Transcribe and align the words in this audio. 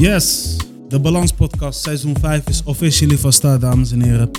Yes, 0.00 0.56
de 0.88 1.00
Balans 1.00 1.32
Podcast 1.32 1.82
seizoen 1.82 2.16
5 2.20 2.48
is 2.48 2.62
officially 2.64 3.18
van 3.18 3.32
start, 3.32 3.60
dames 3.60 3.92
en 3.92 4.02
heren. 4.02 4.30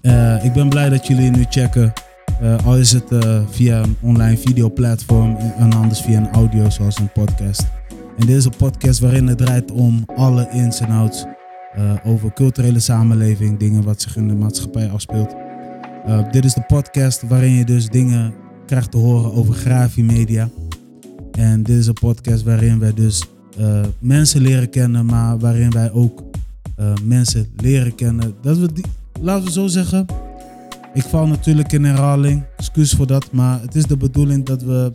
Eh, 0.00 0.44
ik 0.44 0.52
ben 0.52 0.68
blij 0.68 0.88
dat 0.88 1.06
jullie 1.06 1.30
nu 1.30 1.44
checken. 1.48 1.92
Eh, 2.40 2.66
al 2.66 2.76
is 2.76 2.92
het 2.92 3.10
eh, 3.10 3.42
via 3.50 3.82
een 3.82 3.96
online 4.00 4.36
videoplatform 4.36 5.36
en 5.36 5.72
anders 5.72 6.00
via 6.00 6.18
een 6.18 6.32
audio 6.32 6.70
zoals 6.70 6.98
een 6.98 7.12
podcast. 7.12 7.66
En 8.16 8.26
dit 8.26 8.36
is 8.36 8.44
een 8.44 8.56
podcast 8.56 9.00
waarin 9.00 9.26
het 9.26 9.38
draait 9.38 9.70
om 9.70 10.04
alle 10.16 10.48
ins 10.52 10.80
en 10.80 10.90
outs 10.90 11.24
over 12.04 12.32
culturele 12.32 12.80
samenleving, 12.80 13.58
dingen 13.58 13.82
wat 13.82 14.02
zich 14.02 14.16
in 14.16 14.28
de 14.28 14.34
maatschappij 14.34 14.90
afspeelt. 14.90 15.34
Dit 16.30 16.44
is 16.44 16.54
de 16.54 16.64
podcast 16.66 17.22
waarin 17.28 17.52
je 17.52 17.64
dus 17.64 17.88
dingen 17.88 18.34
krijgt 18.66 18.90
te 18.90 18.96
horen 18.96 19.32
over 19.32 19.54
Grafi 19.54 20.02
Media. 20.02 20.48
En 21.32 21.62
dit 21.62 21.78
is 21.78 21.86
een 21.86 21.94
podcast 22.00 22.42
waarin 22.42 22.78
wij 22.78 22.92
dus 22.92 23.22
eh, 23.58 23.80
mensen 23.98 24.40
leren 24.40 24.70
kennen, 24.70 25.06
maar 25.06 25.38
waarin 25.38 25.70
wij 25.70 25.92
ook 25.92 26.22
eh, 26.76 26.92
mensen 27.04 27.46
leren 27.56 27.94
kennen. 27.94 28.34
Dat 28.40 28.58
we 28.58 28.72
die, 28.72 28.84
laten 29.20 29.44
we 29.44 29.50
zo 29.50 29.66
zeggen. 29.66 30.06
Ik 30.94 31.02
val 31.02 31.26
natuurlijk 31.26 31.72
in 31.72 31.84
herhaling, 31.84 32.44
excuus 32.56 32.92
voor 32.92 33.06
dat, 33.06 33.32
maar 33.32 33.60
het 33.60 33.74
is 33.74 33.84
de 33.84 33.96
bedoeling 33.96 34.44
dat 34.44 34.62
we 34.62 34.92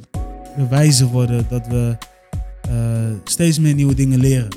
wijzer 0.70 1.08
worden, 1.08 1.46
dat 1.50 1.68
we 1.68 1.98
eh, 2.62 2.72
steeds 3.24 3.60
meer 3.60 3.74
nieuwe 3.74 3.96
dingen 3.96 4.20
leren. 4.20 4.50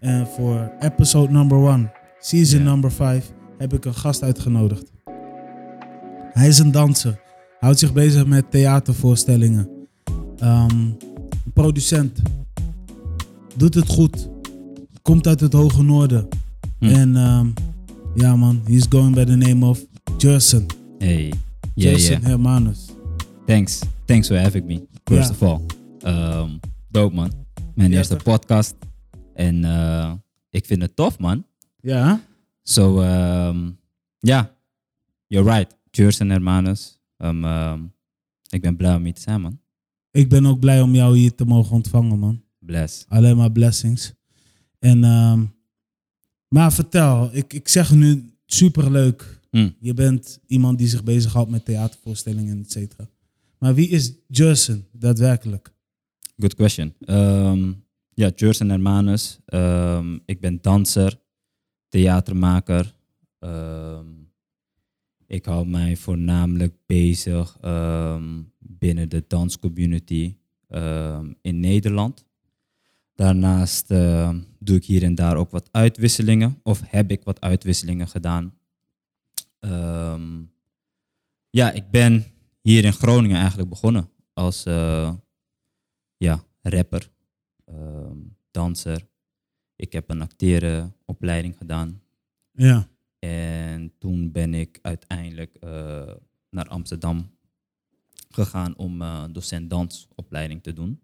En 0.00 0.26
voor 0.26 0.72
episode 0.80 1.32
number 1.32 1.58
one, 1.58 1.90
season 2.20 2.62
number 2.62 2.90
five, 2.90 3.22
heb 3.58 3.72
ik 3.72 3.84
een 3.84 3.94
gast 3.94 4.22
uitgenodigd. 4.22 4.92
Hij 6.32 6.48
is 6.48 6.58
een 6.58 6.70
danser, 6.70 7.20
houdt 7.60 7.78
zich 7.78 7.92
bezig 7.92 8.26
met 8.26 8.50
theatervoorstellingen, 8.50 9.80
Ehm, 10.40 10.90
producent, 11.54 12.22
doet 13.56 13.74
het 13.74 13.88
goed, 13.88 14.28
komt 15.02 15.26
uit 15.26 15.40
het 15.40 15.52
hoge 15.52 15.82
noorden. 15.82 16.28
Hm. 16.78 16.84
En 16.84 17.16
ehm, 17.16 17.46
ja 18.14 18.36
man, 18.36 18.60
he's 18.64 18.86
going 18.88 19.14
by 19.14 19.24
the 19.24 19.36
name 19.36 19.66
of 19.66 19.84
Jerson. 20.18 20.66
Hey. 20.98 21.24
Yeah, 21.24 21.32
Jerson 21.74 22.10
yeah. 22.20 22.22
Hermanus. 22.22 22.88
Thanks. 23.46 23.80
Thanks 24.04 24.26
for 24.26 24.38
having 24.38 24.66
me. 24.66 24.86
First 25.04 25.28
Ja. 25.28 25.34
of 25.34 25.42
all. 25.42 25.60
Um, 26.42 26.60
dope 26.88 27.14
man. 27.14 27.32
Mijn 27.74 27.90
Ja, 27.90 27.96
eerste 27.96 28.14
toch? 28.14 28.22
podcast. 28.22 28.74
En 29.34 29.64
eh, 29.64 30.12
ik 30.50 30.66
vind 30.66 30.82
het 30.82 30.96
tof 30.96 31.18
man. 31.18 31.44
Ja? 31.80 32.20
So, 32.62 33.00
um, 33.02 33.78
ja. 34.18 34.54
You're 35.26 35.50
right. 35.56 35.76
Hermanos. 36.18 36.98
Um, 37.18 37.44
um, 37.44 37.92
ik 38.48 38.60
ben 38.60 38.76
blij 38.76 38.94
om 38.94 39.04
hier 39.04 39.14
te 39.14 39.20
zijn 39.20 39.40
man. 39.40 39.60
ik 40.10 40.28
ben 40.28 40.46
ook 40.46 40.60
blij 40.60 40.80
om 40.80 40.94
jou 40.94 41.16
hier 41.18 41.34
te 41.34 41.44
mogen 41.44 41.74
ontvangen 41.76 42.18
man. 42.18 42.42
Bless. 42.70 43.04
Alleen 43.08 43.36
maar 43.36 43.52
blessings. 43.52 44.12
En, 44.78 45.04
ehm, 45.04 45.44
maar 46.48 46.72
vertel, 46.72 47.30
ik, 47.32 47.52
ik 47.52 47.68
zeg 47.68 47.92
nu 47.92 48.32
superleuk. 48.46 49.40
Hm. 49.50 49.70
Je 49.80 49.94
bent 49.94 50.40
iemand 50.46 50.78
die 50.78 50.88
zich 50.88 51.02
bezighoudt 51.02 51.50
met 51.50 51.64
theatervoorstellingen, 51.64 52.60
et 52.60 52.70
cetera. 52.70 53.08
Maar 53.58 53.74
wie 53.74 53.88
is 53.88 54.12
Jerson 54.26 54.84
daadwerkelijk? 54.92 55.72
Good 56.38 56.54
question. 56.54 56.94
Um, 57.06 57.84
ja, 58.14 58.30
Cheers 58.34 58.60
en 58.60 58.70
hermanos. 58.70 59.38
Um, 59.46 60.20
ik 60.24 60.40
ben 60.40 60.58
danser, 60.60 61.20
theatermaker. 61.88 62.94
Um, 63.38 64.32
ik 65.26 65.44
hou 65.44 65.66
mij 65.66 65.96
voornamelijk 65.96 66.74
bezig 66.86 67.56
ehm, 67.60 68.42
binnen 68.58 69.08
de 69.08 69.24
danscommunity 69.26 70.36
ehm, 70.66 71.32
in 71.42 71.60
Nederland. 71.60 72.28
Daarnaast 73.20 73.90
ehm, 73.90 74.40
doe 74.58 74.76
ik 74.76 74.84
hier 74.84 75.02
en 75.02 75.14
daar 75.14 75.36
ook 75.36 75.50
wat 75.50 75.68
uitwisselingen, 75.72 76.60
of 76.62 76.82
heb 76.86 77.10
ik 77.10 77.24
wat 77.24 77.40
uitwisselingen 77.40 78.08
gedaan. 78.08 78.58
Ehm, 79.58 80.42
ja, 81.50 81.70
ik 81.70 81.90
ben 81.90 82.24
hier 82.60 82.84
in 82.84 82.92
Groningen 82.92 83.36
eigenlijk 83.36 83.68
begonnen 83.68 84.10
als 84.32 84.64
eh, 84.64 85.14
ja, 86.16 86.44
rapper, 86.62 87.10
ehm, 87.64 88.16
danser. 88.50 89.06
Ik 89.76 89.92
heb 89.92 90.10
een 90.10 90.22
acterenopleiding 90.22 91.56
gedaan. 91.56 92.02
Ja, 92.52 92.88
En 93.18 93.92
toen 93.98 94.32
ben 94.32 94.54
ik 94.54 94.78
uiteindelijk 94.82 95.54
eh, 95.54 96.12
naar 96.50 96.68
Amsterdam 96.68 97.30
gegaan 98.30 98.76
om 98.76 99.02
eh, 99.02 99.24
docent 99.32 99.70
dansopleiding 99.70 100.62
te 100.62 100.72
doen. 100.72 101.00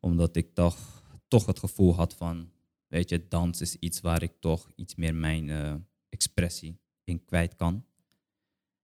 Omdat 0.00 0.36
ik 0.36 0.54
toch, 0.54 0.97
toch 1.28 1.46
het 1.46 1.58
gevoel 1.58 1.94
had 1.94 2.14
van, 2.14 2.50
weet 2.86 3.08
je, 3.08 3.28
dans 3.28 3.60
is 3.60 3.76
iets 3.76 4.00
waar 4.00 4.22
ik 4.22 4.32
toch 4.40 4.70
iets 4.74 4.94
meer 4.94 5.14
mijn 5.14 5.50
eh, 5.50 5.74
expressie 6.08 6.80
in 7.04 7.24
kwijt 7.24 7.56
kan. 7.56 7.84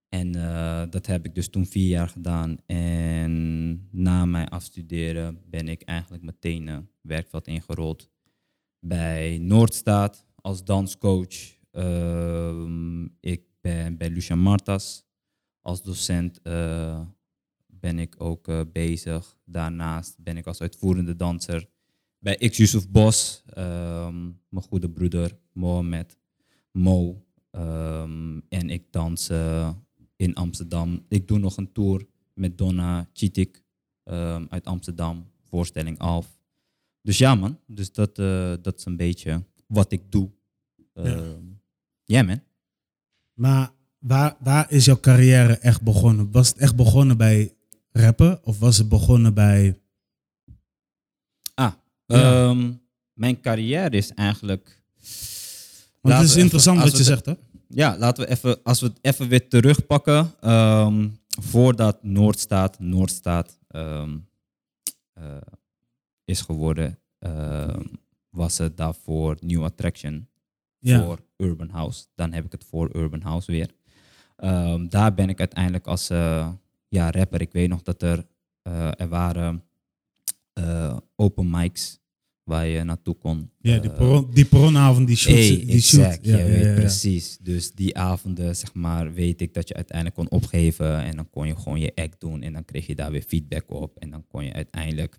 En 0.09 0.35
eh, 0.35 0.83
dat 0.91 1.07
heb 1.07 1.25
ik 1.25 1.35
dus 1.35 1.49
toen 1.49 1.67
vier 1.67 1.89
jaar 1.89 2.09
gedaan. 2.09 2.57
En 2.67 3.89
na 3.91 4.25
mijn 4.25 4.49
afstuderen 4.49 5.41
ben 5.51 5.69
ik 5.69 5.83
eigenlijk 5.83 6.23
meteen 6.23 6.67
uh, 6.67 6.79
werkveld 7.01 7.47
ingerold 7.47 8.11
bij 8.79 9.39
Noordstaat 9.39 10.27
als 10.35 10.65
danscoach. 10.65 11.35
Ehm, 11.71 13.05
ik 13.05 13.43
ben 13.61 13.97
bij 13.97 14.11
Lucia 14.11 14.37
Martas 14.37 15.05
als 15.61 15.83
docent. 15.83 16.43
eh, 16.43 17.01
ben 17.67 17.99
ik 17.99 18.15
ook 18.19 18.49
eh, 18.49 18.61
bezig. 18.73 19.37
Daarnaast 19.45 20.23
ben 20.23 20.37
ik 20.37 20.47
als 20.47 20.61
uitvoerende 20.61 21.17
danser 21.17 21.69
bij 22.25 22.49
X 22.49 22.57
Yusuf 22.57 22.89
Bos. 22.89 23.43
ehm, 23.47 24.23
mijn 24.49 24.65
goede 24.69 24.91
broeder 24.91 25.39
Mohamed 25.53 26.19
Mo. 26.73 27.25
ehm, 27.51 28.41
en 28.49 28.71
ik 28.71 28.83
dans 28.91 29.31
in 30.17 30.35
Amsterdam. 30.35 31.05
Ik 31.09 31.29
doe 31.29 31.39
nog 31.39 31.57
een 31.57 31.73
tour 31.73 32.07
met 32.33 32.59
Donna 32.59 33.09
Chitik 33.13 33.65
ehm, 34.05 34.47
uit 34.49 34.65
Amsterdam. 34.65 35.31
Voorstelling 35.43 35.99
Alf. 35.99 36.39
Dus 37.03 37.19
ja 37.19 37.35
man, 37.35 37.59
dus 37.67 37.93
dat, 37.93 38.19
eh, 38.19 38.53
dat 38.63 38.79
is 38.79 38.85
een 38.85 38.97
beetje 38.97 39.45
wat 39.67 39.93
ik 39.93 40.13
doe. 40.13 40.31
Ja. 40.95 41.37
Ja 42.05 42.23
man. 42.23 42.41
maar 43.35 43.73
waar, 43.99 44.37
waar 44.41 44.71
is 44.71 44.85
jouw 44.85 45.01
carrière 45.01 45.53
echt 45.53 45.83
begonnen? 45.83 46.31
Was 46.31 46.49
het 46.49 46.59
echt 46.59 46.77
begonnen 46.77 47.17
bij 47.17 47.53
rappen 47.91 48.45
of 48.45 48.59
was 48.59 48.79
het 48.79 48.89
begonnen 48.89 49.35
bij... 49.35 49.79
Ja. 52.07 52.49
ehm, 52.49 52.73
mijn 53.13 53.41
carrière 53.41 53.97
is 53.97 54.11
eigenlijk... 54.15 54.83
Want 56.01 56.17
het 56.17 56.25
is 56.25 56.37
interessant 56.37 56.77
even- 56.79 56.89
wat 56.91 56.99
je 56.99 57.05
zegt, 57.05 57.27
hè? 57.27 57.33
Ja, 57.69 57.99
laten 57.99 58.25
we 58.25 58.31
even, 58.31 58.63
als 58.63 58.81
we 58.81 58.87
het 58.87 58.99
even 59.01 59.29
weer 59.29 59.49
terugpakken. 59.49 60.33
ehm, 60.41 61.09
voordat 61.43 62.03
Noordstaat 62.03 62.79
Noordstaat 62.79 63.59
ehm, 63.69 64.17
eh, 65.13 65.37
is 66.25 66.41
geworden, 66.41 66.99
was 68.31 68.59
het 68.59 68.77
daarvoor 68.77 69.37
New 69.41 69.65
Attraction 69.65 70.29
Ja. 70.79 71.05
voor 71.05 71.19
Urban 71.37 71.69
House. 71.69 72.05
Dan 72.15 72.33
heb 72.33 72.45
ik 72.45 72.53
het 72.53 72.65
voor 72.65 72.97
Urban 72.97 73.21
House 73.21 73.53
weer. 73.53 73.71
Daar 74.89 75.15
ben 75.15 75.29
ik 75.29 75.39
uiteindelijk 75.39 75.87
als 75.87 76.11
eh, 76.11 76.49
ja, 76.89 77.11
rapper. 77.11 77.41
Ik 77.41 77.53
weet 77.53 77.69
nog 77.69 77.83
dat 77.83 78.03
er, 78.03 78.27
eh, 78.63 79.01
er 79.01 79.09
waren 79.09 79.65
eh, 80.55 80.97
open 81.17 81.51
mics 81.51 82.03
waar 82.43 82.67
je 82.67 82.85
naartoe 82.85 83.15
kon. 83.15 83.51
Ja, 83.61 83.79
die, 83.79 83.91
Eh, 83.91 84.23
die 84.31 84.45
perronavond, 84.45 85.07
die 85.07 85.17
shoot. 85.17 85.35
Hey, 85.35 85.65
die 85.67 85.81
shoot. 85.83 86.01
exact, 86.05 86.25
je 86.27 86.37
weet 86.37 86.75
precies. 86.75 87.39
Dus 87.39 87.73
die 87.73 87.97
avonden, 87.97 88.57
zeg 88.57 88.75
maar, 88.75 89.13
weet 89.13 89.41
ik 89.41 89.55
dat 89.55 89.69
je 89.69 89.75
uiteindelijk 89.75 90.17
kon 90.17 90.31
opgeven 90.31 91.03
en 91.03 91.17
dan 91.17 91.31
kon 91.31 91.47
je 91.47 91.57
gewoon 91.57 91.81
je 91.81 91.93
act 91.95 92.21
doen 92.21 92.43
en 92.43 92.53
dan 92.53 92.65
kreeg 92.65 92.87
je 92.87 92.95
daar 92.95 93.11
weer 93.11 93.23
feedback 93.23 93.71
op 93.71 93.97
en 93.99 94.11
dan 94.11 94.27
kon 94.27 94.45
je 94.45 94.53
uiteindelijk 94.53 95.19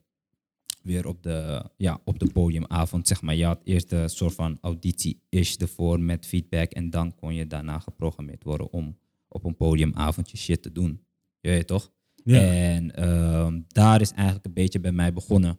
weer 0.82 1.08
op 1.08 1.24
de, 1.24 1.70
ja, 1.78 2.02
op 2.04 2.20
de 2.20 2.32
podiumavond, 2.32 3.08
zeg 3.08 3.22
maar, 3.22 3.36
je 3.36 3.46
had 3.46 3.62
eerst 3.64 3.92
een 3.92 4.10
soort 4.10 4.34
van 4.34 4.58
auditie-ish 4.62 5.56
ervoor 5.56 6.00
met 6.00 6.26
feedback 6.26 6.72
en 6.72 6.90
dan 6.90 7.16
kon 7.16 7.34
je 7.34 7.48
daarna 7.48 7.80
geprogrammeerd 7.80 8.44
worden 8.44 8.72
om 8.72 8.98
op 9.28 9.44
een 9.44 9.56
podiumavondje 9.56 10.38
shit 10.38 10.62
te 10.62 10.72
doen. 10.72 11.02
Je 11.42 11.50
weet 11.50 11.68
toch? 11.68 11.92
Ja. 12.26 12.40
En 12.42 12.96
ehm, 12.96 13.60
daar 13.68 14.02
is 14.02 14.12
eigenlijk 14.12 14.46
een 14.46 14.54
beetje 14.54 14.80
bij 14.80 14.92
mij 14.92 15.14
begonnen. 15.14 15.58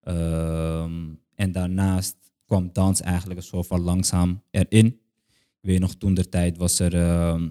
Ehm, 0.00 0.92
en 1.34 1.52
daarnaast 1.52 2.16
kwam 2.46 2.70
dans 2.72 3.00
eigenlijk 3.00 3.40
een 3.40 3.46
soort 3.46 3.66
van 3.66 3.80
langzaam 3.80 4.42
erin. 4.50 4.86
Ik 5.60 5.68
weet 5.68 5.80
nog, 5.80 5.94
toen 5.94 6.14
de 6.14 6.28
tijd 6.28 6.56
was 6.56 6.78
er... 6.78 6.94
ehm 6.94 7.48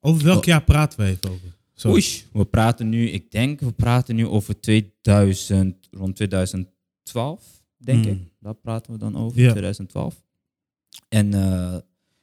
Over 0.00 0.24
welk 0.24 0.44
jaar 0.44 0.64
praten 0.64 0.98
we 0.98 1.04
even 1.06 1.30
over? 1.30 1.52
Oei, 1.86 2.04
we 2.32 2.44
praten 2.44 2.88
nu, 2.88 3.08
ik 3.08 3.30
denk, 3.30 3.60
we 3.60 3.72
praten 3.72 4.14
nu 4.16 4.26
over 4.26 4.60
2000, 4.60 5.88
rond 5.90 6.16
2012, 6.16 7.62
denk 7.76 8.04
Hmm. 8.04 8.12
ik. 8.14 8.18
Daar 8.40 8.54
praten 8.54 8.92
we 8.92 8.98
dan 8.98 9.16
over, 9.16 9.40
Ja. 9.40 9.50
2012. 9.50 10.22
En 11.08 11.34
eh, 11.34 11.76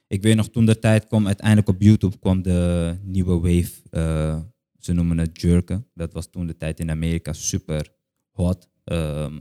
ik 0.06 0.22
weet 0.22 0.36
nog, 0.36 0.48
toen 0.48 0.66
de 0.66 0.78
tijd 0.78 1.06
kwam 1.06 1.26
uiteindelijk 1.26 1.68
op 1.68 1.82
YouTube 1.82 2.18
kwam 2.18 2.42
de 2.42 2.94
nieuwe 3.02 3.38
wave. 3.40 3.72
eh, 3.90 4.40
ze 4.84 4.92
noemen 4.92 5.18
het 5.18 5.40
jerken. 5.40 5.86
Dat 5.94 6.12
was 6.12 6.30
toen 6.30 6.46
de 6.46 6.56
tijd 6.56 6.80
in 6.80 6.90
Amerika 6.90 7.32
super 7.32 7.92
hot. 8.30 8.68
Ehm, 8.84 9.40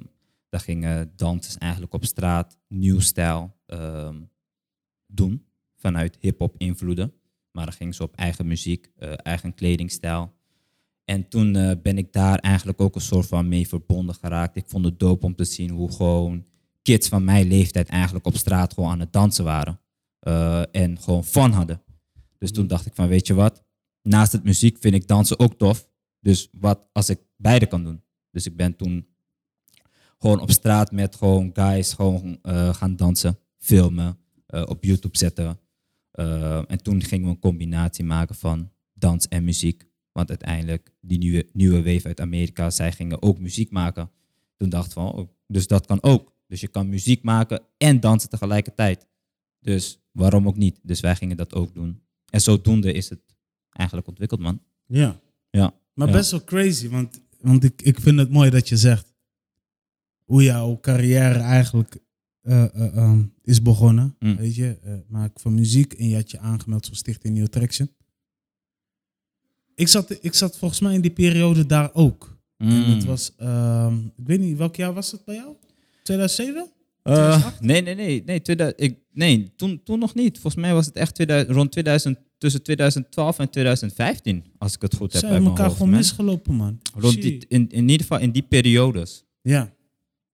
Daar 0.50 0.62
gingen 0.62 1.14
dansers 1.16 1.58
eigenlijk 1.58 1.94
op 1.94 2.06
straat 2.06 2.58
nieuw 2.68 3.00
stijl 3.00 3.56
ehm, 3.66 4.22
doen. 5.06 5.46
Vanuit 5.76 6.18
hip-hop 6.20 6.56
invloeden. 6.58 7.14
Maar 7.52 7.66
dan 7.66 7.74
gingen 7.74 7.94
ze 7.94 8.04
op 8.04 8.16
eigen 8.16 8.48
muziek, 8.48 8.92
eh, 8.96 9.14
eigen 9.16 9.54
kledingstijl. 9.54 10.34
En 11.06 11.28
toen 11.28 11.56
eh, 11.56 11.72
ben 11.82 11.98
ik 11.98 12.14
daar 12.14 12.40
eigenlijk 12.40 12.82
ook 12.82 12.96
een 12.96 13.02
soort 13.02 13.28
van 13.28 13.48
mee 13.48 13.68
verbonden 13.68 14.16
geraakt. 14.16 14.56
Ik 14.56 14.68
vond 14.68 14.86
het 14.86 15.00
dope 15.00 15.26
om 15.26 15.36
te 15.36 15.44
zien 15.44 15.70
hoe 15.70 15.92
gewoon 15.92 16.46
kids 16.82 17.08
van 17.08 17.24
mijn 17.24 17.48
leeftijd 17.48 17.90
eigenlijk 17.90 18.26
op 18.26 18.36
straat 18.36 18.74
gewoon 18.74 18.90
aan 18.90 19.00
het 19.00 19.14
dansen 19.14 19.44
waren. 19.44 19.80
Eh, 20.20 20.64
en 20.72 21.00
gewoon 21.00 21.24
fun 21.24 21.52
hadden. 21.52 21.82
Dus 22.38 22.52
toen 22.52 22.68
dacht 22.68 22.86
ik 22.86 22.96
van, 22.96 23.08
weet 23.08 23.28
je 23.28 23.34
wat? 23.34 23.64
Naast 24.02 24.32
het 24.32 24.44
muziek 24.44 24.78
vind 24.80 24.96
ik 24.96 25.08
dansen 25.08 25.40
ook 25.40 25.58
tof. 25.58 25.90
Dus 26.20 26.50
wat 26.52 26.90
als 26.92 27.10
ik 27.10 27.20
beide 27.36 27.66
kan 27.66 27.84
doen? 27.84 28.02
Dus 28.32 28.46
ik 28.46 28.56
ben 28.56 28.76
toen 28.76 29.08
gewoon 30.18 30.40
op 30.40 30.52
straat 30.52 30.92
met 30.92 31.16
gewoon 31.16 31.50
guys 31.54 31.94
gewoon 31.94 32.40
eh, 32.42 32.74
gaan 32.74 32.96
dansen, 32.96 33.40
filmen, 33.58 34.18
eh, 34.46 34.64
op 34.68 34.84
YouTube 34.84 35.18
zetten. 35.18 35.60
Eh, 36.12 36.72
en 36.72 36.84
toen 36.84 37.04
gingen 37.04 37.26
we 37.26 37.32
een 37.32 37.40
combinatie 37.40 38.04
maken 38.04 38.36
van 38.36 38.72
dans 38.94 39.28
en 39.28 39.44
muziek. 39.44 39.90
Want 40.12 40.30
uiteindelijk, 40.30 40.94
die 41.02 41.18
nieuwe, 41.18 41.50
nieuwe 41.54 41.84
wave 41.84 42.08
uit 42.08 42.20
Amerika, 42.20 42.70
zij 42.70 42.92
gingen 42.92 43.22
ook 43.22 43.40
muziek 43.40 43.72
maken. 43.72 44.12
Toen 44.58 44.70
dacht 44.70 44.86
ik 44.86 44.92
van, 44.92 45.12
oh, 45.12 45.30
dus 45.48 45.68
dat 45.68 45.86
kan 45.86 46.04
ook. 46.04 46.34
Dus 46.48 46.62
je 46.62 46.68
kan 46.68 46.90
muziek 46.90 47.24
maken 47.24 47.62
en 47.78 48.00
dansen 48.00 48.30
tegelijkertijd. 48.30 49.08
Dus 49.60 50.00
waarom 50.12 50.48
ook 50.48 50.58
niet? 50.58 50.80
Dus 50.84 51.00
wij 51.00 51.16
gingen 51.16 51.38
dat 51.38 51.54
ook 51.54 51.74
doen. 51.74 52.02
En 52.30 52.42
zodoende 52.42 52.92
is 52.92 53.10
het 53.10 53.22
eigenlijk 53.72 54.08
ontwikkeld, 54.08 54.40
man. 54.40 54.62
Ja. 54.86 55.20
Ja. 55.50 55.74
Maar 55.94 56.08
Ja. 56.08 56.14
best 56.14 56.32
wel 56.32 56.44
crazy, 56.44 56.90
want, 56.90 57.22
want 57.42 57.64
ik, 57.64 57.82
ik 57.82 58.00
vind 58.00 58.20
het 58.20 58.30
mooi 58.30 58.50
dat 58.50 58.70
je 58.70 58.78
zegt 58.78 59.14
hoe 60.24 60.44
jouw 60.44 60.80
carrière 60.80 61.40
eigenlijk 61.40 61.98
eh, 62.42 62.64
eh, 62.64 62.98
ehm, 62.98 63.24
is 63.44 63.62
begonnen. 63.62 64.16
Mm. 64.20 64.36
Weet 64.36 64.56
je, 64.56 64.78
eh, 64.84 64.94
maak 65.08 65.40
van 65.40 65.54
muziek 65.54 65.94
en 65.94 66.08
je 66.08 66.16
had 66.16 66.32
je 66.32 66.40
aangemeld 66.40 66.88
voor 66.88 66.96
Stichting 66.96 67.38
New 67.38 67.48
Traction. 67.48 67.90
Ik 69.76 69.88
zat, 69.88 70.18
ik 70.24 70.34
zat 70.34 70.58
volgens 70.58 70.80
mij 70.80 70.94
in 70.94 71.02
die 71.02 71.12
periode 71.12 71.66
daar 71.66 71.94
ook. 71.94 72.40
En 72.58 72.68
Mm. 72.68 72.84
het 72.94 73.04
was, 73.04 73.36
ehm, 73.38 73.98
ik 73.98 74.26
weet 74.28 74.40
niet, 74.40 74.58
welk 74.58 74.76
jaar 74.76 74.94
was 74.94 75.12
het 75.12 75.26
bij 75.26 75.36
jou? 75.36 75.56
2007? 76.04 76.72
Eh, 77.04 77.14
2008? 77.14 77.62
nee, 77.62 77.82
nee, 77.82 77.96
nee. 77.96 78.24
Nee, 78.26 78.42
2000, 78.42 78.82
ik, 78.82 79.00
nee 79.12 79.54
toen, 79.56 79.84
toen 79.84 80.00
nog 80.00 80.14
niet. 80.14 80.40
Volgens 80.40 80.62
mij 80.64 80.74
was 80.74 80.86
het 80.86 80.96
echt 80.96 81.16
2000, 81.16 81.56
rond 81.56 81.72
2000, 81.72 82.20
tussen 82.42 82.62
2012 82.64 83.40
en 83.40 83.50
2015, 83.50 84.44
als 84.58 84.76
ik 84.76 84.82
het 84.82 84.96
goed 84.96 85.14
heb 85.14 85.22
we 85.22 85.28
mijn 85.28 85.46
elkaar 85.46 85.70
gewoon 85.70 85.90
man. 85.90 85.98
misgelopen, 85.98 86.54
man. 86.56 86.80
Rond 86.96 87.22
die, 87.22 87.46
in, 87.48 87.70
in 87.70 87.82
ieder 87.90 88.02
geval 88.02 88.20
in 88.20 88.32
die 88.32 88.42
periodes. 88.42 89.24
Ja. 89.42 89.60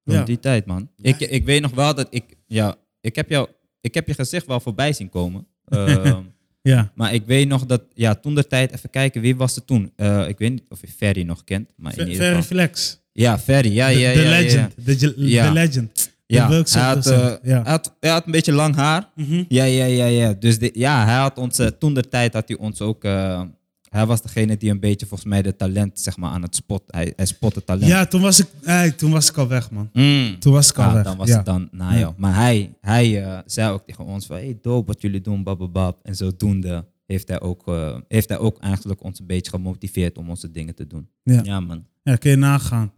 Rond 0.04 0.20
Ja. 0.20 0.24
die 0.24 0.40
tijd, 0.40 0.66
man. 0.66 0.90
Ik, 1.02 1.20
ik 1.20 1.46
weet 1.46 1.62
nog 1.62 1.72
wel 1.72 1.96
dat 1.96 2.08
ik... 2.10 2.24
Ja, 2.46 2.76
ik 3.02 3.16
heb, 3.16 3.30
jou, 3.30 3.48
ik 3.82 3.94
heb 3.94 4.08
je 4.08 4.14
gezicht 4.14 4.46
wel 4.46 4.60
voorbij 4.60 4.94
zien 4.94 5.10
komen. 5.10 5.48
Ehm, 5.66 6.22
Ja. 6.62 6.92
maar 6.96 7.14
ik 7.14 7.26
weet 7.26 7.48
nog 7.48 7.66
dat... 7.66 7.84
Ja, 7.94 8.16
toen 8.16 8.36
de 8.36 8.48
tijd... 8.48 8.72
Even 8.72 8.90
kijken, 8.90 9.22
wie 9.22 9.36
was 9.36 9.56
het 9.56 9.68
toen? 9.68 9.92
Eh, 9.96 10.28
ik 10.28 10.38
weet 10.38 10.52
niet 10.52 10.64
of 10.70 10.82
je 10.82 10.88
Ferry 10.88 11.24
nog 11.24 11.44
kent. 11.44 11.70
Maar 11.76 11.98
in 11.98 12.08
ieder 12.10 12.26
geval... 12.26 12.44
Flex. 12.44 13.00
Ja, 13.12 13.40
Ferry. 13.40 13.74
Ja, 13.74 13.88
De 13.88 14.00
ja, 14.00 14.10
ja, 14.10 14.20
ja, 14.20 14.24
ja. 14.24 14.30
legend. 14.30 14.74
De 14.86 14.98
ge- 14.98 15.14
Ja. 15.18 15.48
de 15.48 15.54
legend. 15.54 16.12
Ja, 16.28 16.50
hij 16.50 16.82
had, 16.84 17.06
eh, 17.06 17.18
ja. 17.44 17.62
hij, 17.62 17.72
had, 17.72 17.96
hij 18.00 18.10
had 18.10 18.26
een 18.26 18.32
beetje 18.32 18.54
lang 18.54 18.76
haar. 18.76 19.10
Mhm. 19.16 19.44
Ja, 19.48 19.64
ja, 19.64 19.86
ja, 19.86 20.06
ja. 20.06 20.34
Dus 20.34 20.60
de, 20.60 20.70
ja, 20.74 21.06
hij 21.06 21.16
had 21.18 21.38
ons, 21.38 21.60
eh, 21.60 21.68
toen 21.68 21.94
de 21.94 22.08
tijd 22.10 22.34
had 22.34 22.48
hij 22.48 22.58
ons 22.58 22.82
ook. 22.82 23.04
eh, 23.04 23.42
hij 23.90 24.06
was 24.06 24.22
degene 24.22 24.58
die 24.58 24.70
een 24.72 24.80
beetje 24.80 25.06
volgens 25.06 25.30
mij 25.30 25.42
de 25.42 25.56
talent 25.56 26.00
zeg 26.00 26.18
maar 26.18 26.30
aan 26.32 26.42
het 26.42 26.56
spot. 26.56 26.84
Hij, 26.88 27.14
hij 27.16 27.26
spotte 27.26 27.64
talent. 27.64 27.88
Ja, 27.88 28.06
toen 28.06 28.22
was, 28.22 28.40
ik, 28.40 28.48
hey, 28.64 28.92
toen 28.92 29.12
was 29.12 29.30
ik 29.30 29.38
al 29.38 29.48
weg, 29.48 29.72
man. 29.72 29.90
Mm. 29.94 30.40
Toen 30.40 30.54
was 30.54 30.70
ik 30.70 30.78
al 30.78 30.84
Ah, 30.86 30.94
weg. 30.94 31.04
dan 31.04 31.18
was 31.18 31.28
ja. 31.28 31.36
het 31.36 31.46
dan 31.46 31.68
na 31.72 31.94
Ja. 31.94 32.14
Maar 32.18 32.36
hij, 32.36 32.74
hij 32.82 33.42
zei 33.46 33.72
ook 33.72 33.86
tegen 33.86 34.06
ons 34.06 34.26
van, 34.26 34.36
hey, 34.36 34.58
dope 34.62 34.88
wat 34.88 35.02
jullie 35.02 35.22
doen, 35.22 35.44
bababab. 35.44 36.00
En 36.04 36.16
zodoende 36.16 36.86
heeft 37.06 37.28
hij, 37.28 37.42
ook, 37.42 37.68
eh, 37.68 37.96
heeft 38.08 38.30
hij 38.30 38.38
ook 38.38 38.58
eigenlijk 38.60 39.04
ons 39.04 39.20
een 39.20 39.26
beetje 39.26 39.52
gemotiveerd 39.52 40.18
om 40.18 40.30
onze 40.30 40.52
dingen 40.52 40.76
te 40.76 40.88
doen. 40.88 41.08
Ja. 41.24 41.40
Ja, 41.44 41.60
man. 41.60 41.86
Ja, 42.04 42.16
kun 42.16 42.30
je 42.32 42.38
nagaan. 42.38 42.92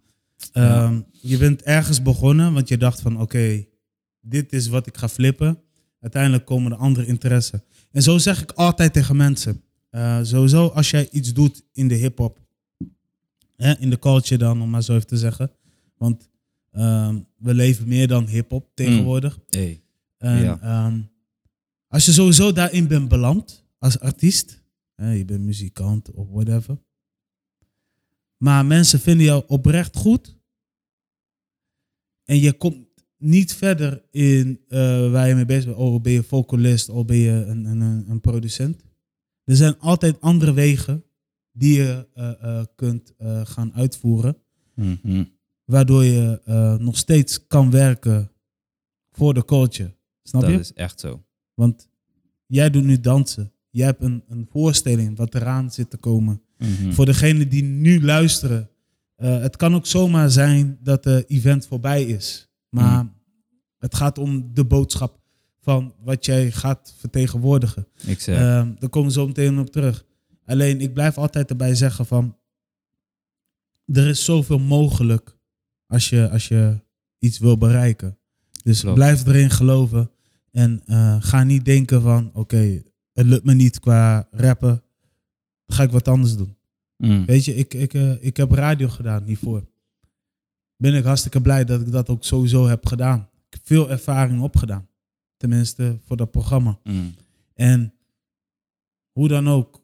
Ja. 0.53 0.83
Ehm, 0.85 1.01
je 1.11 1.37
bent 1.37 1.61
ergens 1.61 2.01
begonnen, 2.01 2.53
want 2.53 2.67
je 2.67 2.77
dacht 2.77 3.01
van 3.01 3.21
oké, 3.21 3.65
dit 4.21 4.53
is 4.53 4.67
wat 4.67 4.87
ik 4.87 4.97
ga 4.97 5.09
flippen. 5.09 5.59
Uiteindelijk 5.99 6.45
komen 6.45 6.71
er 6.71 6.77
andere 6.77 7.05
interesse. 7.05 7.63
En 7.91 8.01
zo 8.01 8.17
zeg 8.17 8.41
ik 8.41 8.51
altijd 8.51 8.93
tegen 8.93 9.15
mensen. 9.15 9.61
eh, 9.89 10.19
sowieso 10.23 10.67
als 10.67 10.89
jij 10.89 11.09
iets 11.11 11.33
doet 11.33 11.63
in 11.73 11.87
de 11.87 11.95
hip-hop, 11.95 12.39
in 13.79 13.89
de 13.89 13.99
culture 13.99 14.37
dan, 14.37 14.61
om 14.61 14.69
maar 14.69 14.83
zo 14.83 14.95
even 14.95 15.07
te 15.07 15.17
zeggen. 15.17 15.51
Want 15.97 16.29
ehm, 16.71 17.19
we 17.37 17.53
leven 17.53 17.87
meer 17.87 18.07
dan 18.07 18.27
hip-hop 18.27 18.69
tegenwoordig. 18.73 19.39
Hey. 19.49 19.81
En, 20.17 20.41
Ja. 20.41 20.59
ehm, 20.61 21.01
als 21.87 22.05
je 22.05 22.11
sowieso 22.11 22.51
daarin 22.51 22.87
bent 22.87 23.07
beland 23.07 23.65
als 23.79 23.99
artiest, 23.99 24.61
hè, 24.95 25.11
je 25.11 25.25
bent 25.25 25.41
muzikant 25.43 26.11
of 26.11 26.27
whatever. 26.29 26.77
Maar 28.43 28.65
mensen 28.65 28.99
vinden 28.99 29.25
jou 29.25 29.43
oprecht 29.47 29.95
goed. 29.95 30.37
En 32.23 32.39
je 32.39 32.53
komt 32.53 32.87
niet 33.17 33.53
verder 33.53 34.03
in 34.11 34.61
eh, 34.67 35.11
waar 35.11 35.27
je 35.27 35.35
mee 35.35 35.45
bezig 35.45 35.65
bent. 35.65 35.77
Oh, 35.77 36.01
ben 36.01 36.11
je 36.11 36.23
vocalist 36.23 36.89
of 36.89 37.05
ben 37.05 37.17
je 37.17 37.31
een, 37.31 37.65
een, 37.65 38.09
een, 38.09 38.21
producent. 38.21 38.83
Er 39.43 39.55
zijn 39.55 39.79
altijd 39.79 40.21
andere 40.21 40.53
wegen 40.53 41.03
die 41.51 41.75
je 41.75 42.07
eh, 42.13 42.43
eh, 42.43 42.65
kunt 42.75 43.13
gaan 43.43 43.73
uitvoeren. 43.73 44.37
Mhm. 44.75 45.23
Waardoor 45.65 46.03
je 46.03 46.41
nog 46.79 46.97
steeds 46.97 47.47
kan 47.47 47.71
werken 47.71 48.31
voor 49.11 49.33
de 49.33 49.45
culture. 49.45 49.97
Snap 50.23 50.41
Dat 50.41 50.51
je? 50.51 50.59
is 50.59 50.73
echt 50.73 50.99
zo. 50.99 51.25
Want 51.53 51.89
jij 52.45 52.69
doet 52.69 52.83
nu 52.83 52.99
dansen. 52.99 53.53
Jij 53.69 53.85
hebt 53.85 54.03
een, 54.03 54.23
een 54.27 54.47
voorstelling 54.51 55.17
wat 55.17 55.35
eraan 55.35 55.71
zit 55.71 55.89
te 55.89 55.97
komen. 55.97 56.41
Mhm. 56.59 56.91
Voor 56.91 57.05
degenen 57.05 57.49
die 57.49 57.63
nu 57.63 58.01
luisteren. 58.03 58.69
eh, 59.15 59.39
het 59.39 59.55
kan 59.55 59.75
ook 59.75 59.85
zomaar 59.85 60.29
zijn 60.31 60.77
dat 60.83 61.03
de 61.03 61.25
event 61.27 61.67
voorbij 61.67 62.03
is. 62.03 62.49
Maar 62.69 63.03
Mm. 63.03 63.13
het 63.77 63.95
gaat 63.95 64.17
om 64.17 64.53
de 64.53 64.65
boodschap 64.65 65.19
van 65.61 65.93
wat 66.03 66.25
jij 66.25 66.51
gaat 66.51 66.93
vertegenwoordigen. 66.97 67.87
Ik 68.05 68.19
zeg, 68.19 68.37
Ehm, 68.39 68.73
daar 68.79 68.89
komen 68.89 69.07
we 69.07 69.13
zo 69.13 69.27
meteen 69.27 69.59
op 69.59 69.69
terug. 69.69 70.05
Alleen, 70.45 70.81
ik 70.81 70.93
blijf 70.93 71.17
altijd 71.17 71.49
erbij 71.49 71.75
zeggen 71.75 72.05
van... 72.05 72.37
Er 73.85 74.07
is 74.07 74.25
zoveel 74.25 74.59
mogelijk 74.59 75.37
als 75.87 76.09
je, 76.09 76.29
als 76.29 76.47
je 76.47 76.79
iets 77.19 77.39
wil 77.39 77.57
bereiken. 77.57 78.17
Dus 78.63 78.79
Klopt. 78.81 78.95
blijf 78.95 79.25
erin 79.27 79.49
geloven. 79.49 80.11
En 80.51 80.81
eh, 80.85 81.15
ga 81.19 81.43
niet 81.43 81.65
denken 81.65 82.01
van... 82.01 82.29
Oké, 82.33 82.81
het 83.13 83.25
lukt 83.25 83.43
me 83.45 83.53
niet 83.53 83.79
qua 83.79 84.27
rappen. 84.31 84.83
Ga 85.67 85.83
ik 85.83 85.91
wat 85.91 86.07
anders 86.07 86.35
doen. 86.35 86.57
Mm. 87.07 87.25
Weet 87.25 87.45
je, 87.45 87.55
ik, 87.55 87.73
ik, 87.73 87.93
eh, 87.93 88.23
ik 88.23 88.37
heb 88.37 88.51
radio 88.51 88.87
gedaan 88.87 89.23
hiervoor. 89.23 89.67
Ben 90.75 90.93
ik 90.93 91.03
hartstikke 91.03 91.41
blij 91.41 91.65
dat 91.65 91.81
ik 91.81 91.91
dat 91.91 92.09
ook 92.09 92.23
sowieso 92.23 92.67
heb 92.67 92.85
gedaan. 92.85 93.19
Ik 93.19 93.53
heb 93.53 93.61
veel 93.63 93.89
ervaring 93.89 94.41
opgedaan. 94.41 94.87
Tenminste, 95.37 95.99
voor 96.05 96.17
dat 96.17 96.31
programma. 96.31 96.79
Mm. 96.83 97.13
En 97.53 97.93
hoe 99.11 99.27
dan 99.27 99.47
ook, 99.47 99.83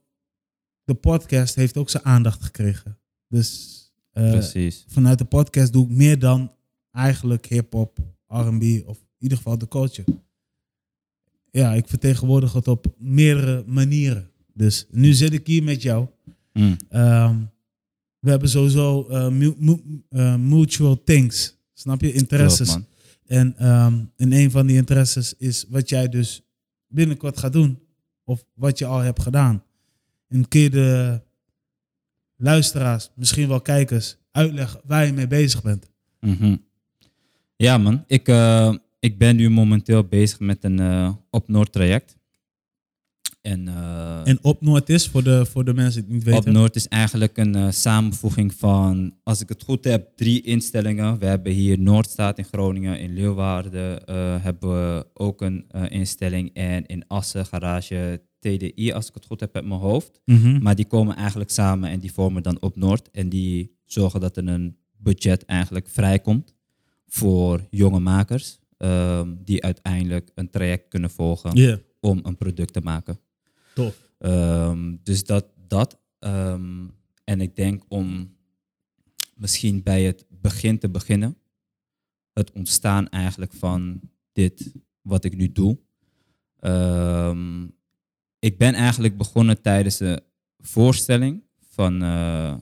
de 0.84 0.94
podcast 0.94 1.56
heeft 1.56 1.78
ook 1.78 1.90
zijn 1.90 2.06
aandacht 2.06 2.44
gekregen. 2.44 2.98
Dus 3.28 3.80
eh, 4.12 4.42
vanuit 4.88 5.18
de 5.18 5.26
podcast 5.26 5.74
doe 5.74 5.86
ik 5.86 5.92
meer 5.92 6.20
dan 6.20 6.52
eigenlijk 6.92 7.46
hip-hop, 7.46 7.98
RB 8.28 8.64
of 8.86 8.98
in 8.98 9.08
ieder 9.18 9.38
geval 9.38 9.58
de 9.58 9.68
culture. 9.68 10.18
Ja, 11.52 11.74
ik 11.74 11.88
vertegenwoordig 11.88 12.54
het 12.54 12.68
op 12.68 12.96
meerdere 12.98 13.64
manieren. 13.68 14.32
Dus 14.54 14.88
nu 14.92 15.14
zit 15.14 15.34
ik 15.34 15.48
hier 15.48 15.64
met 15.64 15.82
jou. 15.82 16.08
Mm. 16.60 16.78
Ehm, 16.90 17.36
we 18.20 18.30
hebben 18.30 18.50
sowieso 18.50 19.08
eh, 19.08 19.28
mu- 19.30 19.56
mu- 19.58 20.02
eh, 20.10 20.36
mutual 20.36 21.04
things. 21.04 21.58
Snap 21.74 22.02
je? 22.02 22.12
Interesses. 22.14 22.68
Klopt. 22.70 22.88
En 23.26 23.58
ehm, 23.58 24.04
in 24.16 24.32
een 24.34 24.52
van 24.52 24.68
die 24.68 24.76
interesses 24.76 25.34
is 25.38 25.66
wat 25.70 25.90
jij 25.90 26.10
dus 26.10 26.42
binnenkort 26.88 27.38
gaat 27.38 27.54
doen. 27.54 27.80
Of 28.24 28.46
wat 28.54 28.78
je 28.80 28.86
al 28.86 29.00
hebt 29.00 29.22
gedaan. 29.22 29.64
En 30.28 30.48
kun 30.48 30.60
je 30.60 30.70
de 30.70 31.22
luisteraars, 32.36 33.10
misschien 33.16 33.48
wel 33.48 33.62
kijkers, 33.62 34.18
uitleggen 34.32 34.82
waar 34.86 35.06
je 35.06 35.14
mee 35.14 35.28
bezig 35.28 35.62
bent. 35.64 35.90
Mhm. 36.20 36.56
Ja, 37.56 37.78
man. 37.78 38.04
Ik, 38.08 38.28
eh, 38.28 38.74
ik 39.00 39.18
ben 39.18 39.36
nu 39.36 39.50
momenteel 39.50 40.04
bezig 40.04 40.40
met 40.40 40.64
een 40.64 41.18
op 41.30 41.48
Noord 41.48 41.72
traject. 41.72 42.18
En, 43.46 43.68
eh, 43.68 44.28
En 44.28 44.40
op 44.42 44.62
Noord 44.62 44.90
is, 44.90 45.08
voor 45.08 45.24
de, 45.24 45.46
voor 45.46 45.66
de 45.66 45.74
mensen 45.74 46.06
die 46.06 46.16
het 46.16 46.25
niet 46.25 46.36
op 46.36 46.44
weten. 46.44 46.60
Noord 46.60 46.75
is 46.75 46.88
eigenlijk 46.88 47.38
een 47.38 47.56
eh, 47.56 47.72
samenvoeging 47.72 48.54
van, 48.54 49.14
als 49.24 49.42
ik 49.42 49.50
het 49.50 49.64
goed 49.64 49.84
heb, 49.84 50.10
drie 50.16 50.42
instellingen. 50.42 51.20
We 51.20 51.25
hebben 51.25 51.52
hier 51.52 51.80
Noordstaat 51.80 52.38
in 52.38 52.44
Groningen, 52.44 53.00
in 53.00 53.14
Leeuwarden 53.14 54.06
eh, 54.06 54.44
hebben 54.44 54.70
we 54.70 55.08
ook 55.14 55.42
een 55.42 55.66
instelling. 55.90 56.54
En 56.54 56.86
in 56.86 57.08
Assen, 57.08 57.46
garage 57.46 58.22
TDI, 58.40 58.92
als 58.92 59.08
ik 59.08 59.14
het 59.14 59.25
goed 59.25 59.40
heb 59.40 59.56
uit 59.56 59.66
mijn 59.66 59.80
hoofd. 59.80 60.22
Mhm. 60.25 60.62
Maar 60.62 60.75
die 60.75 60.86
komen 60.86 61.16
eigenlijk 61.16 61.50
samen 61.50 61.90
en 61.90 62.00
die 62.00 62.14
vormen 62.14 62.44
dan 62.44 62.62
op 62.62 62.75
Noord. 62.75 63.10
En 63.12 63.30
die 63.30 63.78
zorgen 63.86 64.20
dat 64.20 64.38
er 64.38 64.48
een 64.48 64.78
budget 64.98 65.46
eigenlijk 65.46 65.90
vrijkomt 65.90 66.54
voor 67.08 67.68
jonge 67.70 68.00
makers 68.00 68.60
ehm, 68.78 69.34
die 69.44 69.64
uiteindelijk 69.64 70.32
een 70.36 70.50
traject 70.50 70.88
kunnen 70.88 71.10
volgen 71.10 71.80
om 72.00 72.20
een 72.24 72.38
product 72.38 72.74
te 72.74 72.82
maken. 72.82 73.20
Tof. 73.75 74.10
Ehm, 74.17 74.96
dus 75.03 75.24
dat, 75.24 75.46
dat 75.67 76.00
ehm, 76.20 76.88
en 77.24 77.41
ik 77.41 77.55
denk 77.55 77.84
om 77.88 78.36
misschien 79.36 79.84
bij 79.84 80.03
het 80.03 80.25
begin 80.29 80.77
te 80.79 80.89
beginnen, 80.89 81.38
het 82.34 82.51
ontstaan 82.51 83.10
eigenlijk 83.10 83.53
van 83.53 84.00
dit 84.32 84.72
wat 85.01 85.24
ik 85.24 85.36
nu 85.36 85.51
doe. 85.51 85.77
Ehm, 86.60 87.63
ik 88.39 88.58
ben 88.58 88.74
eigenlijk 88.74 89.17
begonnen 89.17 89.62
tijdens 89.62 89.98
de 89.98 90.24
voorstelling 90.60 91.44
van 91.70 92.01
eh 92.03 92.55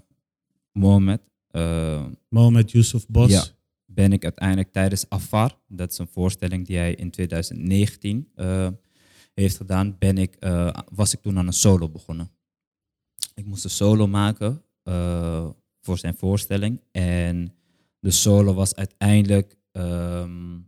Mohamed. 0.72 1.22
eh, 1.48 2.05
Mohamed 2.29 2.72
Yusuf 2.72 3.08
Bos. 3.08 3.32
Ja. 3.32 3.43
ben 3.86 4.12
ik 4.13 4.24
uiteindelijk 4.24 4.72
tijdens 4.72 5.10
Afar, 5.10 5.60
dat 5.67 5.91
is 5.91 5.98
een 5.98 6.08
voorstelling 6.08 6.65
die 6.67 6.77
hij 6.77 6.93
in 6.96 7.12
2019 7.12 8.32
eh, 8.36 8.67
heeft 9.34 9.58
gedaan, 9.58 9.98
ben 9.98 10.18
ik, 10.18 10.36
eh, 10.36 10.78
was 10.92 11.13
ik 11.13 11.22
toen 11.22 11.38
aan 11.38 11.48
een 11.48 11.54
solo 11.54 11.90
begonnen. 11.90 12.32
Ik 13.34 13.46
moest 13.46 13.63
een 13.63 13.70
solo 13.70 14.08
maken 14.08 14.63
eh, 14.84 15.50
voor 15.82 15.98
zijn 15.98 16.16
voorstelling. 16.16 16.82
En 16.92 17.56
de 18.00 18.12
solo 18.12 18.54
was 18.54 18.75
uiteindelijk, 18.75 19.58
ehm, 19.72 20.60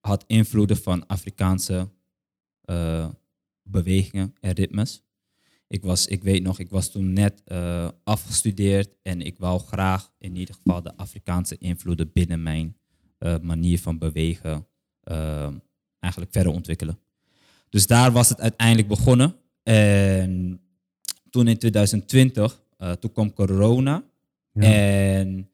had 0.00 0.24
invloeden 0.26 0.76
van 0.76 1.06
Afrikaanse 1.06 1.88
eh, 2.60 3.08
bewegingen 3.62 4.34
en 4.40 4.52
ritmes. 4.52 5.02
Ik, 5.66 5.82
was, 5.82 6.06
ik 6.06 6.22
weet 6.22 6.42
nog, 6.42 6.58
ik 6.58 6.70
was 6.70 6.90
toen 6.90 7.12
net 7.12 7.42
afgestudeerd 8.04 8.96
en 9.02 9.20
ik 9.20 9.38
wou 9.38 9.60
graag 9.60 10.12
in 10.18 10.36
ieder 10.36 10.54
geval 10.54 10.82
de 10.82 10.96
Afrikaanse 10.96 11.58
invloeden 11.58 12.12
binnen 12.12 12.42
mijn 12.42 12.76
manier 13.42 13.78
van 13.78 13.98
bewegen 13.98 14.66
eh, 15.00 15.54
eigenlijk 15.98 16.32
verder 16.32 16.52
ontwikkelen. 16.52 16.98
Dus 17.70 17.86
daar 17.86 18.12
was 18.12 18.28
het 18.28 18.40
uiteindelijk 18.40 18.88
begonnen. 18.88 19.34
En 19.62 20.60
toen 21.30 21.48
in 21.48 21.58
2020, 21.58 22.62
eh, 22.76 22.92
toen 22.92 23.12
kwam 23.12 23.32
corona. 23.32 24.04
Ja. 24.52 24.62
En 24.62 25.48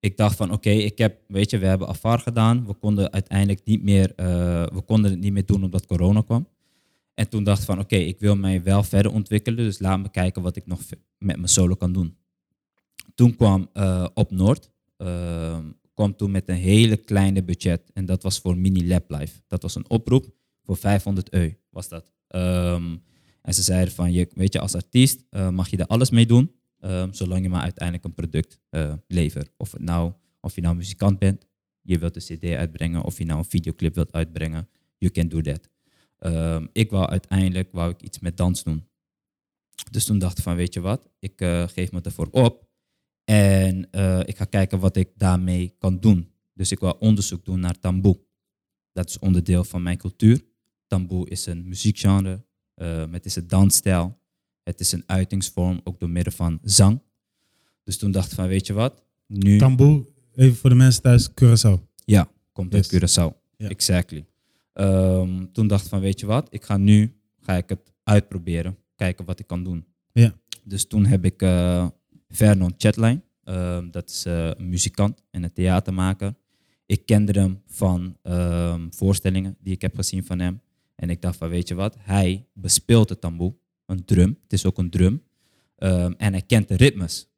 ik 0.00 0.16
dacht 0.16 0.36
van 0.36 0.52
oké, 0.52 0.70
ik 0.70 0.98
heb, 0.98 1.18
weet 1.28 1.50
je, 1.50 1.58
we 1.58 1.66
hebben 1.66 1.88
afar 1.88 2.18
gedaan. 2.18 2.66
We 2.66 2.74
konden 2.74 3.12
uiteindelijk 3.12 3.60
niet 3.64 3.82
meer, 3.82 4.12
eh, 4.16 4.26
we 4.72 4.82
konden 4.86 5.10
het 5.10 5.20
niet 5.20 5.32
meer 5.32 5.46
doen 5.46 5.64
omdat 5.64 5.86
corona 5.86 6.20
kwam. 6.20 6.48
En 7.14 7.28
toen 7.28 7.44
dacht 7.44 7.58
ik 7.60 7.66
van 7.66 7.78
oké, 7.78 7.96
ik 7.96 8.18
wil 8.18 8.36
mij 8.36 8.62
wel 8.62 8.82
verder 8.82 9.12
ontwikkelen. 9.12 9.64
Dus 9.64 9.78
laat 9.78 9.98
me 10.00 10.10
kijken 10.10 10.42
wat 10.42 10.56
ik 10.56 10.66
nog 10.66 10.80
met 11.18 11.36
mijn 11.36 11.48
solo 11.48 11.74
kan 11.74 11.92
doen. 11.92 12.16
Toen 13.14 13.36
kwam 13.36 13.68
eh, 13.72 14.06
Op 14.14 14.30
Noord. 14.30 14.70
eh, 14.96 15.58
kwam 15.94 16.16
toen 16.16 16.30
met 16.30 16.48
een 16.48 16.54
hele 16.56 16.96
kleine 16.96 17.42
budget. 17.42 17.90
En 17.94 18.06
dat 18.06 18.22
was 18.22 18.38
voor 18.38 18.56
Mini 18.56 18.88
Lab 18.88 19.10
Life. 19.10 19.40
Dat 19.46 19.62
was 19.62 19.74
een 19.74 19.90
oproep 19.90 20.26
voor 20.62 20.76
500 20.76 21.32
euro 21.32 21.52
was 21.72 21.88
dat. 21.88 22.12
Ehm, 22.28 22.96
en 23.42 23.54
ze 23.54 23.62
zeiden 23.62 23.94
van, 23.94 24.12
je, 24.12 24.28
weet 24.34 24.52
je, 24.52 24.60
als 24.60 24.74
artiest 24.74 25.24
eh, 25.30 25.48
mag 25.48 25.68
je 25.68 25.76
er 25.76 25.86
alles 25.86 26.10
mee 26.10 26.26
doen. 26.26 26.60
ehm, 26.80 27.12
zolang 27.12 27.42
je 27.42 27.48
maar 27.48 27.62
uiteindelijk 27.62 28.04
een 28.04 28.14
product 28.14 28.58
eh, 28.68 28.94
levert. 29.06 29.52
Of, 29.56 29.78
nou, 29.78 30.12
of 30.40 30.54
je 30.54 30.60
nou 30.60 30.76
muzikant 30.76 31.18
bent, 31.18 31.46
je 31.82 31.98
wilt 31.98 32.16
een 32.16 32.38
cd 32.38 32.44
uitbrengen. 32.44 33.02
Of 33.02 33.18
je 33.18 33.24
nou 33.24 33.38
een 33.38 33.44
videoclip 33.44 33.94
wilt 33.94 34.12
uitbrengen. 34.12 34.68
You 34.98 35.12
can 35.12 35.28
do 35.28 35.40
that. 35.40 35.68
Ehm, 36.18 36.66
ik 36.72 36.90
wou 36.90 37.06
uiteindelijk 37.08 37.68
wou 37.72 37.90
ik 37.90 38.02
iets 38.02 38.18
met 38.18 38.36
dans 38.36 38.62
doen. 38.62 38.88
Dus 39.90 40.04
toen 40.04 40.18
dacht 40.18 40.38
ik 40.38 40.44
van, 40.44 40.56
weet 40.56 40.74
je 40.74 40.80
wat, 40.80 41.08
ik 41.18 41.40
eh, 41.40 41.68
geef 41.68 41.92
me 41.92 42.00
ervoor 42.00 42.28
op. 42.30 42.70
En 43.24 43.78
ik 44.26 44.36
ga 44.36 44.44
kijken 44.44 44.78
wat 44.78 44.96
ik 44.96 45.08
daarmee 45.16 45.74
kan 45.78 46.00
doen. 46.00 46.32
Dus 46.54 46.72
ik 46.72 46.78
wil 46.78 46.96
onderzoek 46.98 47.44
doen 47.44 47.60
naar 47.60 47.78
tamboe. 47.78 48.20
Dat 48.92 49.08
is 49.08 49.18
onderdeel 49.18 49.64
van 49.64 49.82
mijn 49.82 49.96
cultuur. 49.96 50.51
Tamboe 50.92 51.28
is 51.28 51.46
een 51.46 51.68
muziekgenre. 51.68 52.44
eh, 52.74 53.04
het 53.10 53.24
is 53.24 53.36
een 53.36 53.46
dansstijl. 53.46 54.18
Het 54.62 54.80
is 54.80 54.92
een 54.92 55.02
uitingsvorm, 55.06 55.80
ook 55.84 56.00
door 56.00 56.10
middel 56.10 56.32
van 56.32 56.58
zang. 56.62 57.00
Dus 57.84 57.98
toen 57.98 58.10
dacht 58.10 58.30
ik 58.30 58.34
van, 58.36 58.46
weet 58.48 58.66
je 58.66 58.72
wat, 58.72 59.02
nu... 59.26 59.58
Tamboe, 59.58 60.06
even 60.34 60.56
voor 60.56 60.70
de 60.70 60.76
mensen 60.76 61.02
thuis, 61.02 61.30
Curaçao. 61.30 61.80
Ja, 62.04 62.28
komt 62.52 62.74
uit. 62.74 62.94
Curaçao. 62.94 63.32
Ja. 63.56 63.68
Exactly. 63.68 64.26
Ehm, 64.72 65.46
toen 65.52 65.66
dacht 65.66 65.82
ik 65.84 65.88
van, 65.90 66.00
weet 66.00 66.20
je 66.20 66.26
wat, 66.26 66.46
ik 66.50 66.64
ga 66.64 66.76
nu 66.76 67.14
ga 67.40 67.56
ik 67.56 67.68
het 67.68 67.92
uitproberen, 68.02 68.76
kijken 68.96 69.24
wat 69.24 69.38
ik 69.38 69.46
kan 69.46 69.64
doen. 69.64 69.84
Ja. 70.12 70.34
Dus 70.64 70.86
toen 70.86 71.04
heb 71.06 71.24
ik 71.24 71.42
eh 71.42 71.86
Vernon 72.28 72.74
Chatline, 72.76 73.22
ehm, 73.44 73.90
dat 73.90 74.10
is 74.10 74.24
eh, 74.24 74.50
een 74.56 74.68
muzikant 74.68 75.22
en 75.30 75.42
een 75.42 75.52
theatermaker. 75.52 76.34
Ik 76.86 77.06
kende 77.06 77.40
hem 77.40 77.62
van 77.66 78.16
ehm, 78.22 78.86
voorstellingen 78.90 79.56
die 79.60 79.72
ik 79.72 79.82
heb 79.82 79.94
gezien 79.94 80.24
van 80.24 80.38
hem. 80.38 80.60
En 80.94 81.10
ik 81.10 81.22
dacht 81.22 81.36
van, 81.36 81.48
weet 81.48 81.68
je 81.68 81.74
wat, 81.74 81.96
hij 82.00 82.46
bespeelt 82.52 83.08
de 83.08 83.18
tamboe, 83.18 83.54
een 83.86 84.04
drum. 84.04 84.38
Het 84.42 84.52
is 84.52 84.66
ook 84.66 84.78
een 84.78 84.90
drum. 84.90 85.22
Ehm, 85.76 86.12
en 86.16 86.32
hij 86.32 86.42
kent 86.42 86.68
de 86.68 86.76
ritmes. 86.76 87.30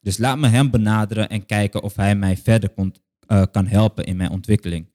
Dus 0.00 0.18
laat 0.18 0.38
me 0.38 0.48
hem 0.48 0.70
benaderen 0.70 1.28
en 1.28 1.46
kijken 1.46 1.82
of 1.82 1.96
hij 1.96 2.16
mij 2.16 2.36
verder 2.36 2.68
kon, 2.68 2.94
eh, 3.26 3.42
kan 3.50 3.66
helpen 3.66 4.04
in 4.04 4.16
mijn 4.16 4.30
ontwikkeling. 4.30 4.86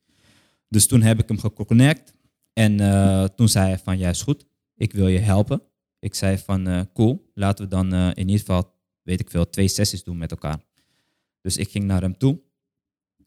Dus 0.67 0.87
toen 0.87 1.01
heb 1.01 1.19
ik 1.19 1.27
hem 1.27 1.39
geconnect. 1.39 2.13
En 2.53 2.79
eh, 2.79 3.23
toen 3.23 3.49
zei 3.49 3.67
hij 3.67 3.79
van, 3.79 3.97
ja 3.97 4.09
is 4.09 4.21
goed, 4.21 4.45
ik 4.75 4.93
wil 4.93 5.07
je 5.07 5.19
helpen. 5.19 5.61
Ik 5.99 6.15
zei 6.15 6.37
van, 6.37 6.67
eh, 6.67 6.81
cool, 6.93 7.31
laten 7.33 7.63
we 7.63 7.69
dan 7.69 7.93
in 7.93 8.27
ieder 8.27 8.39
geval, 8.39 8.75
weet 9.01 9.19
ik 9.19 9.29
veel, 9.29 9.49
twee 9.49 9.67
sessies 9.67 10.03
doen 10.03 10.17
met 10.17 10.31
elkaar. 10.31 10.59
Dus 11.41 11.57
ik 11.57 11.71
ging 11.71 11.85
naar 11.85 12.01
hem 12.01 12.17
toe. 12.17 12.41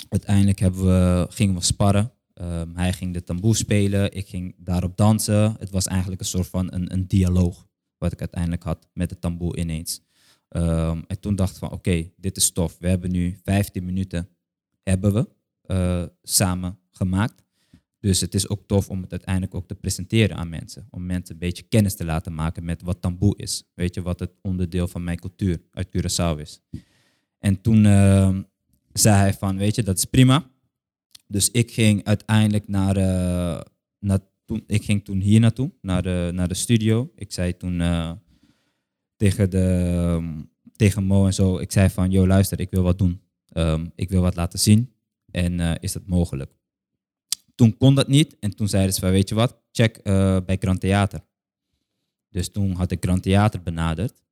Uiteindelijk 0.08 0.58
we, 0.58 1.26
gingen 1.30 1.54
we 1.54 1.62
sparren. 1.62 2.12
Ehm, 2.34 2.74
hij 2.74 2.92
ging 2.92 3.14
de 3.14 3.22
tamboe 3.22 3.56
spelen, 3.56 4.12
ik 4.12 4.28
ging 4.28 4.54
daarop 4.58 4.96
dansen. 4.96 5.56
Het 5.58 5.70
was 5.70 5.86
eigenlijk 5.86 6.20
een 6.20 6.26
soort 6.26 6.48
van 6.48 6.72
een, 6.72 6.92
een 6.92 7.06
dialoog, 7.06 7.66
wat 7.98 8.12
ik 8.12 8.20
uiteindelijk 8.20 8.62
had 8.62 8.88
met 8.92 9.08
de 9.08 9.18
tamboe 9.18 9.56
ineens. 9.56 10.02
Ehm, 10.48 11.02
en 11.06 11.20
toen 11.20 11.36
dacht 11.36 11.52
ik 11.52 11.58
van, 11.58 11.70
oké, 11.70 12.10
dit 12.16 12.36
is 12.36 12.52
tof. 12.52 12.76
We 12.78 12.88
hebben 12.88 13.10
nu 13.10 13.38
15 13.42 13.84
minuten 13.84 14.28
hebben 14.82 15.12
we 15.12 15.28
eh, 15.62 16.04
samen 16.22 16.78
gemaakt. 16.90 17.42
Dus 18.00 18.20
het 18.20 18.34
is 18.34 18.48
ook 18.48 18.66
tof 18.66 18.90
om 18.90 19.02
het 19.02 19.10
uiteindelijk 19.10 19.54
ook 19.54 19.68
te 19.68 19.74
presenteren 19.74 20.36
aan 20.36 20.48
mensen. 20.48 20.86
Om 20.90 21.06
mensen 21.06 21.34
een 21.34 21.40
beetje 21.40 21.62
kennis 21.62 21.96
te 21.96 22.04
laten 22.04 22.34
maken 22.34 22.64
met 22.64 22.82
wat 22.82 23.00
tamboe 23.00 23.36
is. 23.36 23.64
Weet 23.74 23.94
je, 23.94 24.02
wat 24.02 24.20
het 24.20 24.32
onderdeel 24.42 24.88
van 24.88 25.04
mijn 25.04 25.18
cultuur 25.18 25.62
uit 25.70 25.88
Curaçao 25.88 26.40
is. 26.40 26.60
En 27.38 27.60
toen 27.60 27.86
ehm, 27.86 28.42
zei 28.92 29.16
hij 29.16 29.34
van, 29.34 29.56
weet 29.56 29.74
je, 29.74 29.82
dat 29.82 29.96
is 29.96 30.04
prima. 30.04 30.50
Dus 31.34 31.50
ik 31.50 31.72
ging 31.72 32.04
uiteindelijk 32.04 32.68
naar, 32.68 32.96
eh, 32.96 33.60
naar 33.98 34.18
toen, 34.44 34.64
ik 34.66 34.84
ging 34.84 35.04
toen 35.04 35.20
hier 35.20 35.40
naartoe, 35.40 35.72
naar 35.80 36.02
de, 36.02 36.30
naar 36.34 36.48
de 36.48 36.54
studio. 36.54 37.12
Ik 37.16 37.32
zei 37.32 37.56
toen 37.56 37.80
eh, 37.80 38.12
tegen, 39.16 39.50
de, 39.50 39.94
ehm, 39.96 40.42
tegen 40.76 41.04
Mo 41.04 41.26
en 41.26 41.34
zo, 41.34 41.58
ik 41.58 41.72
zei 41.72 41.88
van, 41.88 42.10
yo 42.10 42.26
luister, 42.26 42.60
ik 42.60 42.70
wil 42.70 42.82
wat 42.82 42.98
doen. 42.98 43.20
Ehm, 43.48 43.86
ik 43.94 44.08
wil 44.08 44.20
wat 44.20 44.34
laten 44.34 44.58
zien. 44.58 44.92
En 45.30 45.60
eh, 45.60 45.74
is 45.80 45.92
dat 45.92 46.06
mogelijk? 46.06 46.52
Toen 47.54 47.76
kon 47.76 47.94
dat 47.94 48.08
niet. 48.08 48.36
En 48.40 48.56
toen 48.56 48.68
zeiden 48.68 48.94
ze 48.94 49.00
van, 49.00 49.10
weet 49.10 49.28
je 49.28 49.34
wat, 49.34 49.56
check 49.72 49.96
eh, 49.96 50.36
bij 50.46 50.56
Grand 50.60 50.80
Theater. 50.80 51.20
Dus 52.30 52.48
toen 52.48 52.72
had 52.72 52.90
ik 52.90 53.04
Grand 53.04 53.22
Theater 53.22 53.62
benaderd. 53.62 54.22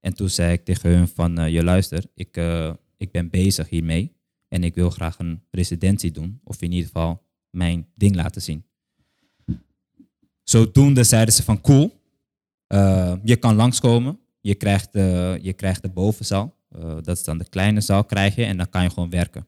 En 0.00 0.14
toen 0.14 0.28
zei 0.28 0.52
ik 0.52 0.64
tegen 0.64 0.90
hun 0.90 1.08
van, 1.08 1.38
eh, 1.38 1.52
je 1.52 1.64
luister, 1.64 2.04
ik, 2.14 2.36
eh, 2.36 2.72
ik 2.96 3.10
ben 3.10 3.30
bezig 3.30 3.68
hiermee. 3.68 4.12
En 4.54 4.64
ik 4.64 4.74
wil 4.74 4.90
graag 4.90 5.18
een 5.18 5.42
residentie 5.50 6.10
doen. 6.10 6.40
Of 6.44 6.62
in 6.62 6.72
ieder 6.72 6.86
geval 6.86 7.22
mijn 7.50 7.86
ding 7.94 8.14
laten 8.14 8.42
zien. 8.42 8.64
Zodoende 10.42 11.04
zeiden 11.04 11.34
ze 11.34 11.42
van, 11.42 11.60
cool, 11.60 12.00
eh, 12.66 13.14
je 13.22 13.36
kan 13.36 13.54
langskomen. 13.54 14.18
Je 14.40 14.54
krijgt, 14.54 14.92
de, 14.92 15.38
je 15.42 15.52
krijgt 15.52 15.82
de 15.82 15.88
bovenzaal. 15.88 16.56
Eh, 16.68 16.94
dat 17.02 17.16
is 17.16 17.24
dan 17.24 17.38
de 17.38 17.48
kleine 17.48 17.80
zaal 17.80 18.04
krijg 18.04 18.34
je. 18.34 18.44
En 18.44 18.56
dan 18.56 18.68
kan 18.68 18.82
je 18.82 18.90
gewoon 18.90 19.10
werken. 19.10 19.46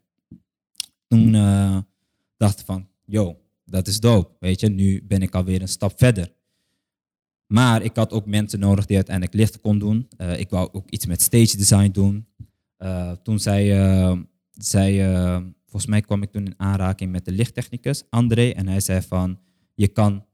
Toen 1.07 1.35
eh, 1.35 1.79
dacht 2.37 2.61
ik 2.61 2.65
van, 2.65 2.89
yo, 3.05 3.41
dat 3.65 3.87
is 3.87 4.01
dope. 4.01 4.37
Weet 4.41 4.61
je, 4.61 4.69
nu 4.69 5.03
ben 5.03 5.23
ik 5.23 5.35
alweer 5.35 5.61
een 5.61 5.69
stap 5.69 5.99
verder. 5.99 6.33
Maar 7.47 7.83
ik 7.83 7.97
had 7.97 8.13
ook 8.13 8.27
mensen 8.27 8.61
nodig 8.61 8.87
die 8.87 8.97
uiteindelijk 8.97 9.37
licht 9.37 9.61
kon 9.61 9.79
doen. 9.79 10.09
Ik 10.37 10.51
wou 10.51 10.69
ook 10.73 10.91
iets 10.91 11.07
met 11.07 11.23
stage 11.23 11.57
design 11.57 11.91
doen. 11.91 12.27
Toen 13.23 13.39
zei, 13.39 13.73
zei 14.57 15.01
eh, 15.01 15.41
volgens 15.65 15.87
mij 15.87 16.01
kwam 16.01 16.23
ik 16.23 16.31
toen 16.31 16.47
in 16.47 16.55
aanraking 16.57 17.13
met 17.13 17.25
de 17.25 17.33
lichttechnicus, 17.33 18.05
André. 18.11 18.51
En 18.51 18.69
hij 18.69 18.81
zei 18.81 19.03
van, 19.03 19.39
je 19.75 19.89
kan 19.89 20.25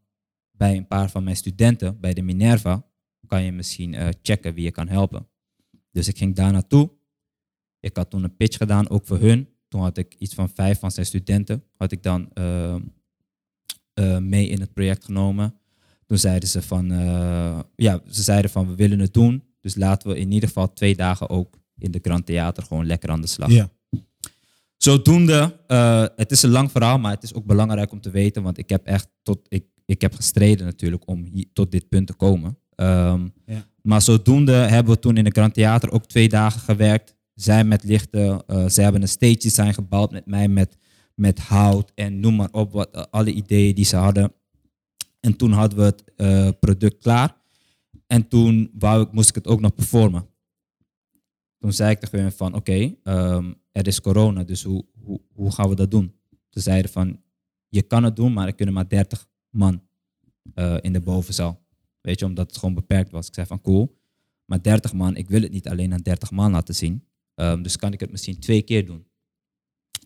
bij 0.50 0.76
een 0.76 0.86
paar 0.86 1.10
van 1.10 1.24
mijn 1.24 1.36
studenten, 1.36 2.00
bij 2.00 2.14
de 2.14 2.22
Minerva, 2.22 2.86
kan 3.32 3.42
je 3.42 3.52
misschien 3.52 3.94
eh, 3.94 4.08
checken 4.22 4.54
wie 4.54 4.64
je 4.64 4.70
kan 4.70 4.88
helpen. 4.88 5.28
Dus 5.90 6.08
ik 6.08 6.16
ging 6.16 6.34
daar 6.34 6.52
naartoe. 6.52 6.90
Ik 7.80 7.96
had 7.96 8.10
toen 8.10 8.24
een 8.24 8.36
pitch 8.36 8.56
gedaan, 8.56 8.88
ook 8.88 9.06
voor 9.06 9.18
hun. 9.18 9.48
Toen 9.68 9.80
had 9.80 9.98
ik 9.98 10.14
iets 10.14 10.34
van 10.34 10.48
vijf 10.48 10.78
van 10.78 10.90
zijn 10.90 11.06
studenten, 11.06 11.64
had 11.76 11.92
ik 11.92 12.02
dan 12.02 12.30
eh, 12.32 12.74
eh, 12.74 14.18
mee 14.18 14.48
in 14.48 14.60
het 14.60 14.72
project 14.72 15.04
genomen. 15.04 15.54
Toen 16.06 16.18
zeiden 16.18 16.48
ze 16.48 16.62
van, 16.62 16.86
ja, 17.76 18.00
ze 18.10 18.22
zeiden 18.22 18.50
van 18.50 18.68
we 18.68 18.74
willen 18.74 18.98
het 18.98 19.14
doen. 19.14 19.42
Dus 19.60 19.74
laten 19.74 20.08
we 20.08 20.18
in 20.18 20.32
ieder 20.32 20.48
geval 20.48 20.72
twee 20.72 20.96
dagen 20.96 21.28
ook 21.28 21.58
in 21.78 21.90
de 21.90 21.98
Grand 22.02 22.26
Theater 22.26 22.62
gewoon 22.62 22.86
lekker 22.86 23.10
aan 23.10 23.20
de 23.20 23.26
slag. 23.26 23.50
Ja. 23.50 23.70
Zodoende, 24.84 25.56
eh, 25.66 26.04
het 26.16 26.30
is 26.30 26.42
een 26.42 26.50
lang 26.50 26.70
verhaal, 26.70 26.98
maar 26.98 27.12
het 27.12 27.22
is 27.22 27.34
ook 27.34 27.44
belangrijk 27.44 27.92
om 27.92 28.00
te 28.00 28.10
weten, 28.10 28.42
want 28.42 28.58
ik 28.58 28.68
heb 28.68 28.86
echt 28.86 29.08
tot, 29.22 29.46
ik, 29.48 29.64
ik 29.86 30.00
heb 30.00 30.14
gestreden 30.14 30.66
natuurlijk 30.66 31.08
om 31.08 31.24
hier, 31.32 31.46
tot 31.52 31.70
dit 31.70 31.88
punt 31.88 32.06
te 32.06 32.14
komen. 32.14 32.58
Ehm, 32.74 33.28
Ja. 33.46 33.70
Maar 33.82 34.02
zodoende 34.02 34.52
hebben 34.52 34.94
we 34.94 35.00
toen 35.00 35.16
in 35.16 35.24
de 35.24 35.30
Grand 35.30 35.54
Theater 35.54 35.90
ook 35.90 36.06
twee 36.06 36.28
dagen 36.28 36.60
gewerkt. 36.60 37.14
Zij 37.34 37.64
met 37.64 37.84
lichten, 37.84 38.46
eh, 38.46 38.64
zij 38.68 38.84
hebben 38.84 39.02
een 39.02 39.08
stage 39.08 39.38
design 39.38 39.72
gebouwd 39.72 40.10
met 40.10 40.26
mij 40.26 40.48
met, 40.48 40.76
met 41.14 41.38
hout 41.38 41.92
en 41.94 42.20
noem 42.20 42.36
maar 42.36 42.48
op, 42.52 42.72
wat, 42.72 42.90
eh, 42.90 43.02
alle 43.10 43.32
ideeën 43.32 43.74
die 43.74 43.84
ze 43.84 43.96
hadden. 43.96 44.32
En 45.20 45.36
toen 45.36 45.52
hadden 45.52 45.78
we 45.78 45.84
het 45.84 46.60
product 46.60 46.98
klaar. 46.98 47.36
En 48.06 48.28
toen 48.28 48.70
wou 48.78 49.02
ik, 49.02 49.12
moest 49.12 49.28
ik 49.28 49.34
het 49.34 49.46
ook 49.46 49.60
nog 49.60 49.74
performen. 49.74 50.26
Toen 51.58 51.72
zei 51.72 51.90
ik 51.90 51.98
tegen 51.98 52.18
hen 52.18 52.32
van, 52.32 52.54
oké, 52.54 52.94
ehm, 53.02 53.52
er 53.72 53.86
is 53.86 54.00
corona, 54.00 54.44
dus 54.44 54.62
hoe, 54.62 54.84
hoe, 55.02 55.20
hoe 55.32 55.52
gaan 55.52 55.68
we 55.68 55.74
dat 55.74 55.90
doen? 55.90 56.14
Ze 56.48 56.60
zeiden 56.60 56.90
van, 56.90 57.20
je 57.68 57.82
kan 57.82 58.04
het 58.04 58.16
doen, 58.16 58.32
maar 58.32 58.46
er 58.46 58.54
kunnen 58.54 58.74
maar 58.74 58.88
30 58.88 59.28
man 59.50 59.82
eh, 60.54 60.76
in 60.80 60.92
de 60.92 61.00
bovenzaal. 61.00 61.60
Weet 62.00 62.18
je, 62.18 62.24
omdat 62.24 62.46
het 62.46 62.58
gewoon 62.58 62.74
beperkt 62.74 63.10
was. 63.10 63.26
Ik 63.26 63.34
zei 63.34 63.46
van, 63.46 63.60
cool, 63.60 63.98
maar 64.44 64.62
30 64.62 64.92
man, 64.92 65.16
ik 65.16 65.28
wil 65.28 65.42
het 65.42 65.52
niet 65.52 65.68
alleen 65.68 65.92
aan 65.92 66.00
30 66.00 66.30
man 66.30 66.50
laten 66.52 66.74
zien. 66.74 67.04
Ehm, 67.34 67.62
dus 67.62 67.76
kan 67.76 67.92
ik 67.92 68.00
het 68.00 68.10
misschien 68.10 68.38
twee 68.38 68.62
keer 68.62 68.86
doen? 68.86 69.06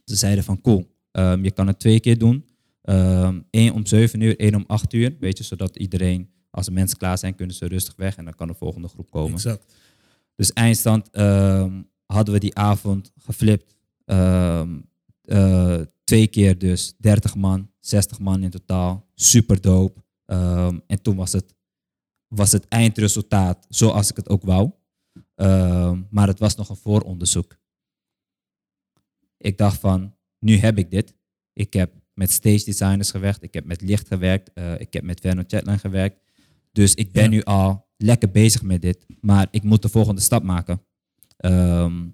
Ze 0.04 0.16
zeiden 0.16 0.44
van, 0.44 0.61
cool, 0.61 0.96
ehm, 1.11 1.44
je 1.44 1.50
kan 1.50 1.66
het 1.66 1.78
twee 1.78 2.00
keer 2.00 2.18
doen. 2.18 2.44
Eén 3.50 3.73
om 3.73 3.87
7 3.87 4.20
uur, 4.20 4.38
één 4.38 4.54
om 4.54 4.64
8 4.66 4.92
uur. 4.92 5.16
Weet 5.20 5.38
je, 5.38 5.44
zodat 5.44 5.76
iedereen, 5.76 6.30
als 6.50 6.66
de 6.66 6.73
mensen 6.73 6.99
klaar 6.99 7.18
zijn, 7.18 7.35
kunnen 7.35 7.56
ze 7.56 7.66
rustig 7.66 7.96
weg 7.96 8.16
en 8.16 8.25
dan 8.25 8.35
kan 8.35 8.46
de 8.46 8.54
volgende 8.54 8.88
groep 8.88 9.11
komen. 9.11 9.35
Exact. 9.35 9.75
Dus 10.35 10.52
eindstand 10.52 11.11
hadden 12.06 12.34
we 12.34 12.40
die 12.40 12.54
avond 12.54 13.12
geflipt. 13.16 13.75
Ehm, 14.04 14.80
eh, 15.22 15.80
twee 16.04 16.26
keer 16.26 16.58
dus 16.58 16.94
30 16.98 17.34
man, 17.34 17.70
60 17.80 18.18
man 18.18 18.42
in 18.42 18.50
totaal. 18.50 19.06
Super 19.14 19.60
dope. 19.60 20.04
Ehm, 20.25 20.78
en 20.86 21.02
toen 21.02 21.16
was 21.16 21.32
het, 21.32 21.54
was 22.28 22.52
het 22.52 22.68
eindresultaat 22.68 23.66
zoals 23.68 24.10
ik 24.10 24.16
het 24.16 24.28
ook 24.28 24.42
wou. 24.42 24.70
Ehm, 25.34 26.02
maar 26.10 26.26
het 26.28 26.38
was 26.38 26.54
nog 26.56 26.68
een 26.68 26.76
vooronderzoek. 26.76 27.56
Ik 29.38 29.58
dacht 29.58 29.80
van, 29.80 30.14
nu 30.38 30.56
heb 30.56 30.78
ik 30.78 30.90
dit. 30.90 31.14
Ik 31.52 31.72
heb 31.72 31.92
met 32.14 32.30
stage 32.30 32.64
designers 32.64 33.10
gewerkt. 33.10 33.42
Ik 33.42 33.54
heb 33.54 33.64
met 33.64 33.80
licht 33.80 34.06
gewerkt. 34.08 34.52
eh, 34.52 34.80
ik 34.80 34.92
heb 34.92 35.02
met 35.02 35.20
Verno 35.20 35.42
Chatline 35.46 35.78
gewerkt. 35.78 36.20
Dus 36.72 36.94
ik 36.94 37.12
ben 37.12 37.22
Ja. 37.22 37.28
nu 37.28 37.42
al 37.42 37.86
lekker 37.96 38.30
bezig 38.30 38.62
met 38.62 38.82
dit. 38.82 39.06
Maar 39.20 39.48
ik 39.50 39.62
moet 39.62 39.82
de 39.82 39.88
volgende 39.88 40.20
stap 40.20 40.42
maken. 40.42 40.80
Ehm, 41.37 42.09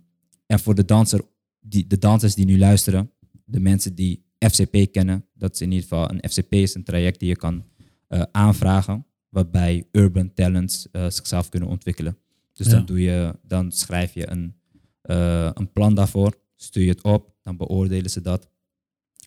en 0.47 0.61
voor 0.61 0.75
de, 0.75 0.85
danser, 0.85 1.21
die, 1.61 1.87
de 1.87 1.99
dansers 1.99 2.35
die 2.35 2.45
nu 2.45 2.59
luisteren, 2.59 3.11
de 3.45 3.61
mensen 3.61 3.95
die 3.95 4.25
FCP 4.39 4.93
kennen, 4.93 5.25
dat 5.35 5.55
is 5.55 5.61
in 5.61 5.71
ieder 5.71 5.89
geval 5.89 6.11
een 6.11 6.31
FCP 6.31 6.53
is 6.53 6.75
een 6.75 6.85
traject 6.85 7.19
die 7.21 7.29
je 7.29 7.37
kan 7.37 7.65
eh, 8.09 8.23
aanvragen, 8.33 9.07
waarbij 9.29 9.89
urban 9.93 10.35
talents 10.35 10.91
eh, 10.91 11.11
zichzelf 11.11 11.49
kunnen 11.49 11.69
ontwikkelen. 11.69 12.17
Dus 12.53 12.67
Ja. 12.67 12.73
dan, 12.73 12.87
doe 12.87 13.01
je, 13.01 13.37
dan 13.43 13.73
schrijf 13.73 14.15
je 14.15 14.31
een, 14.31 14.55
eh, 15.03 15.51
een 15.55 15.73
plan 15.73 15.95
daarvoor, 15.95 16.35
stuur 16.57 16.83
je 16.83 16.91
het 16.91 17.03
op, 17.03 17.35
dan 17.43 17.57
beoordelen 17.57 18.11
ze 18.11 18.21
dat. 18.21 18.49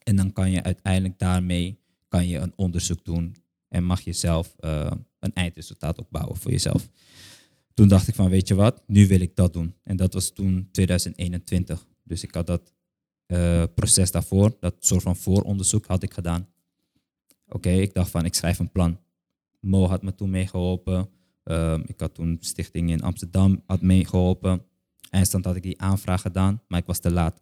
En 0.03 0.15
dan 0.15 0.33
kan 0.33 0.51
je 0.51 0.63
uiteindelijk 0.63 1.19
daarmee 1.19 1.79
kan 2.07 2.27
je 2.27 2.37
een 2.37 2.53
onderzoek 2.55 3.05
doen 3.05 3.35
en 3.67 3.83
mag 3.83 4.01
je 4.01 4.13
zelf 4.13 4.55
een 5.19 5.33
eindresultaat 5.33 5.97
opbouwen 5.97 6.37
voor 6.37 6.51
jezelf. 6.51 6.89
Toen 7.75 7.87
dacht 7.87 8.07
ik 8.07 8.15
van, 8.15 8.29
weet 8.29 8.47
je 8.47 8.55
wat, 8.55 8.83
nu 8.87 9.07
wil 9.07 9.19
ik 9.19 9.35
dat 9.35 9.53
doen. 9.53 9.75
En 9.83 9.95
dat 9.95 10.13
was 10.13 10.31
toen 10.31 10.69
2021. 10.71 11.87
Dus 12.03 12.23
ik 12.23 12.33
had 12.33 12.47
dat 12.47 12.73
eh, 13.25 13.63
proces 13.75 14.11
daarvoor, 14.11 14.57
dat 14.59 14.75
soort 14.79 15.01
van 15.01 15.15
vooronderzoek 15.15 15.85
had 15.85 16.03
ik 16.03 16.13
gedaan. 16.13 16.47
Oké, 17.47 17.69
ik 17.69 17.93
dacht 17.93 18.09
van, 18.09 18.25
ik 18.25 18.33
schrijf 18.33 18.59
een 18.59 18.71
plan. 18.71 18.99
Mo 19.59 19.87
had 19.87 20.01
me 20.03 20.15
toen 20.15 20.29
meegeholpen. 20.29 21.09
Ehm, 21.43 21.81
ik 21.85 21.99
had 21.99 22.13
toen 22.13 22.37
stichting 22.39 22.89
in 22.89 23.01
Amsterdam 23.01 23.63
had 23.65 23.81
meegeholpen. 23.81 24.65
Eindstand 25.09 25.45
had 25.45 25.55
ik 25.55 25.63
die 25.63 25.81
aanvraag 25.81 26.21
gedaan, 26.21 26.61
maar 26.67 26.79
ik 26.79 26.85
was 26.85 26.99
te 26.99 27.11
laat. 27.11 27.41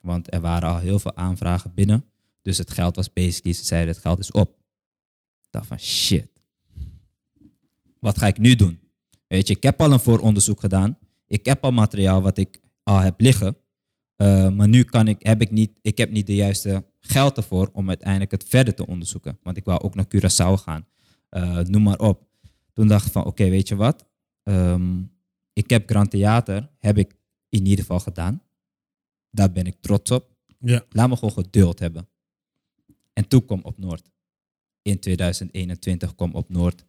Want 0.00 0.32
er 0.32 0.40
waren 0.40 0.68
al 0.68 0.78
heel 0.78 0.98
veel 0.98 1.16
aanvragen 1.16 1.74
binnen. 1.74 2.04
Dus 2.42 2.58
het 2.58 2.70
geld 2.70 2.96
was 2.96 3.12
basically, 3.12 3.54
ze 3.54 3.64
zeiden 3.64 3.94
het 3.94 4.02
geld 4.02 4.18
is 4.18 4.30
op. 4.30 4.56
Ik 5.42 5.50
dacht 5.50 5.66
van 5.66 5.78
shit. 5.78 6.28
Wat 7.98 8.18
ga 8.18 8.26
ik 8.26 8.38
nu 8.38 8.54
doen? 8.54 8.87
Weet 9.28 9.48
je, 9.48 9.54
ik 9.54 9.62
heb 9.62 9.80
al 9.80 9.92
een 9.92 10.00
vooronderzoek 10.00 10.60
gedaan. 10.60 10.98
Ik 11.26 11.46
heb 11.46 11.64
al 11.64 11.70
materiaal 11.70 12.22
wat 12.22 12.38
ik 12.38 12.60
al 12.82 12.98
heb 12.98 13.20
liggen. 13.20 13.56
Uh, 14.16 14.50
maar 14.50 14.68
nu 14.68 14.82
kan 14.82 15.08
ik, 15.08 15.22
heb 15.22 15.40
ik, 15.40 15.50
niet, 15.50 15.78
ik 15.82 15.98
heb 15.98 16.10
niet 16.10 16.26
de 16.26 16.34
juiste 16.34 16.84
geld 17.00 17.36
ervoor 17.36 17.70
om 17.72 17.88
uiteindelijk 17.88 18.30
het 18.30 18.44
verder 18.44 18.74
te 18.74 18.86
onderzoeken. 18.86 19.38
Want 19.42 19.56
ik 19.56 19.64
wou 19.64 19.80
ook 19.80 19.94
naar 19.94 20.06
Curaçao 20.16 20.62
gaan. 20.62 20.86
Uh, 21.30 21.58
noem 21.58 21.82
maar 21.82 21.98
op. 21.98 22.26
Toen 22.72 22.88
dacht 22.88 23.06
ik 23.06 23.12
van, 23.12 23.22
oké, 23.22 23.30
okay, 23.30 23.50
weet 23.50 23.68
je 23.68 23.76
wat? 23.76 24.06
Um, 24.42 25.10
ik 25.52 25.70
heb 25.70 25.90
Grand 25.90 26.10
Theater, 26.10 26.70
heb 26.78 26.98
ik 26.98 27.14
in 27.48 27.66
ieder 27.66 27.78
geval 27.78 28.00
gedaan. 28.00 28.42
Daar 29.30 29.52
ben 29.52 29.66
ik 29.66 29.76
trots 29.80 30.10
op. 30.10 30.36
Ja. 30.58 30.84
Laat 30.88 31.08
me 31.08 31.14
gewoon 31.14 31.34
geduld 31.34 31.78
hebben. 31.78 32.08
En 33.12 33.28
toen 33.28 33.44
kwam 33.44 33.60
Op 33.62 33.78
Noord. 33.78 34.10
In 34.82 34.98
2021 35.00 36.14
kwam 36.14 36.34
Op 36.34 36.48
Noord 36.48 36.84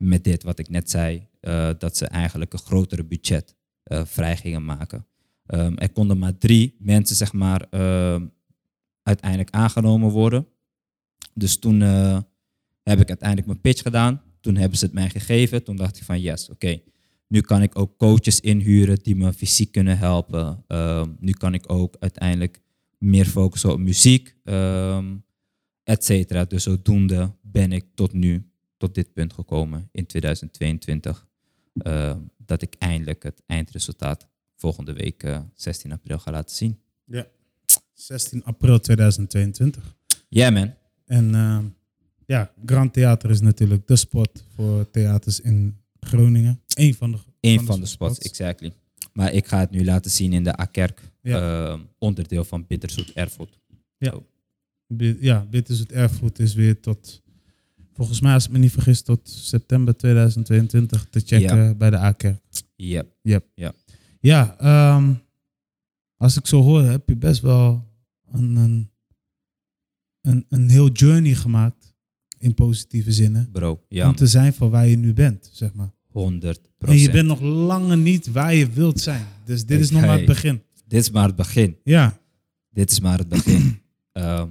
met 0.00 0.24
dit 0.24 0.42
wat 0.42 0.58
ik 0.58 0.68
net 0.68 0.90
zei. 0.90 1.28
Uh, 1.40 1.70
dat 1.78 1.96
ze 1.96 2.06
eigenlijk 2.06 2.52
een 2.52 2.58
grotere 2.58 3.04
budget 3.04 3.54
uh, 3.84 4.04
vrij 4.04 4.36
gingen 4.36 4.64
maken. 4.64 5.06
Um, 5.46 5.78
er 5.78 5.92
konden 5.92 6.18
maar 6.18 6.38
drie 6.38 6.76
mensen, 6.78 7.16
zeg 7.16 7.32
maar, 7.32 7.66
uh, 7.70 8.22
uiteindelijk 9.02 9.50
aangenomen 9.50 10.10
worden. 10.10 10.46
Dus 11.34 11.58
toen 11.58 11.80
uh, 11.80 12.18
heb 12.82 13.00
ik 13.00 13.08
uiteindelijk 13.08 13.48
mijn 13.48 13.60
pitch 13.60 13.82
gedaan. 13.82 14.22
Toen 14.40 14.56
hebben 14.56 14.78
ze 14.78 14.84
het 14.84 14.94
mij 14.94 15.10
gegeven. 15.10 15.64
Toen 15.64 15.76
dacht 15.76 15.96
ik 15.96 16.02
van 16.02 16.20
yes, 16.20 16.50
oké. 16.50 16.80
Nu 17.26 17.40
kan 17.40 17.62
ik 17.62 17.78
ook 17.78 17.98
coaches 17.98 18.40
inhuren 18.40 18.98
die 19.02 19.16
me 19.16 19.32
fysiek 19.32 19.72
kunnen 19.72 19.98
helpen. 19.98 20.64
Um, 20.68 21.16
nu 21.20 21.32
kan 21.32 21.54
ik 21.54 21.72
ook 21.72 21.96
uiteindelijk 21.98 22.60
meer 22.98 23.26
focussen 23.26 23.72
op 23.72 23.78
muziek, 23.78 24.34
um, 24.44 25.24
et 25.82 26.04
cetera. 26.04 26.44
Dus 26.44 26.62
zodoende 26.62 27.32
ben 27.42 27.72
ik 27.72 27.84
tot 27.94 28.12
nu, 28.12 28.49
tot 28.80 28.94
dit 28.94 29.12
punt 29.12 29.32
gekomen 29.32 29.88
in 29.92 30.06
2022. 30.06 31.26
Uh, 31.74 32.16
dat 32.36 32.62
ik 32.62 32.74
eindelijk 32.78 33.22
het 33.22 33.42
eindresultaat 33.46 34.28
volgende 34.56 34.92
week 34.92 35.22
uh, 35.22 35.38
16 35.54 35.92
april 35.92 36.18
ga 36.18 36.30
laten 36.30 36.56
zien. 36.56 36.78
Ja, 37.04 37.26
16 37.94 38.44
april 38.44 38.80
2022. 38.80 39.96
Ja, 40.08 40.50
yeah, 40.50 40.54
man. 40.54 40.74
En 41.06 41.34
uh, 41.34 41.58
ja, 42.26 42.52
Grand 42.64 42.92
Theater 42.92 43.30
is 43.30 43.40
natuurlijk 43.40 43.86
de 43.86 43.96
spot 43.96 44.44
voor 44.54 44.90
theaters 44.90 45.40
in 45.40 45.76
Groningen. 46.00 46.60
Eén 46.74 46.94
van 46.94 47.10
de, 47.10 47.18
Eén 47.40 47.56
van, 47.56 47.66
van 47.66 47.80
de 47.80 47.86
spots, 47.86 48.14
spots, 48.14 48.28
exactly. 48.28 48.72
Maar 49.12 49.32
ik 49.32 49.46
ga 49.46 49.58
het 49.58 49.70
nu 49.70 49.84
laten 49.84 50.10
zien 50.10 50.32
in 50.32 50.44
de 50.44 50.60
A-kerk, 50.60 51.10
ja. 51.22 51.78
onderdeel 51.98 52.44
van 52.44 52.66
Bitterzoet 52.66 53.12
Erfurt. 53.12 53.58
Ja, 53.98 54.14
ja 55.20 55.46
Bitterzoet 55.50 55.92
Erfurt 55.92 56.38
is 56.38 56.54
weer 56.54 56.80
tot, 56.80 57.22
volgens 58.00 58.20
mij 58.20 58.32
als 58.32 58.44
ik 58.46 58.50
me 58.50 58.58
niet 58.58 58.72
vergis, 58.72 59.02
tot 59.02 59.20
september 59.28 59.96
2022 59.96 61.06
te 61.10 61.20
checken 61.20 61.56
Ja. 61.64 61.74
bij 61.74 61.90
de 61.90 61.96
A-kerk. 61.98 62.42
Yep. 62.76 63.16
Yep. 63.22 63.44
Ja. 63.54 63.72
Ja, 64.20 64.56
ehm, 64.58 65.12
als 66.16 66.36
ik 66.36 66.46
zo 66.46 66.62
hoor, 66.62 66.82
heb 66.82 67.08
je 67.08 67.16
best 67.16 67.40
wel 67.40 67.88
een, 68.30 68.56
een, 68.56 68.90
een, 70.20 70.46
een 70.48 70.68
heel 70.68 70.90
journey 70.90 71.34
gemaakt 71.34 71.94
in 72.38 72.54
positieve 72.54 73.12
zinnen. 73.12 73.48
Bro, 73.52 73.84
ja, 73.88 74.08
Om 74.08 74.14
te 74.14 74.26
zijn 74.26 74.52
van 74.52 74.70
waar 74.70 74.86
je 74.86 74.96
nu 74.96 75.12
bent, 75.12 75.50
zeg 75.52 75.74
maar. 75.74 75.92
100 76.06 76.60
En 76.78 76.98
je 76.98 77.10
bent 77.10 77.26
nog 77.26 77.40
lange 77.40 77.96
niet 77.96 78.32
waar 78.32 78.54
je 78.54 78.70
wilt 78.70 79.00
zijn. 79.00 79.26
Dus 79.44 79.66
dit 79.66 79.80
is 79.80 79.90
nog 79.90 80.00
maar 80.00 80.16
het 80.16 80.26
begin. 80.26 80.62
Dit 80.86 81.00
is 81.00 81.10
maar 81.10 81.26
het 81.26 81.36
begin. 81.36 81.76
Ja, 81.84 82.18
Dit 82.70 82.90
is 82.90 83.00
maar 83.00 83.18
het 83.18 83.28
begin. 83.28 83.78
Ehm, 84.12 84.48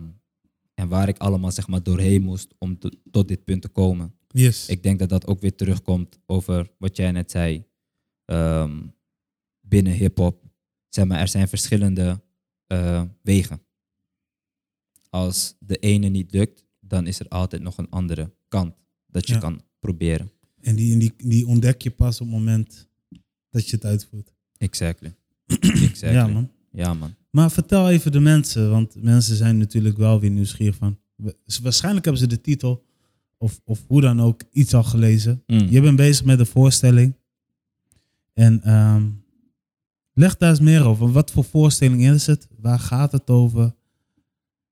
en 0.79 0.87
waar 0.87 1.07
ik 1.07 1.17
allemaal 1.17 1.51
zeg 1.51 1.67
maar 1.67 1.83
doorheen 1.83 2.21
moest 2.21 2.53
om 2.57 2.79
te- 2.79 2.97
tot 3.11 3.27
dit 3.27 3.43
punt 3.43 3.61
te 3.61 3.67
komen. 3.67 4.13
yes. 4.27 4.67
Ik 4.67 4.83
denk 4.83 4.99
dat 4.99 5.09
dat 5.09 5.27
ook 5.27 5.39
weer 5.39 5.55
terugkomt 5.55 6.19
over 6.25 6.71
wat 6.77 6.95
jij 6.97 7.11
net 7.11 7.31
zei. 7.31 7.63
Ehm, 8.25 8.81
binnen 9.61 9.93
hip-hop. 9.93 10.43
Zeg 10.89 11.05
maar, 11.05 11.19
er 11.19 11.27
zijn 11.27 11.47
verschillende 11.47 12.21
eh, 12.67 13.03
wegen. 13.21 13.61
Als 15.09 15.55
de 15.59 15.77
ene 15.77 16.07
niet 16.07 16.31
lukt, 16.31 16.65
dan 16.79 17.07
is 17.07 17.19
er 17.19 17.27
altijd 17.27 17.61
nog 17.61 17.77
een 17.77 17.89
andere 17.89 18.31
kant 18.47 18.75
dat 19.07 19.27
je 19.27 19.33
Ja. 19.33 19.39
kan 19.39 19.61
proberen. 19.79 20.31
En 20.61 20.75
die, 20.75 20.97
die, 20.97 21.13
die 21.17 21.47
ontdek 21.47 21.81
je 21.81 21.91
pas 21.91 22.21
op 22.21 22.27
het 22.27 22.35
moment 22.35 22.87
dat 23.49 23.69
je 23.69 23.75
het 23.75 23.85
uitvoert. 23.85 24.33
Exactly. 24.57 25.15
exactly. 25.89 26.11
Ja, 26.11 26.27
man. 26.27 26.51
Ja, 26.71 26.93
man. 26.93 27.15
Maar 27.29 27.51
vertel 27.51 27.89
even 27.89 28.11
de 28.11 28.19
mensen, 28.19 28.69
want 28.69 28.95
mensen 29.01 29.35
zijn 29.35 29.57
natuurlijk 29.57 29.97
wel 29.97 30.19
weer 30.19 30.29
nieuwsgierig 30.29 30.75
van. 30.75 30.97
Waarschijnlijk 31.61 32.05
hebben 32.05 32.21
ze 32.23 32.27
de 32.29 32.41
titel 32.41 32.85
of, 33.37 33.61
of 33.63 33.83
hoe 33.87 34.01
dan 34.01 34.21
ook 34.21 34.41
iets 34.51 34.73
al 34.73 34.83
gelezen. 34.83 35.43
Mm. 35.47 35.67
Je 35.69 35.81
bent 35.81 35.95
bezig 35.95 36.25
met 36.25 36.39
een 36.39 36.45
voorstelling. 36.45 37.15
En 38.33 38.63
ehm, 38.63 39.05
Leg 40.13 40.37
daar 40.37 40.49
eens 40.49 40.59
meer 40.59 40.85
over. 40.85 41.11
Wat 41.11 41.31
voor 41.31 41.43
voorstelling 41.43 42.03
is 42.05 42.25
het? 42.25 42.47
Waar 42.57 42.79
gaat 42.79 43.11
het 43.11 43.29
over? 43.29 43.75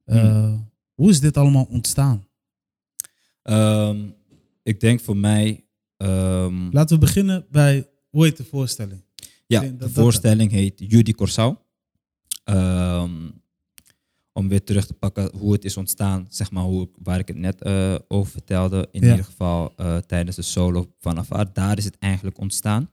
Uh, 0.05 0.53
Hoe 0.93 1.09
is 1.09 1.19
dit 1.19 1.37
allemaal 1.37 1.67
ontstaan? 1.69 2.27
Ehm, 3.41 3.97
ik 4.63 4.79
denk 4.79 4.99
voor 5.01 5.17
mij. 5.17 5.65
ehm, 5.97 6.69
Laten 6.71 6.95
we 6.99 7.05
beginnen 7.05 7.45
bij 7.51 7.87
hoe 8.09 8.23
heet 8.25 8.37
de 8.37 8.43
voorstelling? 8.43 9.01
Ja, 9.45 9.61
de 9.61 9.89
voorstelling 9.89 10.51
heet 10.51 10.73
Judy 10.87 11.11
Corsau. 11.11 11.55
Ehm, 12.47 13.29
om 14.33 14.47
weer 14.47 14.63
terug 14.63 14.85
te 14.87 14.93
pakken 14.93 15.35
hoe 15.37 15.53
het 15.53 15.65
is 15.65 15.77
ontstaan, 15.77 16.25
zeg 16.29 16.51
maar, 16.51 16.63
hoe, 16.63 16.89
waar 17.03 17.19
ik 17.19 17.27
het 17.27 17.37
net 17.37 17.61
eh, 17.61 17.95
over 18.07 18.31
vertelde. 18.31 18.87
In 18.91 19.01
Ja. 19.03 19.09
ieder 19.09 19.25
geval 19.25 19.73
eh, 19.75 19.97
tijdens 19.97 20.35
de 20.35 20.41
solo 20.41 20.93
vanaf 20.99 21.29
haar. 21.29 21.53
Daar 21.53 21.77
is 21.77 21.85
het 21.85 21.97
eigenlijk 21.99 22.37
ontstaan. 22.39 22.89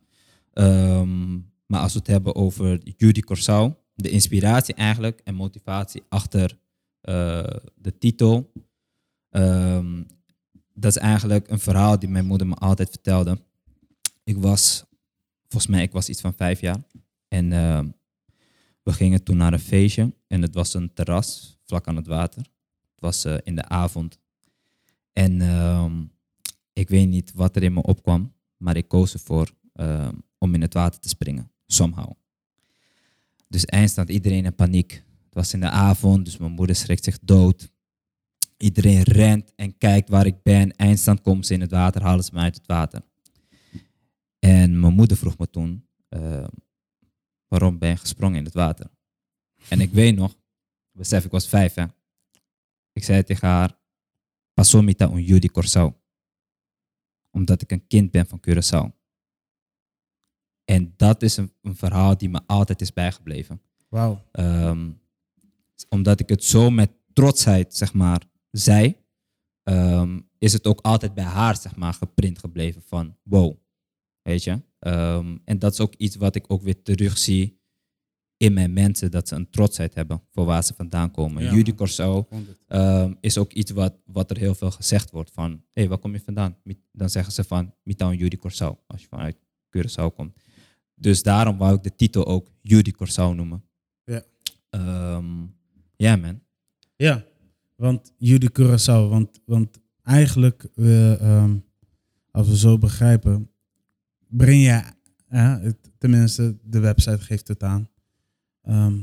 Ehm, 0.52 1.32
maar 1.66 1.80
als 1.80 1.92
we 1.92 1.98
het 1.98 2.06
hebben 2.08 2.34
over 2.34 2.80
Judy 2.96 3.20
Corsau, 3.20 3.72
de 3.94 4.10
inspiratie 4.10 4.74
eigenlijk 4.74 5.20
en 5.24 5.34
motivatie 5.34 6.02
achter 6.08 6.58
eh, 7.00 7.44
de 7.74 7.98
titel. 7.98 8.52
ehm, 9.30 10.02
dat 10.74 10.96
is 10.96 11.02
eigenlijk 11.02 11.48
een 11.50 11.58
verhaal 11.58 11.98
die 11.98 12.08
mijn 12.08 12.26
moeder 12.26 12.46
me 12.46 12.54
altijd 12.54 12.88
vertelde. 12.90 13.38
Ik 14.24 14.36
was 14.38 14.84
volgens 15.48 15.72
mij, 15.72 15.82
ik 15.82 15.92
was 15.92 16.08
iets 16.08 16.20
van 16.20 16.34
vijf 16.34 16.60
jaar. 16.60 16.82
En 17.28 17.52
we 18.85 18.92
gingen 18.92 19.23
toen 19.23 19.37
naar 19.37 19.53
een 19.53 19.59
feestje. 19.59 20.14
En 20.27 20.42
het 20.42 20.55
was 20.55 20.75
een 20.75 20.92
terras 20.92 21.59
vlak 21.64 21.87
aan 21.87 21.97
het 21.97 22.07
water. 22.07 22.42
Het 22.90 23.01
was 23.01 23.25
eh, 23.25 23.37
in 23.42 23.57
de 23.57 23.68
avond. 23.68 24.18
En 25.12 25.40
ehm, 25.40 26.05
ik 26.73 26.88
weet 26.88 27.09
niet 27.09 27.33
wat 27.35 27.57
er 27.57 27.62
in 27.62 27.73
me 27.73 27.83
opkwam. 27.83 28.33
Maar 28.57 28.77
ik 28.77 28.88
koos 28.88 29.12
ervoor 29.12 29.51
ehm, 29.73 30.14
om 30.38 30.55
in 30.55 30.61
het 30.61 30.75
water 30.75 31.01
te 31.01 31.09
springen. 31.09 31.51
Somehow. 31.66 32.12
Dus 33.49 33.64
eindstand 33.64 34.09
iedereen 34.09 34.44
in 34.44 34.55
paniek. 34.55 34.92
Het 35.25 35.35
was 35.35 35.53
in 35.55 35.61
de 35.61 35.70
avond, 35.70 36.25
dus 36.25 36.37
mijn 36.37 36.53
moeder 36.53 36.77
schrikt 36.77 37.05
zich 37.05 37.18
dood. 37.23 37.73
Iedereen 38.57 39.03
rent 39.03 39.53
en 39.57 39.79
kijkt 39.79 40.09
waar 40.09 40.27
ik 40.27 40.42
ben. 40.42 40.77
Eindstand 40.77 41.20
komen 41.20 41.44
ze 41.44 41.55
in 41.55 41.61
het 41.61 41.70
water, 41.70 42.03
halen 42.03 42.25
ze 42.25 42.31
me 42.35 42.40
uit 42.40 42.55
het 42.55 42.66
water. 42.66 43.03
En 44.38 44.81
mijn 44.81 44.94
moeder 44.94 45.16
vroeg 45.16 45.38
me 45.38 45.51
toen, 45.51 45.87
eh, 46.09 46.44
waarom 47.48 47.78
ben 47.78 47.88
je 47.88 47.96
gesprongen 47.96 48.38
in 48.38 48.44
het 48.44 48.54
water? 48.54 48.90
En 49.68 49.80
ik 49.80 49.92
weet 49.92 50.16
nog, 50.16 50.37
besef 50.92 51.24
ik 51.24 51.30
was 51.30 51.48
vijf 51.48 51.74
hè. 51.74 51.85
Ik 52.92 53.04
zei 53.04 53.22
tegen 53.22 53.48
haar, 53.48 53.78
Pasomita 54.54 55.11
un 55.11 55.22
Judy 55.22 55.48
Corsau. 55.48 55.92
Omdat 57.30 57.62
ik 57.62 57.70
een 57.72 57.87
kind 57.87 58.11
ben 58.11 58.26
van 58.26 58.40
Curaçao. 58.48 59.02
En 60.64 60.94
dat 60.96 61.22
is 61.22 61.37
een, 61.37 61.52
een 61.62 61.76
verhaal 61.76 62.16
die 62.16 62.28
me 62.28 62.40
altijd 62.46 62.80
is 62.80 62.92
bijgebleven. 62.92 63.62
Wauw. 63.88 64.24
Ehm, 64.30 64.90
omdat 65.88 66.20
ik 66.20 66.28
het 66.28 66.44
zo 66.44 66.70
met 66.70 66.90
trotsheid, 67.12 67.74
zeg 67.74 67.92
maar, 67.92 68.22
zei, 68.50 68.96
ehm, 69.62 70.20
is 70.38 70.52
het 70.52 70.66
ook 70.66 70.80
altijd 70.80 71.14
bij 71.14 71.24
haar, 71.24 71.57
zeg 71.57 71.76
maar, 71.76 71.92
geprint 71.94 72.38
gebleven 72.38 72.83
van 72.83 73.16
wow. 73.22 73.57
Weet 74.22 74.44
je? 74.44 74.62
Ehm, 74.85 75.37
en 75.44 75.59
dat 75.59 75.73
is 75.73 75.81
ook 75.81 75.94
iets 75.94 76.16
wat 76.16 76.35
ik 76.35 76.44
ook 76.49 76.62
weer 76.62 76.83
terugzie 76.83 77.61
in 78.37 78.53
mijn 78.53 78.73
mensen, 78.73 79.11
dat 79.11 79.29
ze 79.29 79.35
een 79.35 79.51
trotsheid 79.51 79.94
hebben 79.94 80.23
voor 80.33 80.44
waar 80.44 80.64
ze 80.64 80.75
vandaan 80.75 81.11
komen. 81.11 81.42
Ja, 81.42 81.53
Judy. 81.53 81.75
Corso 81.75 82.29
ehm, 82.66 83.12
is 83.20 83.38
ook 83.38 83.53
iets 83.53 83.70
wat, 83.70 83.94
wat 84.05 84.31
er 84.31 84.37
heel 84.37 84.55
veel 84.55 84.70
gezegd 84.70 85.11
wordt 85.11 85.31
van, 85.31 85.51
hé, 85.51 85.59
hey, 85.73 85.88
waar 85.88 85.99
kom 85.99 86.12
je 86.12 86.20
vandaan? 86.20 86.57
Dan 86.92 87.11
zeggen 87.11 87.33
ze 87.33 87.44
van, 87.44 87.75
Mitown 87.83 88.14
Judy 88.16 88.37
Corso, 88.37 88.79
als 88.87 89.01
je 89.01 89.07
vanuit 89.09 89.37
Curaçao 89.77 90.14
komt. 90.14 90.37
Dus 90.94 91.23
daarom 91.23 91.59
wou 91.59 91.75
ik 91.75 91.83
de 91.83 91.94
titel 91.94 92.27
ook 92.27 92.51
Judy 92.62 92.90
Corso 92.90 93.35
noemen. 93.35 93.64
Ja. 94.05 94.23
Ehm, 94.70 95.42
Ja, 95.97 96.16
man. 96.16 96.40
Ja, 96.97 97.25
want 97.77 98.12
jullie 98.18 98.51
Curaçao, 98.51 99.09
want, 99.09 99.40
want 99.44 99.81
eigenlijk, 100.03 100.68
als 102.31 102.49
we 102.49 102.57
zo 102.57 102.79
begrijpen, 102.79 103.51
breng 104.37 104.62
je, 104.62 104.83
eh, 105.29 105.61
het, 105.61 105.77
tenminste 105.99 106.57
de 106.62 106.79
website 106.79 107.18
geeft 107.18 107.49
het 107.49 107.62
aan, 107.62 107.88
Ehm, 108.62 108.99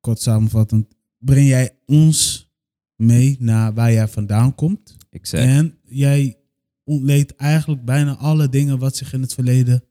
kort 0.00 0.20
samenvattend, 0.20 0.94
breng 1.18 1.48
jij 1.48 1.76
ons 1.86 2.48
mee 2.96 3.36
naar 3.40 3.74
waar 3.74 3.92
jij 3.92 4.08
vandaan 4.08 4.54
komt. 4.54 4.96
Zeg, 5.22 5.40
En 5.44 5.78
jij 5.84 6.38
ontleedt 6.84 7.34
eigenlijk 7.36 7.84
bijna 7.84 8.16
alle 8.16 8.48
dingen 8.48 8.78
wat 8.78 8.96
zich 8.96 9.12
in 9.12 9.20
het 9.20 9.34
verleden 9.34 9.84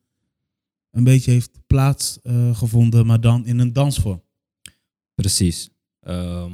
een 0.92 1.04
beetje 1.04 1.32
heeft 1.32 1.60
plaatsgevonden, 1.68 3.06
maar 3.06 3.22
dan 3.22 3.46
in 3.46 3.60
een 3.60 3.74
dansvorm. 3.74 4.22
precies. 5.16 5.70
Ehm, 6.00 6.52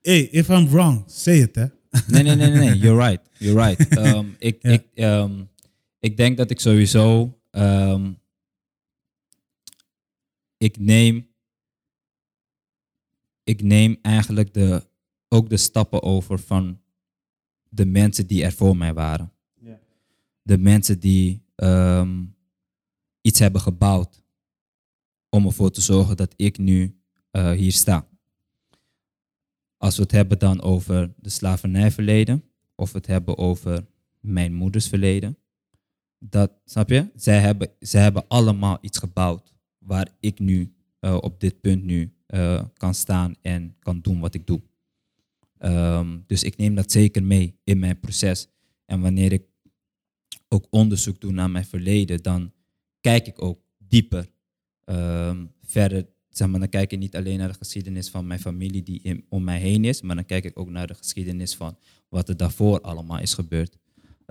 Hey, 0.00 0.20
if 0.22 0.48
I'm 0.48 0.68
wrong, 0.68 1.02
say 1.06 1.40
it, 1.40 1.54
hè. 1.54 1.66
Nee, 2.06 2.22
nee, 2.22 2.34
nee, 2.36 2.50
nee, 2.50 2.58
nee. 2.68 2.78
You're 2.78 3.08
right. 3.08 3.28
You're 3.38 3.66
right. 3.68 3.88
Ehm, 3.98 4.26
ik, 4.38 4.62
Ja. 4.62 4.70
ik, 4.70 4.84
ik 6.00 6.16
denk 6.16 6.36
dat 6.36 6.50
ik 6.50 6.60
sowieso. 6.60 7.36
Ehm, 7.52 8.12
ik 10.56 10.78
neem. 10.78 11.30
Ik 13.44 13.62
neem 13.62 13.98
eigenlijk 14.02 14.54
de, 14.54 14.88
ook 15.28 15.48
de 15.48 15.56
stappen 15.56 16.02
over 16.02 16.38
van 16.38 16.80
de 17.68 17.86
mensen 17.86 18.26
die 18.26 18.44
er 18.44 18.52
voor 18.52 18.76
mij 18.76 18.94
waren. 18.94 19.32
Ja. 19.54 19.80
De 20.42 20.58
mensen 20.58 21.00
die 21.00 21.44
ehm, 21.54 22.24
iets 23.20 23.38
hebben 23.38 23.60
gebouwd 23.60 24.22
om 25.28 25.46
ervoor 25.46 25.70
te 25.70 25.80
zorgen 25.80 26.16
dat 26.16 26.34
ik 26.36 26.58
nu 26.58 27.00
eh, 27.30 27.50
hier 27.50 27.72
sta 27.72 28.06
als 29.82 29.96
we 29.96 30.02
het 30.02 30.12
hebben 30.12 30.38
dan 30.38 30.60
over 30.60 31.12
de 31.16 31.28
slavernijverleden, 31.28 32.44
of 32.74 32.92
we 32.92 32.98
het 32.98 33.06
hebben 33.06 33.38
over 33.38 33.86
mijn 34.20 34.54
moeders 34.54 34.88
verleden, 34.88 35.38
dat, 36.30 36.52
snap 36.64 36.88
je? 36.88 37.10
Zij 37.14 37.38
hebben, 37.38 37.70
zij 37.78 38.02
hebben 38.02 38.24
allemaal 38.28 38.78
iets 38.80 38.98
gebouwd 38.98 39.52
waar 39.78 40.08
ik 40.20 40.38
nu 40.38 40.74
eh, 40.98 41.16
op 41.20 41.40
dit 41.40 41.60
punt 41.60 41.84
nu 41.84 42.12
eh, 42.26 42.64
kan 42.76 42.94
staan 42.94 43.34
en 43.42 43.76
kan 43.78 44.00
doen 44.00 44.20
wat 44.20 44.34
ik 44.34 44.46
doe. 44.46 44.60
Ehm, 45.58 46.18
dus 46.26 46.42
ik 46.42 46.56
neem 46.56 46.74
dat 46.74 46.92
zeker 46.92 47.22
mee 47.22 47.58
in 47.64 47.78
mijn 47.78 48.00
proces. 48.00 48.48
En 48.84 49.00
wanneer 49.00 49.32
ik 49.32 49.44
ook 50.48 50.66
onderzoek 50.70 51.20
doe 51.20 51.32
naar 51.32 51.50
mijn 51.50 51.64
verleden, 51.64 52.22
dan 52.22 52.52
kijk 53.00 53.26
ik 53.26 53.42
ook 53.42 53.60
dieper 53.78 54.30
ehm, 54.84 55.46
verder 55.62 56.06
zeg 56.28 56.48
maar, 56.48 56.60
dan 56.60 56.68
kijk 56.68 56.92
ik 56.92 56.98
niet 56.98 57.16
alleen 57.16 57.38
naar 57.38 57.48
de 57.48 57.58
geschiedenis 57.58 58.08
van 58.08 58.26
mijn 58.26 58.40
familie 58.40 58.82
die 58.82 59.24
om 59.28 59.44
mij 59.44 59.58
heen 59.58 59.84
is, 59.84 60.02
maar 60.02 60.16
dan 60.16 60.24
kijk 60.24 60.44
ik 60.44 60.58
ook 60.58 60.70
naar 60.70 60.86
de 60.86 60.94
geschiedenis 60.94 61.54
van 61.54 61.78
wat 62.08 62.28
er 62.28 62.36
daarvoor 62.36 62.80
allemaal 62.80 63.18
is 63.18 63.34
gebeurd. 63.34 63.76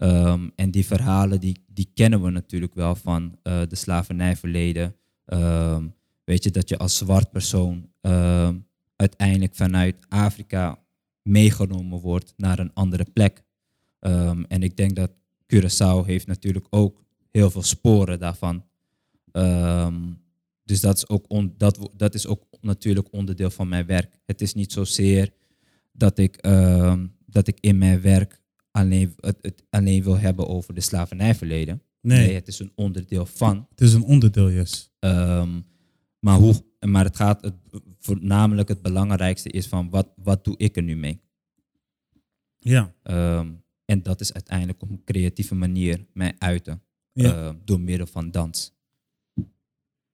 Ehm, 0.01 0.49
en 0.55 0.71
die 0.71 0.85
verhalen, 0.85 1.39
die, 1.39 1.63
die 1.67 1.91
kennen 1.93 2.23
we 2.23 2.29
natuurlijk 2.29 2.73
wel 2.73 2.95
van 2.95 3.37
eh, 3.43 3.61
de 3.67 3.75
slavernijverleden. 3.75 4.95
Ehm, 5.25 5.87
weet 6.23 6.43
je, 6.43 6.51
dat 6.51 6.69
je 6.69 6.77
als 6.77 6.97
zwart 6.97 7.31
persoon 7.31 7.89
ehm, 8.01 8.55
uiteindelijk 8.95 9.55
vanuit 9.55 9.95
Afrika 10.09 10.79
meegenomen 11.21 11.99
wordt 11.99 12.33
naar 12.37 12.59
een 12.59 12.73
andere 12.73 13.05
plek. 13.13 13.43
En 14.47 14.63
ik 14.63 14.77
denk 14.77 14.95
dat 14.95 15.11
Curaçao 15.53 16.05
heeft 16.05 16.27
natuurlijk 16.27 16.65
ook 16.69 17.03
heel 17.31 17.51
veel 17.51 17.63
sporen 17.63 18.19
daarvan. 18.19 18.63
Dus 20.63 20.81
dat 20.81 20.97
is, 20.97 21.09
ook 21.09 21.25
dat, 21.57 21.89
dat 21.95 22.13
is 22.13 22.27
ook 22.27 22.43
natuurlijk 22.61 23.07
onderdeel 23.11 23.49
van 23.49 23.67
mijn 23.67 23.85
werk. 23.85 24.19
Het 24.25 24.41
is 24.41 24.53
niet 24.53 24.71
zozeer 24.71 25.33
dat 25.91 26.17
ik, 26.17 26.43
dat 27.25 27.47
ik 27.47 27.57
in 27.59 27.77
mijn 27.77 28.01
werk 28.01 28.40
alleen, 28.71 29.13
het, 29.19 29.37
het 29.41 29.63
alleen 29.69 30.03
wil 30.03 30.17
hebben 30.17 30.47
over 30.47 30.73
de 30.73 30.81
slavernijverleden. 30.81 31.81
Nee, 32.01 32.33
het 32.33 32.47
is 32.47 32.59
een 32.59 32.71
onderdeel 32.75 33.25
van. 33.25 33.67
het 33.69 33.81
is 33.81 33.93
een 33.93 34.03
onderdeel, 34.03 34.51
yes. 34.51 34.91
Ehm, 34.99 35.59
maar, 36.19 36.37
hoe, 36.37 36.63
maar 36.79 37.03
het 37.03 37.15
gaat, 37.15 37.41
het, 37.41 37.53
voornamelijk 37.99 38.67
het 38.67 38.81
belangrijkste 38.81 39.49
is 39.49 39.67
van 39.67 39.89
wat, 39.89 40.13
wat 40.15 40.43
doe 40.43 40.57
ik 40.57 40.75
er 40.75 40.83
nu 40.83 40.95
mee? 40.95 41.21
Ja, 42.57 42.93
Ehm, 43.03 43.51
en 43.85 44.03
dat 44.03 44.21
is 44.21 44.33
uiteindelijk 44.33 44.81
op 44.81 44.89
een 44.89 45.03
creatieve 45.03 45.55
manier 45.55 46.05
mij 46.13 46.35
uiten 46.37 46.81
ja. 47.13 47.47
eh, 47.47 47.55
door 47.65 47.79
middel 47.79 48.07
van 48.07 48.31
dans. 48.31 48.73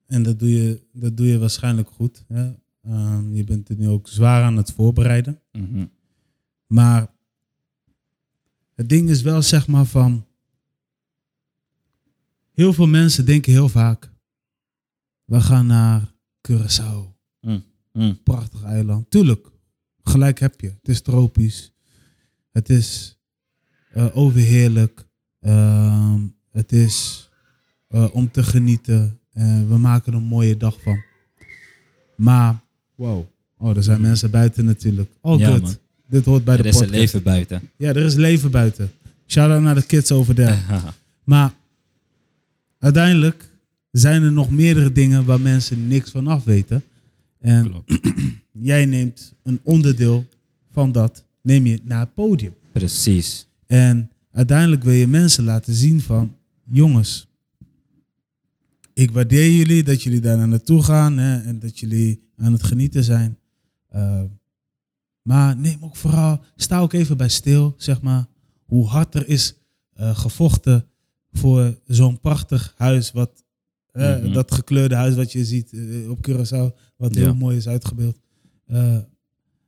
en 0.06 0.24
dat 0.24 0.40
doe, 0.40 0.50
je, 0.50 0.82
dat 0.94 1.18
doe 1.18 1.28
je 1.28 1.38
waarschijnlijk 1.38 1.90
goed. 1.90 2.26
Hè? 2.28 2.52
Ehm, 2.84 3.34
je 3.34 3.44
bent 3.44 3.70
er 3.70 3.78
nu 3.78 3.88
ook 3.88 4.08
zwaar 4.08 4.44
aan 4.44 4.58
het 4.58 4.72
voorbereiden. 4.72 5.42
Mhm. 5.52 5.86
Maar 6.68 7.16
het 8.78 8.90
ding 8.90 9.10
is 9.10 9.22
wel 9.22 9.42
zeg 9.42 9.68
maar 9.68 9.86
van. 9.86 10.26
Heel 12.54 12.74
veel 12.74 12.88
mensen 12.88 13.26
denken 13.26 13.52
heel 13.52 13.70
vaak. 13.70 14.12
We 15.26 15.42
gaan 15.42 15.66
naar 15.66 16.14
Curaçao. 16.52 17.16
Mm, 17.42 17.64
mm. 17.94 18.24
Prachtig 18.24 18.64
eiland. 18.64 19.10
Tuurlijk, 19.10 19.48
gelijk 20.04 20.40
heb 20.40 20.62
je. 20.62 20.68
Het 20.68 20.88
is 20.88 21.02
tropisch. 21.02 21.74
Het 22.52 22.70
is 22.70 23.18
eh, 23.92 24.18
overheerlijk. 24.18 25.06
Ehm, 25.40 26.22
het 26.52 26.72
is 26.72 27.30
eh, 27.88 28.16
om 28.16 28.32
te 28.32 28.44
genieten. 28.44 29.20
We 29.68 29.78
maken 29.78 30.14
een 30.14 30.24
mooie 30.24 30.58
dag 30.58 30.82
van. 30.82 31.04
Maar, 32.16 32.60
wow. 32.96 33.26
Oh, 33.58 33.76
er 33.76 33.84
zijn 33.84 34.02
mensen 34.02 34.32
buiten 34.32 34.66
natuurlijk. 34.66 35.12
All 35.22 35.38
Ja. 35.38 35.60
Dit 36.10 36.26
hoort 36.26 36.44
bij 36.44 36.58
Er 36.58 36.64
de 36.64 36.68
is 36.70 36.74
podcast. 36.74 36.94
een 36.94 37.00
leven 37.00 37.24
buiten. 37.24 37.70
Ja, 37.78 37.90
er 37.90 37.98
is 38.06 38.14
leven 38.16 38.52
buiten. 38.52 38.92
Shout-out 39.28 39.62
naar 39.62 39.76
de 39.76 39.86
kids 39.86 40.12
over 40.12 40.36
there. 40.36 40.58
Maar 41.24 41.54
uiteindelijk 42.80 43.50
zijn 43.92 44.24
er 44.24 44.32
nog 44.32 44.50
meerdere 44.50 44.92
dingen 44.92 45.26
waar 45.26 45.42
mensen 45.42 45.88
niks 45.88 46.12
van 46.12 46.28
af 46.28 46.44
weten. 46.44 46.84
En 47.40 47.70
Klopt. 47.70 48.00
jij 48.52 48.86
neemt 48.86 49.34
een 49.44 49.60
onderdeel 49.64 50.26
van 50.72 50.92
dat, 50.92 51.24
neem 51.42 51.66
je 51.66 51.80
naar 51.84 52.00
het 52.00 52.14
podium. 52.14 52.54
Precies. 52.72 53.48
En 53.66 54.12
uiteindelijk 54.32 54.84
wil 54.84 54.94
je 54.94 55.08
mensen 55.08 55.44
laten 55.44 55.74
zien 55.74 56.02
van, 56.02 56.36
jongens, 56.72 57.28
ik 58.94 59.12
waardeer 59.12 59.52
jullie 59.52 59.84
dat 59.84 60.04
jullie 60.04 60.22
daar 60.22 60.38
naar 60.38 60.48
naartoe 60.48 60.84
gaan 60.84 61.18
hè, 61.18 61.42
en 61.42 61.60
dat 61.60 61.80
jullie 61.80 62.22
aan 62.38 62.52
het 62.52 62.64
genieten 62.64 63.04
zijn. 63.04 63.38
Uh, 63.96 64.22
maar 65.28 65.58
neem 65.58 65.78
ook 65.84 65.96
vooral, 65.96 66.40
sta 66.56 66.80
ook 66.80 66.94
even 66.94 67.18
bij 67.18 67.30
stil, 67.30 67.74
zeg 67.78 68.02
maar, 68.02 68.26
hoe 68.66 68.88
hard 68.88 69.16
er 69.16 69.28
is 69.28 69.56
uh, 70.00 70.18
gevochten 70.18 70.86
voor 71.32 71.80
zo'n 71.86 72.20
prachtig 72.20 72.74
huis, 72.78 73.12
wat, 73.12 73.44
uh, 73.94 74.16
mm 74.16 74.24
-hmm. 74.24 74.34
dat 74.34 74.52
gekleurde 74.52 74.96
huis 74.96 75.16
wat 75.16 75.32
je 75.32 75.46
ziet 75.46 75.72
uh, 75.72 76.10
op 76.10 76.28
Curaçao, 76.30 76.76
wat 76.98 77.14
ja. 77.14 77.22
heel 77.22 77.36
mooi 77.36 77.58
is 77.58 77.68
uitgebeeld. 77.68 78.20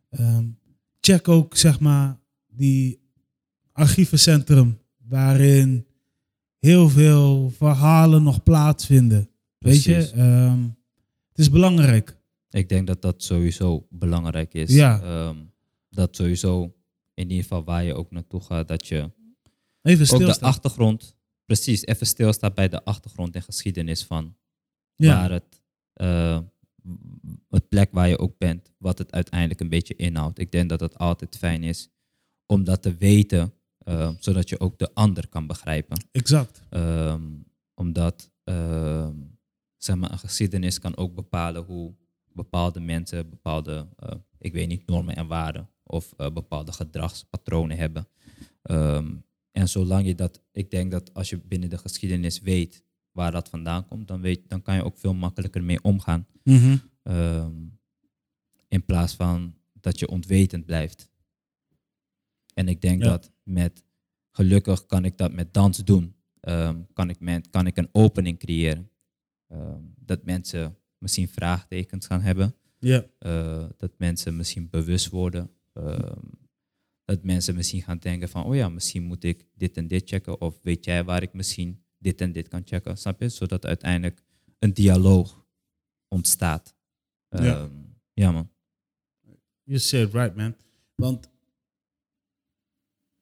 Um, 0.09 0.57
check 0.99 1.27
ook, 1.27 1.55
zeg 1.55 1.79
maar, 1.79 2.19
die 2.47 3.01
archievencentrum 3.71 4.79
waarin 4.97 5.85
heel 6.59 6.89
veel 6.89 7.49
verhalen 7.49 8.23
nog 8.23 8.43
plaatsvinden. 8.43 9.29
Precies. 9.57 9.85
Weet 9.85 10.09
je, 10.09 10.21
um, 10.21 10.77
het 11.29 11.39
is 11.39 11.49
belangrijk. 11.49 12.17
Ik 12.49 12.69
denk 12.69 12.87
dat 12.87 13.01
dat 13.01 13.23
sowieso 13.23 13.87
belangrijk 13.89 14.53
is. 14.53 14.73
Ja. 14.73 15.27
Um, 15.27 15.48
dat 15.99 16.15
sowieso, 16.15 16.75
in 17.13 17.29
ieder 17.29 17.43
geval 17.43 17.63
waar 17.63 17.83
je 17.83 17.93
ook 17.93 18.11
naartoe 18.11 18.41
gaat, 18.41 18.67
dat 18.67 18.87
je 18.87 19.11
even 19.81 20.13
ook 20.13 20.33
de 20.33 20.39
achtergrond, 20.39 21.15
precies, 21.45 21.85
even 21.85 22.07
stilstaat 22.07 22.53
bij 22.53 22.69
de 22.69 22.83
achtergrond 22.83 23.35
en 23.35 23.41
geschiedenis 23.41 24.03
van 24.03 24.37
ja. 24.95 25.15
waar 25.15 25.31
het, 25.31 25.61
uh, 26.01 26.39
het 27.49 27.69
plek 27.69 27.91
waar 27.91 28.07
je 28.07 28.17
ook 28.17 28.37
bent, 28.37 28.71
wat 28.77 28.97
het 28.97 29.11
uiteindelijk 29.11 29.59
een 29.59 29.69
beetje 29.69 29.95
inhoudt. 29.95 30.39
Ik 30.39 30.51
denk 30.51 30.69
dat 30.69 30.79
het 30.79 30.97
altijd 30.97 31.37
fijn 31.37 31.63
is 31.63 31.89
om 32.45 32.63
dat 32.63 32.81
te 32.81 32.95
weten, 32.95 33.53
uh, 33.87 34.11
zodat 34.19 34.49
je 34.49 34.59
ook 34.59 34.79
de 34.79 34.93
ander 34.93 35.27
kan 35.27 35.47
begrijpen. 35.47 36.07
Exact. 36.11 36.63
Um, 36.69 37.45
omdat 37.73 38.31
uh, 38.45 39.09
zeg 39.77 39.95
maar, 39.95 40.11
een 40.11 40.19
geschiedenis 40.19 40.79
kan 40.79 40.97
ook 40.97 41.15
bepalen 41.15 41.63
hoe 41.63 41.95
bepaalde 42.33 42.79
mensen 42.79 43.29
bepaalde, 43.29 43.87
uh, 44.03 44.09
ik 44.37 44.53
weet 44.53 44.67
niet, 44.67 44.87
normen 44.87 45.15
en 45.15 45.27
waarden 45.27 45.69
of 45.89 46.13
uh, 46.17 46.31
bepaalde 46.31 46.71
gedragspatronen 46.71 47.77
hebben. 47.77 48.07
Um, 48.63 49.23
en 49.51 49.69
zolang 49.69 50.05
je 50.05 50.15
dat, 50.15 50.41
ik 50.51 50.71
denk 50.71 50.91
dat 50.91 51.13
als 51.13 51.29
je 51.29 51.37
binnen 51.37 51.69
de 51.69 51.77
geschiedenis 51.77 52.39
weet 52.39 52.83
waar 53.11 53.31
dat 53.31 53.49
vandaan 53.49 53.85
komt, 53.85 54.07
dan, 54.07 54.21
weet, 54.21 54.49
dan 54.49 54.61
kan 54.61 54.75
je 54.75 54.83
ook 54.83 54.97
veel 54.97 55.13
makkelijker 55.13 55.63
mee 55.63 55.83
omgaan. 55.83 56.27
Mm 56.43 56.57
-hmm. 56.57 56.81
um, 57.15 57.79
in 58.67 58.85
plaats 58.85 59.13
van 59.15 59.55
dat 59.73 59.99
je 59.99 60.07
ontwetend 60.07 60.65
blijft. 60.65 61.09
En 62.53 62.67
ik 62.67 62.81
denk 62.81 63.03
Ja. 63.03 63.09
dat 63.09 63.31
met, 63.43 63.83
gelukkig 64.31 64.85
kan 64.85 65.05
ik 65.05 65.17
dat 65.17 65.33
met 65.33 65.53
dans 65.53 65.77
doen. 65.77 66.15
Um, 66.41 66.87
kan, 66.93 67.09
ik 67.09 67.19
men, 67.19 67.49
kan 67.49 67.67
ik 67.67 67.77
een 67.77 67.89
opening 67.91 68.39
creëren. 68.39 68.91
Um, 69.51 69.93
dat 69.99 70.23
mensen 70.23 70.77
misschien 70.97 71.27
vraagtekens 71.27 72.05
gaan 72.05 72.21
hebben. 72.21 72.55
Ja. 72.79 73.05
Uh, 73.19 73.65
dat 73.77 73.91
mensen 73.97 74.35
misschien 74.35 74.69
bewust 74.69 75.09
worden. 75.09 75.51
Um, 75.79 76.37
dat 77.05 77.23
mensen 77.23 77.55
misschien 77.55 77.81
gaan 77.81 77.97
denken 77.97 78.29
van, 78.29 78.43
oh 78.43 78.55
ja, 78.55 78.69
misschien 78.69 79.03
moet 79.03 79.23
ik 79.23 79.45
dit 79.55 79.77
en 79.77 79.87
dit 79.87 80.09
checken. 80.09 80.41
Of 80.41 80.59
weet 80.61 80.85
jij 80.85 81.03
waar 81.03 81.23
ik 81.23 81.33
misschien 81.33 81.83
dit 81.97 82.21
en 82.21 82.31
dit 82.31 82.47
kan 82.47 82.61
checken. 82.65 82.97
Snap 82.97 83.21
je? 83.21 83.29
Zodat 83.29 83.65
uiteindelijk 83.65 84.23
een 84.59 84.73
dialoog 84.73 85.45
ontstaat. 86.07 86.75
Ja. 87.29 87.61
Um, 87.61 87.95
ja, 88.13 88.31
man. 88.31 88.49
You 89.63 89.79
said 89.79 90.13
right, 90.13 90.35
man. 90.35 90.55
Want 90.95 91.29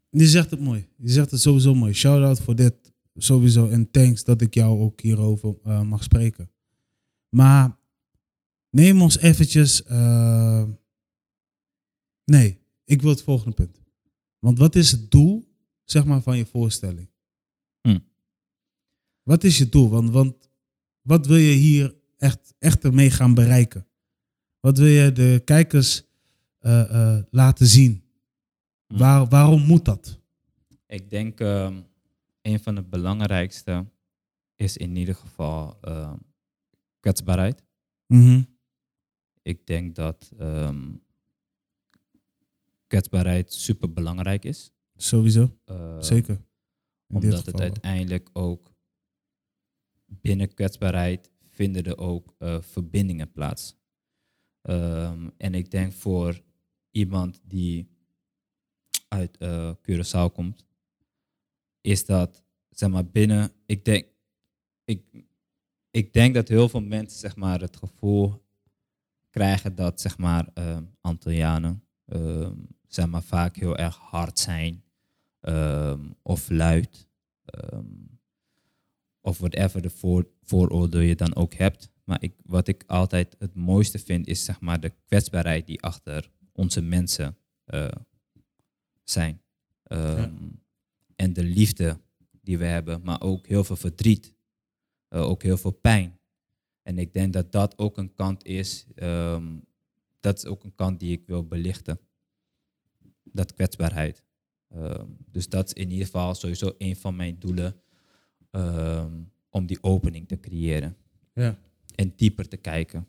je 0.10 0.28
zegt 0.28 0.52
het 0.52 0.60
mooi. 0.60 0.88
Je 0.96 1.10
zegt 1.10 1.32
het 1.32 1.42
sowieso 1.42 1.76
mooi. 1.76 1.94
Shout 1.94 2.24
out 2.24 2.40
voor 2.40 2.56
dit 2.56 2.94
sowieso. 3.16 3.70
En 3.70 3.92
thanks 3.92 4.24
dat 4.24 4.42
ik 4.42 4.54
jou 4.54 4.80
ook 4.80 5.02
hierover 5.02 5.58
uh, 5.66 5.82
mag 5.82 6.04
spreken. 6.04 6.52
Maar 7.30 7.78
neem 8.70 9.02
ons 9.02 9.18
eventjes... 9.18 9.86
Uh, 9.92 10.70
nee, 12.32 12.60
ik 12.84 13.02
wil 13.02 13.10
het 13.10 13.22
volgende 13.22 13.56
punt. 13.56 13.82
Want 14.40 14.58
wat 14.58 14.76
is 14.76 14.92
het 14.92 15.12
doel, 15.12 15.48
zeg 15.84 16.06
maar, 16.06 16.22
van 16.22 16.38
je 16.38 16.46
voorstelling? 16.46 17.10
Hm. 17.82 18.00
Wat 19.24 19.44
is 19.44 19.58
je 19.58 19.70
doel? 19.70 19.90
Want, 19.90 20.10
want 20.10 20.50
wat 21.02 21.26
wil 21.26 21.38
je 21.38 21.54
hier 21.54 21.96
echt, 22.18 22.54
echt 22.60 22.84
ermee 22.84 23.12
gaan 23.12 23.34
bereiken? 23.34 23.88
Wat 24.60 24.78
wil 24.78 24.88
je 24.88 25.12
de 25.12 25.42
kijkers 25.46 26.04
uh, 26.62 26.92
uh, 26.92 27.20
laten 27.30 27.68
zien? 27.68 28.04
Hm. 28.88 28.98
Waar, 28.98 29.28
waarom 29.28 29.62
moet 29.62 29.86
dat? 29.86 30.20
Ik 30.86 31.10
denk 31.10 31.40
um, 31.40 31.86
een 32.42 32.60
van 32.60 32.76
de 32.76 32.84
belangrijkste 32.84 33.86
is 34.56 34.78
in 34.78 34.96
ieder 34.96 35.16
geval 35.16 35.80
uh, 35.84 36.14
kwetsbaarheid. 37.00 37.64
Mm 38.08 38.22
-hmm. 38.22 38.48
Ik 39.42 39.68
denk 39.68 39.96
dat 39.96 40.32
um, 40.40 41.02
kwetsbaarheid 42.88 43.54
super 43.54 43.94
belangrijk 43.94 44.44
is. 44.44 44.72
Sowieso, 44.96 45.58
Uh, 45.66 46.02
zeker. 46.02 46.36
In 47.08 47.16
Omdat 47.16 47.46
het 47.46 47.60
uiteindelijk 47.62 48.30
ook 48.34 48.76
binnen 50.06 50.54
kwetsbaarheid 50.54 51.32
vinden 51.46 51.84
er 51.84 51.98
ook 51.98 52.36
uh, 52.40 52.62
verbindingen 52.62 53.32
plaats. 53.32 53.76
Um, 54.62 55.32
en 55.38 55.54
ik 55.54 55.72
denk 55.72 55.94
voor 55.94 56.42
iemand 56.92 57.42
die 57.44 57.90
uit 59.08 59.42
uh, 59.42 59.74
Curaçao 59.82 60.34
komt, 60.34 60.66
is 61.82 62.06
dat 62.06 62.44
zeg 62.70 62.90
maar 62.90 63.06
binnen. 63.06 63.52
Ik 63.66 63.86
denk, 63.86 64.08
ik, 64.84 65.26
ik 65.92 66.14
denk 66.14 66.34
dat 66.34 66.48
heel 66.48 66.70
veel 66.70 66.82
mensen 66.82 67.20
zeg 67.20 67.36
maar 67.36 67.62
het 67.62 67.78
gevoel 67.78 68.46
krijgen 69.30 69.76
dat 69.76 70.02
zeg 70.02 70.18
maar 70.18 70.50
uh, 70.54 70.78
Antillianen 71.02 71.84
um, 72.06 72.68
zeg 72.88 73.08
maar 73.08 73.24
vaak 73.24 73.56
heel 73.56 73.78
erg 73.78 73.98
hard 73.98 74.40
zijn 74.40 74.84
um, 75.42 76.16
of 76.22 76.50
luid. 76.50 77.08
Um, 77.74 78.20
of 79.22 79.38
whatever 79.38 79.82
de 79.82 79.90
voor, 79.90 80.28
vooroordeel 80.42 81.02
je 81.02 81.16
dan 81.16 81.36
ook 81.36 81.54
hebt. 81.54 81.90
Maar 82.04 82.24
ik, 82.24 82.34
wat 82.44 82.68
ik 82.68 82.84
altijd 82.88 83.36
het 83.40 83.56
mooiste 83.56 84.00
vind, 84.00 84.28
is 84.28 84.46
zeg 84.46 84.60
maar 84.60 84.80
de 84.80 84.94
kwetsbaarheid 85.06 85.68
die 85.68 85.82
achter 85.82 86.32
onze 86.52 86.82
mensen 86.82 87.38
uh, 87.66 87.88
zijn. 89.04 89.42
Um, 89.92 89.98
Ja. 89.98 90.32
En 91.16 91.34
de 91.34 91.44
liefde 91.44 92.00
die 92.42 92.58
we 92.58 92.66
hebben, 92.66 93.02
maar 93.04 93.22
ook 93.22 93.48
heel 93.48 93.64
veel 93.64 93.76
verdriet. 93.76 94.34
Uh, 95.10 95.22
ook 95.22 95.44
heel 95.44 95.58
veel 95.58 95.72
pijn. 95.72 96.20
En 96.82 97.00
ik 97.00 97.14
denk 97.14 97.34
dat 97.34 97.52
dat 97.52 97.78
ook 97.78 97.98
een 97.98 98.14
kant 98.14 98.46
is, 98.46 98.86
um, 98.96 99.64
dat 100.20 100.38
is 100.38 100.46
ook 100.46 100.64
een 100.64 100.76
kant 100.76 101.00
die 101.00 101.12
ik 101.12 101.26
wil 101.26 101.48
belichten. 101.48 102.00
Dat 103.34 103.54
kwetsbaarheid. 103.54 104.24
Um, 104.76 105.18
dus 105.32 105.50
dat 105.50 105.68
is 105.68 105.74
in 105.74 105.90
ieder 105.92 106.06
geval 106.06 106.36
sowieso 106.36 106.76
een 106.78 106.96
van 106.96 107.16
mijn 107.16 107.40
doelen 107.40 107.82
um, 108.52 109.32
om 109.50 109.66
die 109.66 109.84
opening 109.84 110.28
te 110.28 110.40
creëren. 110.40 110.98
Ja. 111.34 111.60
En 111.96 112.14
dieper 112.16 112.48
te 112.48 112.58
kijken. 112.58 113.08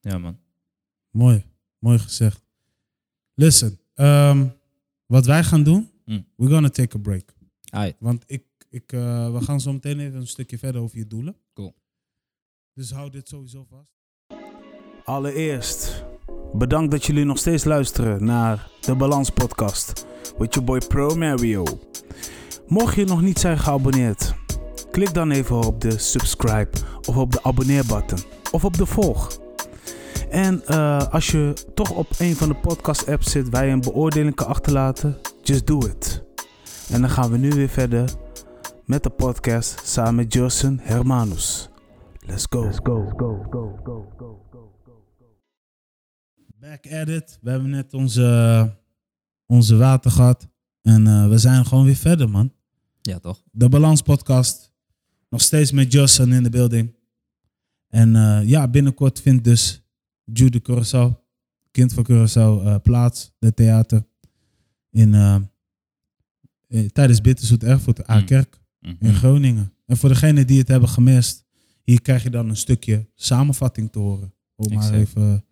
Ja, 0.00 0.18
man. 0.18 0.38
Mooi, 1.10 1.44
mooi 1.78 1.98
gezegd. 1.98 2.42
Listen, 3.34 3.78
um, 3.94 4.52
wat 5.06 5.26
wij 5.26 5.44
gaan 5.44 5.62
doen, 5.62 5.90
Mm. 6.04 6.26
we're 6.36 6.52
gonna 6.52 6.68
take 6.68 6.96
a 6.96 7.00
break. 7.00 7.34
Aight. 7.70 7.96
Want 8.00 8.24
ik, 8.26 8.44
ik, 8.70 8.92
uh, 8.92 9.32
we 9.32 9.40
gaan 9.40 9.60
zo 9.60 9.72
meteen 9.72 10.00
even 10.00 10.20
een 10.20 10.26
stukje 10.26 10.58
verder 10.58 10.80
over 10.80 10.98
je 10.98 11.06
doelen. 11.06 11.36
Cool. 11.54 11.74
Dus 12.72 12.90
hou 12.90 13.10
dit 13.10 13.28
sowieso 13.28 13.64
vast. 13.64 13.92
Allereerst, 15.04 16.04
bedankt 16.52 16.90
dat 16.90 17.04
jullie 17.04 17.24
nog 17.24 17.38
steeds 17.38 17.64
luisteren 17.64 18.24
naar 18.24 18.68
de 18.80 18.94
Balans 18.94 19.30
Podcast. 19.30 20.06
With 20.38 20.54
your 20.54 20.68
boy 20.68 20.80
Pro 20.88 21.14
Mario. 21.16 21.64
Mocht 22.66 22.94
je 22.94 23.04
nog 23.04 23.20
niet 23.20 23.38
zijn 23.38 23.58
geabonneerd, 23.58 24.34
klik 24.90 25.14
dan 25.14 25.30
even 25.30 25.56
op 25.56 25.80
de 25.80 25.98
subscribe 25.98 26.78
of 27.08 27.16
op 27.16 27.32
de 27.32 27.42
abonneerbutton 27.42 28.18
of 28.50 28.64
op 28.64 28.76
de 28.76 28.86
volg. 28.86 29.38
En 30.30 30.62
uh, 30.68 31.06
als 31.06 31.30
je 31.30 31.52
toch 31.74 31.90
op 31.90 32.06
een 32.18 32.36
van 32.36 32.48
de 32.48 32.54
podcast 32.54 33.08
apps 33.08 33.30
zit 33.30 33.48
waar 33.48 33.66
je 33.66 33.72
een 33.72 33.80
beoordeling 33.80 34.34
kan 34.34 34.46
achterlaten, 34.46 35.16
just 35.42 35.66
do 35.66 35.78
it. 35.78 36.24
En 36.90 37.00
dan 37.00 37.10
gaan 37.10 37.30
we 37.30 37.36
nu 37.36 37.50
weer 37.50 37.68
verder 37.68 38.10
met 38.84 39.02
de 39.02 39.10
podcast 39.10 39.80
samen 39.84 40.14
met 40.14 40.32
Josen 40.32 40.78
Hermanus. 40.82 41.70
Let's 42.26 42.46
go, 42.50 42.70
go, 42.82 43.12
go, 43.16 43.46
go, 43.50 43.78
go. 43.82 44.47
Back 46.68 46.92
at 46.92 47.08
it. 47.08 47.38
We 47.42 47.50
hebben 47.50 47.70
net 47.70 47.94
onze, 47.94 48.76
onze 49.46 49.76
water 49.76 50.10
gehad. 50.10 50.48
En 50.82 51.06
eh, 51.06 51.28
we 51.28 51.38
zijn 51.38 51.66
gewoon 51.66 51.84
weer 51.84 51.96
verder, 51.96 52.30
man. 52.30 52.52
Ja, 53.00 53.18
toch? 53.18 53.42
De 53.50 53.68
Balans 53.68 54.02
Podcast. 54.02 54.72
Nog 55.30 55.40
steeds 55.40 55.72
met 55.72 55.92
Justin 55.92 56.32
in 56.32 56.42
de 56.42 56.50
building. 56.50 56.94
En 57.88 58.16
eh, 58.16 58.48
ja, 58.48 58.68
binnenkort 58.68 59.20
vindt 59.20 59.44
dus 59.44 59.82
Jude 60.24 60.62
Curaçao, 60.62 61.20
kind 61.70 61.92
van 61.92 62.06
Curaçao, 62.10 62.64
eh, 62.66 62.74
plaats. 62.82 63.32
De 63.38 63.54
theater. 63.54 64.06
In, 64.90 65.14
eh, 65.14 65.36
tijdens 66.92 67.20
Bitterzoet 67.20 67.64
Erfurt, 67.64 68.10
A-kerk 68.10 68.60
Mhm. 68.80 68.94
in 69.04 69.14
Groningen. 69.14 69.72
En 69.86 69.96
voor 69.96 70.08
degenen 70.08 70.46
die 70.46 70.58
het 70.58 70.68
hebben 70.68 70.88
gemist, 70.88 71.44
hier 71.84 72.02
krijg 72.02 72.22
je 72.22 72.30
dan 72.30 72.48
een 72.48 72.56
stukje 72.56 73.08
samenvatting 73.14 73.92
te 73.92 73.98
horen. 73.98 74.34
Om 74.54 74.72
maar 74.74 74.92
even 74.94 75.44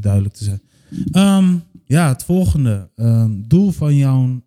duidelijk 0.00 0.34
te 0.34 0.44
zijn. 0.44 0.62
Ehm, 1.10 1.58
ja, 1.84 2.08
het 2.08 2.24
volgende. 2.24 2.90
Ehm, 2.94 3.42
doel 3.46 3.70
van 3.70 3.96
jouw, 3.96 4.42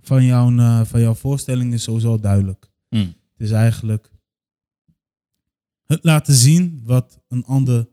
van, 0.00 0.24
jouw, 0.24 0.56
eh, 0.56 0.84
van 0.84 1.00
jouw 1.00 1.14
voorstelling 1.14 1.72
is 1.72 1.82
sowieso 1.82 2.18
duidelijk. 2.18 2.70
Mm. 2.88 3.00
Het 3.00 3.46
is 3.46 3.50
eigenlijk 3.50 4.10
het 5.88 6.04
laten 6.04 6.34
zien 6.34 6.80
wat 6.84 7.20
een 7.28 7.44
ander 7.44 7.88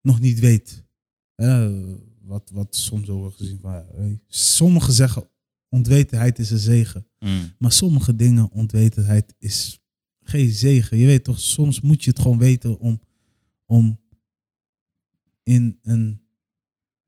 nog 0.00 0.20
niet 0.20 0.40
weet. 0.40 0.84
Eh, 1.34 1.70
wat, 2.20 2.50
wat 2.52 2.76
soms 2.76 3.08
ook 3.08 3.20
wordt 3.20 3.36
gezien 3.36 3.58
van, 3.60 3.84
sommigen 4.28 4.92
zeggen 4.92 5.28
ontwetenheid 5.68 6.38
is 6.38 6.50
een 6.50 6.58
zegen. 6.58 7.06
Mm. 7.18 7.52
Maar 7.58 7.72
sommige 7.72 8.16
dingen, 8.16 8.50
ontwetenheid 8.50 9.34
is 9.38 9.80
geen 10.22 10.50
zegen. 10.50 10.96
Je 10.96 11.06
weet 11.06 11.24
toch, 11.24 11.40
soms 11.40 11.80
moet 11.80 12.04
je 12.04 12.10
het 12.10 12.18
gewoon 12.18 12.38
weten 12.38 12.78
om, 12.78 13.00
om 13.66 14.00
in 15.42 15.78
een, 15.82 16.20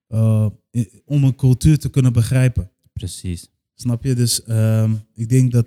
eh, 0.06 0.46
in- 0.70 1.02
om 1.04 1.24
een 1.24 1.34
cultuur 1.36 1.78
te 1.78 1.88
kunnen 1.90 2.12
begrijpen. 2.12 2.70
Precies. 2.92 3.50
Snap 3.74 4.02
je? 4.04 4.14
Dus 4.14 4.42
ehm, 4.44 4.94
ik 5.14 5.28
denk 5.28 5.52
dat, 5.52 5.66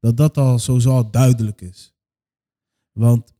dat 0.00 0.16
dat 0.16 0.36
al 0.36 0.58
sowieso 0.58 0.90
al 0.90 1.10
duidelijk 1.10 1.60
is. 1.60 1.94
Want 2.92 3.32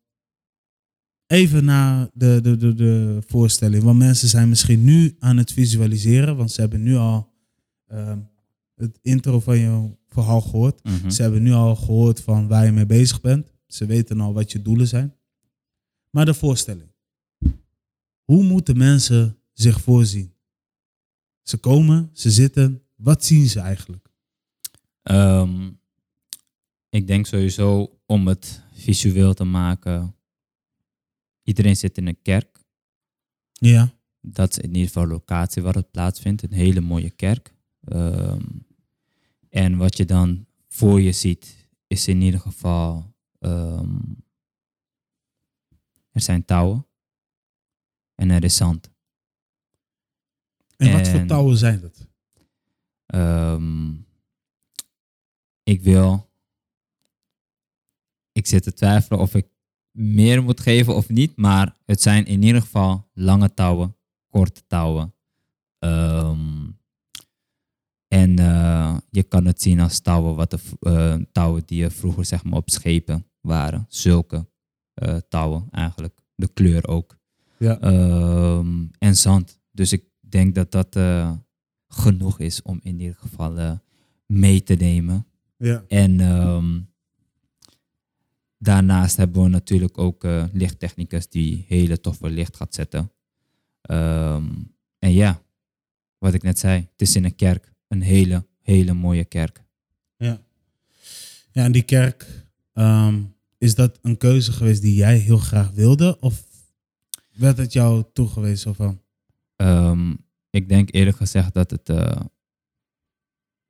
even 1.26 1.64
na 1.64 2.10
de, 2.14 2.40
de, 2.42 2.56
de, 2.56 2.74
de 2.74 3.18
voorstelling, 3.26 3.82
want 3.82 3.98
mensen 3.98 4.28
zijn 4.28 4.48
misschien 4.48 4.84
nu 4.84 5.16
aan 5.18 5.36
het 5.36 5.52
visualiseren, 5.52 6.36
want 6.36 6.50
ze 6.52 6.60
hebben 6.60 6.82
nu 6.82 6.96
al 6.96 7.32
ehm, 7.86 8.18
het 8.74 8.98
intro 9.02 9.40
van 9.40 9.58
jouw 9.58 9.98
verhaal 10.08 10.40
gehoord. 10.40 10.84
Mhm. 10.84 11.10
Ze 11.10 11.22
hebben 11.22 11.42
nu 11.42 11.52
al 11.52 11.76
gehoord 11.76 12.20
van 12.20 12.48
waar 12.48 12.64
je 12.64 12.72
mee 12.72 12.86
bezig 12.86 13.20
bent. 13.20 13.52
Ze 13.66 13.86
weten 13.86 14.20
al 14.20 14.32
wat 14.32 14.52
je 14.52 14.62
doelen 14.62 14.88
zijn. 14.88 15.14
Maar 16.10 16.24
de 16.24 16.34
voorstelling. 16.34 16.88
Hoe 18.24 18.44
moeten 18.44 18.76
mensen 18.76 19.38
zich 19.52 19.80
voorzien? 19.80 20.34
Ze 21.42 21.56
komen, 21.56 22.10
ze 22.12 22.30
zitten. 22.30 22.82
Wat 22.94 23.24
zien 23.24 23.48
ze 23.48 23.60
eigenlijk? 23.60 24.08
Ehm, 25.02 25.70
ik 26.88 27.06
denk 27.06 27.26
sowieso 27.26 27.98
om 28.06 28.26
het 28.28 28.62
visueel 28.72 29.34
te 29.34 29.44
maken. 29.44 30.16
Iedereen 31.42 31.76
zit 31.76 31.98
in 31.98 32.06
een 32.06 32.22
kerk. 32.22 32.60
Ja. 33.52 33.94
Dat 34.20 34.50
is 34.50 34.58
in 34.58 34.68
ieder 34.74 34.86
geval 34.86 35.02
de 35.02 35.08
locatie 35.08 35.62
waar 35.62 35.74
het 35.74 35.90
plaatsvindt. 35.90 36.42
Een 36.42 36.52
hele 36.52 36.80
mooie 36.80 37.10
kerk. 37.10 37.54
Ehm, 37.84 38.46
en 39.48 39.76
wat 39.76 39.96
je 39.96 40.04
dan 40.04 40.46
voor 40.68 41.00
je 41.00 41.12
ziet, 41.12 41.68
is 41.86 42.08
in 42.08 42.20
ieder 42.22 42.40
geval. 42.40 43.12
ehm, 43.38 43.98
er 46.10 46.20
zijn 46.20 46.44
touwen. 46.44 46.86
En 48.14 48.30
er 48.30 48.44
is 48.44 48.56
zand. 48.56 48.90
En, 50.76 50.92
wat 50.92 51.08
voor 51.08 51.18
En- 51.18 51.26
touwen 51.26 51.56
zijn 51.56 51.80
dat? 51.80 52.08
Ehm, 53.06 53.92
ik 55.62 55.82
wil. 55.82 56.32
Ik 58.32 58.46
zit 58.46 58.62
te 58.62 58.72
twijfelen 58.72 59.18
of 59.20 59.34
ik 59.34 59.46
meer 59.90 60.42
moet 60.42 60.60
geven 60.60 60.94
of 60.94 61.08
niet, 61.08 61.36
maar 61.36 61.76
het 61.84 62.02
zijn 62.02 62.26
in 62.26 62.42
ieder 62.42 62.60
geval 62.60 63.10
lange 63.12 63.54
touwen, 63.54 63.96
korte 64.28 64.66
touwen. 64.66 65.14
Ehm, 65.78 66.70
en 68.08 68.38
eh, 68.38 68.98
je 69.10 69.22
kan 69.22 69.44
het 69.44 69.62
zien 69.62 69.80
als 69.80 70.00
touwen, 70.00 70.34
wat 70.34 70.50
de, 70.50 70.58
eh, 70.80 71.16
touwen 71.32 71.62
die 71.66 71.84
er 71.84 71.92
vroeger 71.92 72.24
zeg 72.24 72.44
maar, 72.44 72.58
op 72.58 72.70
schepen 72.70 73.26
waren. 73.40 73.86
Zulke 73.88 74.48
eh, 74.94 75.16
touwen 75.16 75.68
eigenlijk. 75.70 76.20
De 76.34 76.48
kleur 76.52 76.88
ook. 76.88 77.18
Ja. 77.58 77.80
Ehm, 77.80 78.86
en 78.98 79.16
zand. 79.16 79.60
Dus 79.72 79.92
ik 79.92 80.04
denk 80.20 80.54
dat 80.54 80.70
dat 80.70 80.96
eh, 80.96 81.32
genoeg 81.88 82.40
is 82.40 82.62
om 82.62 82.80
in 82.82 83.00
ieder 83.00 83.16
geval 83.16 83.58
eh, 83.58 83.72
mee 84.26 84.62
te 84.62 84.74
nemen. 84.74 85.26
Ja. 85.56 85.84
En 85.88 86.20
ehm, 86.20 86.80
daarnaast 88.58 89.16
hebben 89.16 89.42
we 89.42 89.48
natuurlijk 89.48 89.98
ook 89.98 90.24
eh, 90.24 90.44
lichttechnicus 90.52 91.28
die 91.28 91.64
hele 91.68 92.00
toffe 92.00 92.30
licht 92.30 92.56
gaat 92.56 92.74
zetten. 92.74 93.12
Ehm, 93.80 94.46
en 94.98 95.12
ja, 95.12 95.42
wat 96.18 96.34
ik 96.34 96.42
net 96.42 96.58
zei, 96.58 96.80
het 96.90 97.00
is 97.00 97.16
in 97.16 97.24
een 97.24 97.36
kerk. 97.36 97.72
Een 97.88 98.02
hele, 98.02 98.46
hele 98.60 98.92
mooie 98.92 99.24
kerk. 99.24 99.64
Ja. 100.16 100.42
Ja, 101.52 101.64
en 101.64 101.72
die 101.72 101.82
kerk, 101.82 102.46
is 103.58 103.74
dat 103.74 103.98
een 104.02 104.16
keuze 104.16 104.52
geweest 104.52 104.82
die 104.82 104.94
jij 104.94 105.18
heel 105.18 105.38
graag 105.38 105.70
wilde? 105.70 106.20
Of 106.20 106.53
werd 107.34 107.58
het 107.58 107.72
jou 107.72 108.04
toegewezen 108.12 108.74
van? 108.74 109.02
Ehm, 109.56 110.14
ik 110.50 110.68
denk 110.68 110.92
eerlijk 110.92 111.16
gezegd 111.16 111.54
dat 111.54 111.70
het 111.70 111.88
eh, 111.88 112.20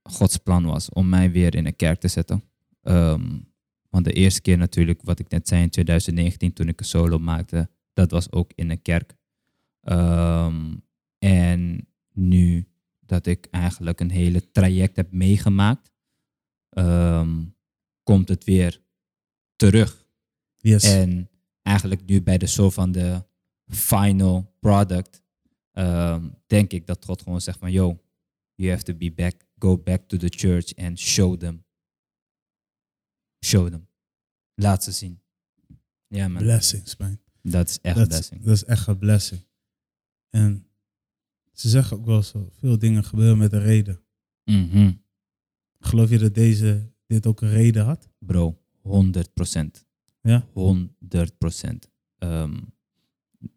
Gods 0.02 0.36
plan 0.36 0.64
was 0.64 0.88
om 0.88 1.08
mij 1.08 1.30
weer 1.30 1.54
in 1.54 1.66
een 1.66 1.76
kerk 1.76 2.00
te 2.00 2.08
zetten. 2.08 2.44
Ehm, 2.82 3.38
want 3.88 4.04
de 4.04 4.12
eerste 4.12 4.40
keer 4.40 4.58
natuurlijk, 4.58 5.02
wat 5.02 5.18
ik 5.18 5.28
net 5.28 5.48
zei 5.48 5.62
in 5.62 5.70
2019 5.70 6.52
toen 6.52 6.68
ik 6.68 6.80
een 6.80 6.86
solo 6.86 7.18
maakte, 7.18 7.70
dat 7.92 8.10
was 8.10 8.32
ook 8.32 8.52
in 8.54 8.70
een 8.70 8.82
kerk. 8.82 9.16
Ehm, 9.80 10.74
en 11.18 11.88
nu 12.12 12.68
dat 13.00 13.26
ik 13.26 13.46
eigenlijk 13.50 14.00
een 14.00 14.10
hele 14.10 14.50
traject 14.50 14.96
heb 14.96 15.12
meegemaakt, 15.12 15.92
komt 18.02 18.28
het 18.28 18.44
weer 18.44 18.82
terug. 19.56 20.06
Yes. 20.56 20.84
En 20.84 21.30
eigenlijk 21.62 22.04
nu 22.06 22.22
bij 22.22 22.38
de 22.38 22.46
zo 22.46 22.70
van 22.70 22.92
de 22.92 23.24
final 23.66 24.54
product, 24.60 25.22
ehm, 25.72 26.30
denk 26.46 26.72
ik 26.72 26.86
dat 26.86 27.04
God 27.04 27.22
gewoon 27.22 27.40
zegt 27.40 27.58
van, 27.58 27.72
yo, 27.72 28.02
you 28.54 28.70
have 28.70 28.82
to 28.82 28.94
be 28.94 29.12
back, 29.12 29.46
go 29.58 29.78
back 29.78 30.08
to 30.08 30.16
the 30.16 30.28
church 30.28 30.74
and 30.76 30.98
show 30.98 31.36
them. 31.36 31.64
Show 33.44 33.68
them. 33.68 33.88
Laat 34.54 34.84
ze 34.84 34.92
zien. 34.92 35.22
Ja 36.06 36.28
man, 36.28 36.42
Blessings, 36.42 36.96
man. 36.96 37.18
dat 37.42 37.68
is 37.68 37.80
echt 37.80 37.96
een 37.96 38.06
blessing. 38.08 38.42
dat 38.42 38.54
is 38.54 38.64
echt 38.64 38.86
een 38.86 38.98
blessing. 38.98 39.46
En 40.30 40.66
ze 41.52 41.68
zeggen 41.68 41.96
ook 41.96 42.06
wel 42.06 42.22
zo, 42.22 42.48
veel 42.58 42.78
dingen 42.78 43.04
gebeuren 43.04 43.38
met 43.38 43.52
een 43.52 43.62
reden. 43.62 44.04
Mhm. 44.44 44.92
Geloof 45.78 46.10
je 46.10 46.18
dat 46.18 46.34
deze, 46.34 46.92
dit 47.06 47.26
ook 47.26 47.40
een 47.40 47.50
reden 47.50 47.84
had? 47.84 48.08
Bro, 48.18 48.60
100%. 48.82 49.86
Ja? 50.20 50.46
100%. 50.52 51.90
Ehm, 52.18 52.60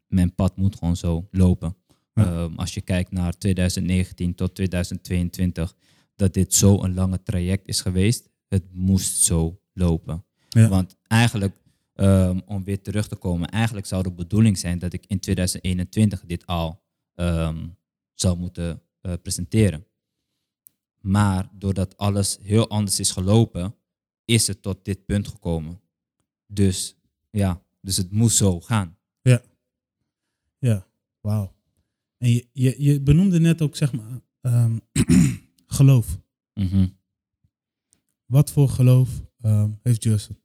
mijn 0.08 0.36
pad 0.36 0.58
moet 0.58 0.76
gewoon 0.76 0.96
zo 0.96 1.28
lopen. 1.32 1.78
Ja. 2.14 2.24
Ehm, 2.24 2.56
als 2.56 2.74
je 2.74 2.82
kijkt 2.82 3.12
naar 3.12 3.38
2019 3.38 4.36
tot 4.36 4.56
2022, 4.56 5.76
dat 6.16 6.34
dit 6.34 6.54
zo 6.54 6.84
een 6.84 6.94
lange 6.94 7.24
traject 7.24 7.68
is 7.68 7.82
geweest, 7.82 8.30
het 8.48 8.64
moest 8.72 9.24
zo 9.24 9.60
lopen. 9.74 10.26
Ja. 10.50 10.68
Want 10.68 10.98
eigenlijk, 11.08 11.58
ehm, 11.94 12.40
om 12.46 12.64
weer 12.64 12.82
terug 12.82 13.08
te 13.08 13.16
komen, 13.16 13.50
eigenlijk 13.50 13.86
zou 13.86 14.04
de 14.04 14.12
bedoeling 14.12 14.58
zijn 14.58 14.80
dat 14.80 14.94
ik 14.94 15.06
in 15.06 15.20
2021 15.20 16.24
dit 16.26 16.46
al 16.46 16.86
ehm, 17.16 17.68
zou 18.14 18.38
moeten 18.38 18.82
eh, 19.02 19.14
presenteren. 19.22 19.86
Maar 21.00 21.50
doordat 21.52 21.98
alles 21.98 22.38
heel 22.42 22.70
anders 22.70 23.00
is 23.00 23.12
gelopen, 23.12 23.76
is 24.26 24.48
het 24.48 24.62
tot 24.62 24.86
dit 24.86 25.06
punt 25.06 25.28
gekomen. 25.28 25.82
Dus 26.48 26.96
ja, 27.30 27.62
dus 27.82 27.98
het 27.98 28.12
moest 28.12 28.38
zo 28.38 28.60
gaan. 28.60 28.97
Wauw. 31.28 31.54
En 32.18 32.30
je, 32.30 32.48
je, 32.54 32.76
je 32.78 33.02
benoemde 33.02 33.40
net 33.40 33.62
ook, 33.62 33.76
zeg 33.76 33.94
maar, 33.94 34.22
ehm, 34.42 34.78
geloof. 35.78 36.20
Mhm. 36.54 36.88
Wat 38.26 38.52
voor 38.52 38.70
geloof 38.70 39.22
ehm, 39.42 39.72
heeft 39.82 40.04
Justin? 40.04 40.40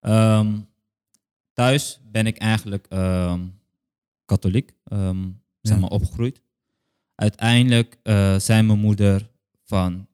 Ehm, 0.00 0.60
thuis 1.52 2.00
ben 2.10 2.26
ik 2.26 2.38
eigenlijk 2.38 2.86
katholiek, 4.24 4.72
zeg 5.60 5.78
maar 5.78 5.90
opgegroeid. 5.90 6.42
Uiteindelijk 7.14 7.98
eh, 8.02 8.38
zei 8.38 8.62
mijn 8.62 8.78
moeder 8.78 9.30
van, 9.64 10.08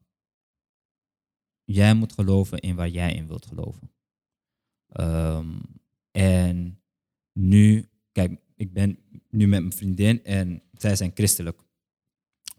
jij 1.63 1.93
moet 1.93 2.13
geloven 2.13 2.59
in 2.59 2.75
waar 2.75 2.89
jij 2.89 3.13
in 3.13 3.27
wilt 3.27 3.45
geloven. 3.45 3.91
Ehm, 8.55 8.95
mijn 9.49 9.73
vriendin 9.73 10.23
en 10.23 10.61
zij 10.73 10.95
zijn 10.95 11.11
christelijk. 11.13 11.59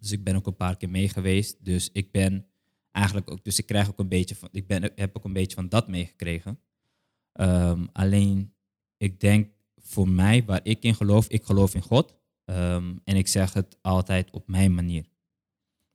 Dus 0.01 0.13
ik 0.13 0.25
ben 0.25 0.37
ook 0.37 0.47
een 0.47 0.57
paar 0.57 0.77
keer 0.77 0.91
mee 0.91 1.09
geweest. 1.09 1.65
Dus 1.65 1.91
ik 1.93 2.11
ben 2.13 2.47
eigenlijk 2.91 3.31
ook, 3.31 3.45
dus 3.45 3.59
ik 3.59 3.67
krijg 3.67 3.89
ook 3.89 3.99
een 3.99 4.09
beetje 4.09 4.35
van, 4.35 4.49
ik 4.53 4.67
ben, 4.67 4.93
heb 4.95 5.17
ook 5.17 5.25
een 5.25 5.33
beetje 5.33 5.57
van 5.57 5.69
dat 5.69 5.89
meegekregen. 5.89 6.61
Ehm, 7.33 7.87
alleen, 7.93 8.53
ik 8.97 9.21
denk 9.21 9.51
voor 9.77 10.09
mij, 10.09 10.45
waar 10.45 10.61
ik 10.63 10.83
in 10.83 10.95
geloof, 10.95 11.29
ik 11.29 11.45
geloof 11.45 11.75
in 11.75 11.83
God. 11.83 12.15
Ehm, 12.45 12.97
en 13.05 13.17
ik 13.17 13.27
zeg 13.29 13.53
het 13.53 13.79
altijd 13.81 14.31
op 14.31 14.49
mijn 14.49 14.75
manier. 14.75 15.05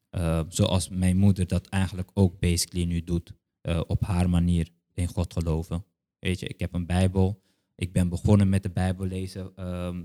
Ehm, 0.09 0.45
zoals 0.49 0.89
mijn 0.89 1.17
moeder 1.17 1.47
dat 1.47 1.67
eigenlijk 1.67 2.11
ook 2.13 2.39
basically 2.39 2.85
nu 2.85 3.03
doet. 3.03 3.33
eh, 3.61 3.81
op 3.87 4.03
haar 4.03 4.29
manier 4.29 4.69
in 4.93 5.07
God 5.07 5.33
geloven. 5.33 5.85
Weet 6.19 6.39
je, 6.39 6.47
ik 6.47 6.59
heb 6.59 6.73
een 6.73 6.85
Bijbel. 6.85 7.41
Ik 7.81 7.93
ben 7.93 8.09
begonnen 8.09 8.49
met 8.49 8.63
de 8.63 8.69
Bijbel 8.69 9.05
lezen 9.05 9.55
ehm, 9.55 10.03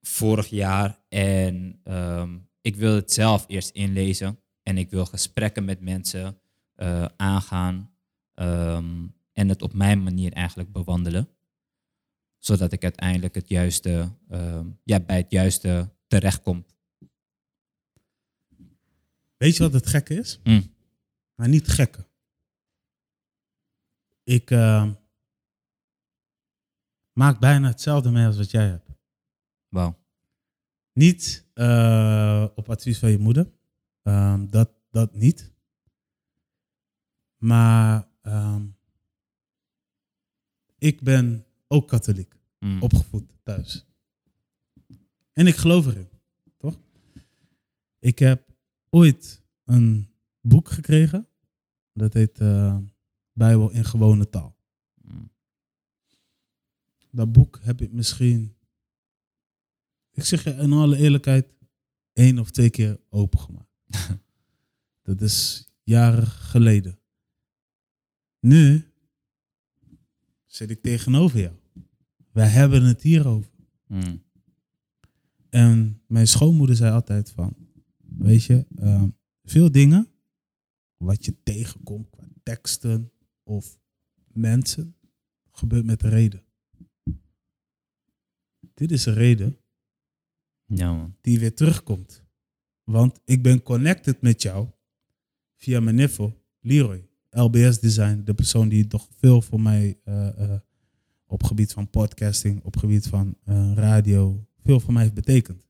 vorig 0.00 0.46
jaar. 0.46 0.98
En 1.08 1.80
ehm, 1.84 2.38
ik 2.60 2.76
wil 2.76 2.94
het 2.94 3.12
zelf 3.12 3.44
eerst 3.48 3.70
inlezen. 3.70 4.38
En 4.62 4.78
ik 4.78 4.90
wil 4.90 5.06
gesprekken 5.06 5.64
met 5.64 5.80
mensen 5.80 6.38
eh, 6.74 7.04
aangaan. 7.16 7.92
ehm, 8.34 9.06
en 9.32 9.48
het 9.48 9.62
op 9.62 9.72
mijn 9.72 10.02
manier 10.02 10.32
eigenlijk 10.32 10.72
bewandelen. 10.72 11.28
Zodat 12.38 12.72
ik 12.72 12.82
uiteindelijk 12.82 13.34
het 13.34 13.48
juiste, 13.48 14.12
ja, 14.84 15.00
bij 15.00 15.16
het 15.16 15.30
juiste 15.30 15.90
terechtkom. 16.06 16.64
Weet 19.36 19.56
je 19.56 19.62
wat 19.62 19.72
het 19.72 19.86
gekke 19.86 20.14
is? 20.14 20.40
Mm. 20.44 20.72
Maar 21.34 21.48
niet 21.48 21.68
gekke. 21.68 22.06
Ik 24.24 24.50
maak 27.14 27.40
bijna 27.40 27.68
hetzelfde 27.68 28.10
mee 28.10 28.26
als 28.26 28.36
wat 28.36 28.50
jij 28.50 28.66
hebt. 28.66 28.90
Wauw. 29.68 29.98
Niet 30.92 31.46
eh, 31.54 32.46
op 32.54 32.70
advies 32.70 32.98
van 32.98 33.10
je 33.10 33.18
moeder. 33.18 33.52
Ehm, 34.02 34.46
dat, 34.50 34.70
dat 34.90 35.14
niet. 35.14 35.52
Maar 37.36 38.08
ehm, 38.22 38.66
ik 40.78 41.02
ben 41.02 41.46
ook 41.68 41.88
katholiek. 41.88 42.34
Mm. 42.58 42.82
Opgevoed 42.82 43.32
thuis. 43.42 43.86
En 45.32 45.46
ik 45.46 45.56
geloof 45.56 45.86
erin. 45.86 46.08
Toch? 46.58 46.80
Ik 47.98 48.18
heb 48.18 48.48
ooit 48.90 49.42
een 49.64 50.08
boek 50.40 50.68
gekregen. 50.68 51.28
Dat 51.92 52.12
heet 52.12 52.40
eh, 52.40 52.78
Bijbel 53.32 53.70
in 53.70 53.84
gewone 53.84 54.30
taal. 54.30 54.53
Dat 57.14 57.32
boek 57.32 57.58
heb 57.62 57.80
ik 57.80 57.92
misschien, 57.92 58.56
ik 60.10 60.24
zeg 60.24 60.44
je 60.44 60.50
in 60.50 60.72
alle 60.72 60.96
eerlijkheid, 60.96 61.46
één 62.12 62.38
of 62.38 62.50
twee 62.50 62.70
keer 62.70 63.00
opengemaakt. 63.08 63.68
Dat 65.02 65.20
is 65.20 65.68
jaren 65.82 66.26
geleden. 66.26 66.98
Nu 68.40 68.92
zit 70.46 70.70
ik 70.70 70.82
tegenover 70.82 71.40
jou. 71.40 71.54
Wij 72.32 72.48
hebben 72.48 72.82
het 72.82 73.02
hierover. 73.02 73.50
Mm. 73.86 74.22
En 75.50 76.02
mijn 76.06 76.28
schoonmoeder 76.28 76.76
zei 76.76 76.92
altijd 76.92 77.30
van, 77.30 77.56
weet 78.18 78.44
je, 78.44 78.66
ehm, 78.76 79.08
veel 79.44 79.70
dingen 79.72 80.08
wat 80.96 81.24
je 81.24 81.42
tegenkomt 81.42 82.10
qua 82.10 82.28
teksten 82.42 83.12
of 83.42 83.78
mensen, 84.32 84.96
gebeurt 85.50 85.84
met 85.84 86.02
reden. 86.02 86.43
Dit 88.74 88.90
is 88.90 89.06
een 89.06 89.14
reden 89.14 89.58
Ja, 90.64 90.92
man. 90.92 91.16
die 91.20 91.38
weer 91.38 91.54
terugkomt. 91.54 92.24
Want 92.84 93.20
ik 93.24 93.42
ben 93.42 93.62
connected 93.62 94.20
met 94.20 94.42
jou 94.42 94.68
via 95.56 95.80
mijn 95.80 95.96
niffel, 95.96 96.42
Leroy, 96.60 97.08
LBS 97.30 97.80
Design, 97.80 98.22
de 98.24 98.34
persoon 98.34 98.68
die 98.68 98.86
toch 98.86 99.08
veel 99.16 99.42
voor 99.42 99.60
mij 99.60 100.00
eh, 100.04 100.52
eh, 100.52 100.60
op 101.26 101.42
gebied 101.42 101.72
van 101.72 101.90
podcasting, 101.90 102.62
op 102.64 102.76
gebied 102.76 103.06
van 103.06 103.36
eh, 103.44 103.72
radio, 103.74 104.46
veel 104.62 104.80
voor 104.80 104.92
mij 104.92 105.02
heeft 105.02 105.14
betekend. 105.14 105.66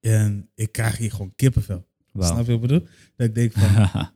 En 0.00 0.50
ik 0.54 0.72
krijg 0.72 0.96
hier 0.96 1.10
gewoon 1.10 1.34
kippenvel. 1.34 1.88
Wauw. 2.12 2.32
Snap 2.32 2.46
je 2.46 2.52
wat 2.52 2.62
ik 2.62 2.68
bedoel? 2.68 2.88
Dat 3.16 3.26
ik 3.26 3.34
denk 3.34 3.52
van, 3.52 3.90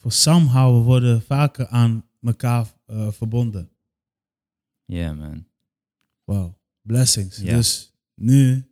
voor 0.00 0.12
somehow 0.12 0.78
we 0.78 0.84
worden 0.84 1.22
vaker 1.22 1.66
aan 1.66 2.08
elkaar 2.20 2.74
verbonden. 3.10 3.70
Ja, 4.92 5.12
man. 5.12 5.46
Wow, 6.24 6.54
blessings. 6.82 7.36
Dus 7.36 7.94
nu, 8.14 8.70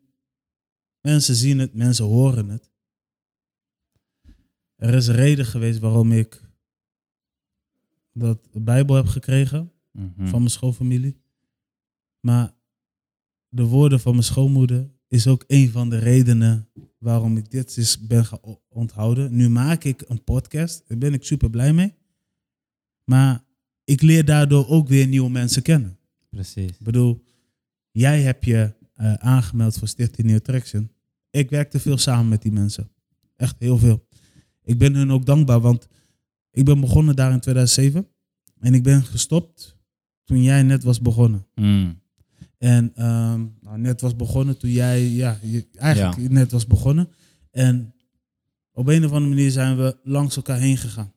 mensen 1.01 1.35
zien 1.35 1.59
het, 1.59 1.75
mensen 1.75 2.05
horen 2.05 2.49
het. 2.49 2.71
Er 4.77 4.95
is 4.95 5.07
een 5.07 5.15
reden 5.15 5.47
geweest 5.47 5.79
waarom 5.79 6.13
ik 6.13 6.43
dat 8.13 8.49
Bijbel 8.53 8.95
heb 8.97 9.07
gekregen 9.07 9.73
Mhm. 9.93 10.27
van 10.27 10.39
mijn 10.39 10.51
schoonfamilie. 10.51 11.21
Maar 12.21 12.55
de 13.49 13.63
woorden 13.65 14.01
van 14.01 14.13
mijn 14.13 14.25
schoonmoeder 14.25 14.91
is 15.07 15.27
ook 15.27 15.45
een 15.47 15.71
van 15.71 15.91
de 15.91 15.99
redenen 15.99 16.69
waarom 16.99 17.37
ik 17.37 17.51
dit 17.51 17.77
is 17.77 18.07
ben 18.07 18.25
gaan 18.25 18.41
onthouden. 18.69 19.37
Nu 19.37 19.49
maak 19.49 19.85
ik 19.85 20.05
een 20.09 20.25
podcast, 20.25 20.89
daar 20.89 20.99
ben 20.99 21.13
ik 21.15 21.25
super 21.25 21.51
blij 21.51 21.73
mee. 21.73 21.95
Maar 23.05 23.45
ik 23.85 24.03
leer 24.03 24.25
daardoor 24.25 24.69
ook 24.69 24.89
weer 24.89 25.07
nieuwe 25.07 25.31
mensen 25.31 25.63
kennen. 25.63 25.98
Precies. 26.31 26.71
Ik 26.71 26.81
bedoel, 26.81 27.25
jij 27.91 28.23
hebt 28.23 28.45
je 28.45 28.75
eh, 28.95 29.15
aangemeld 29.15 29.79
voor 29.79 29.89
Stichting 29.89 30.27
New 30.27 30.39
Traction. 30.39 30.91
Ik 31.31 31.51
werkte 31.51 31.81
veel 31.81 31.99
samen 31.99 32.29
met 32.29 32.43
die 32.43 32.53
mensen. 32.53 32.91
Echt 33.37 33.57
heel 33.59 33.79
veel. 33.79 34.07
Ik 34.63 34.79
ben 34.79 34.95
hun 34.95 35.13
ook 35.13 35.27
dankbaar, 35.27 35.61
want 35.61 35.89
ik 36.51 36.65
ben 36.65 36.81
begonnen 36.81 37.17
daar 37.17 37.33
in 37.33 37.41
2007. 37.41 38.09
En 38.61 38.75
ik 38.75 38.83
ben 38.83 39.05
gestopt 39.05 39.77
toen 40.25 40.43
jij 40.43 40.63
net 40.63 40.83
was 40.83 41.01
begonnen. 41.01 41.47
Mm. 41.55 42.01
En 42.59 42.93
ehm, 42.95 43.47
nou, 43.61 43.79
net 43.79 44.01
was 44.01 44.17
begonnen 44.17 44.59
toen 44.59 44.71
jij, 44.71 45.09
ja, 45.09 45.39
je, 45.43 45.67
eigenlijk 45.75 46.31
net 46.31 46.51
was 46.51 46.67
begonnen. 46.67 47.09
En 47.51 47.95
op 48.73 48.87
een 48.87 49.05
of 49.05 49.13
andere 49.13 49.35
manier 49.35 49.51
zijn 49.51 49.77
we 49.77 49.99
langs 50.03 50.37
elkaar 50.37 50.59
heen 50.59 50.77
gegaan. 50.77 51.13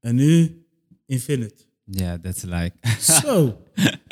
En 0.00 0.14
nu, 0.14 0.64
infinite. 1.06 1.64
Ja, 1.84 2.18
that's 2.18 2.42
like. 2.42 2.72
Zo. 3.00 3.62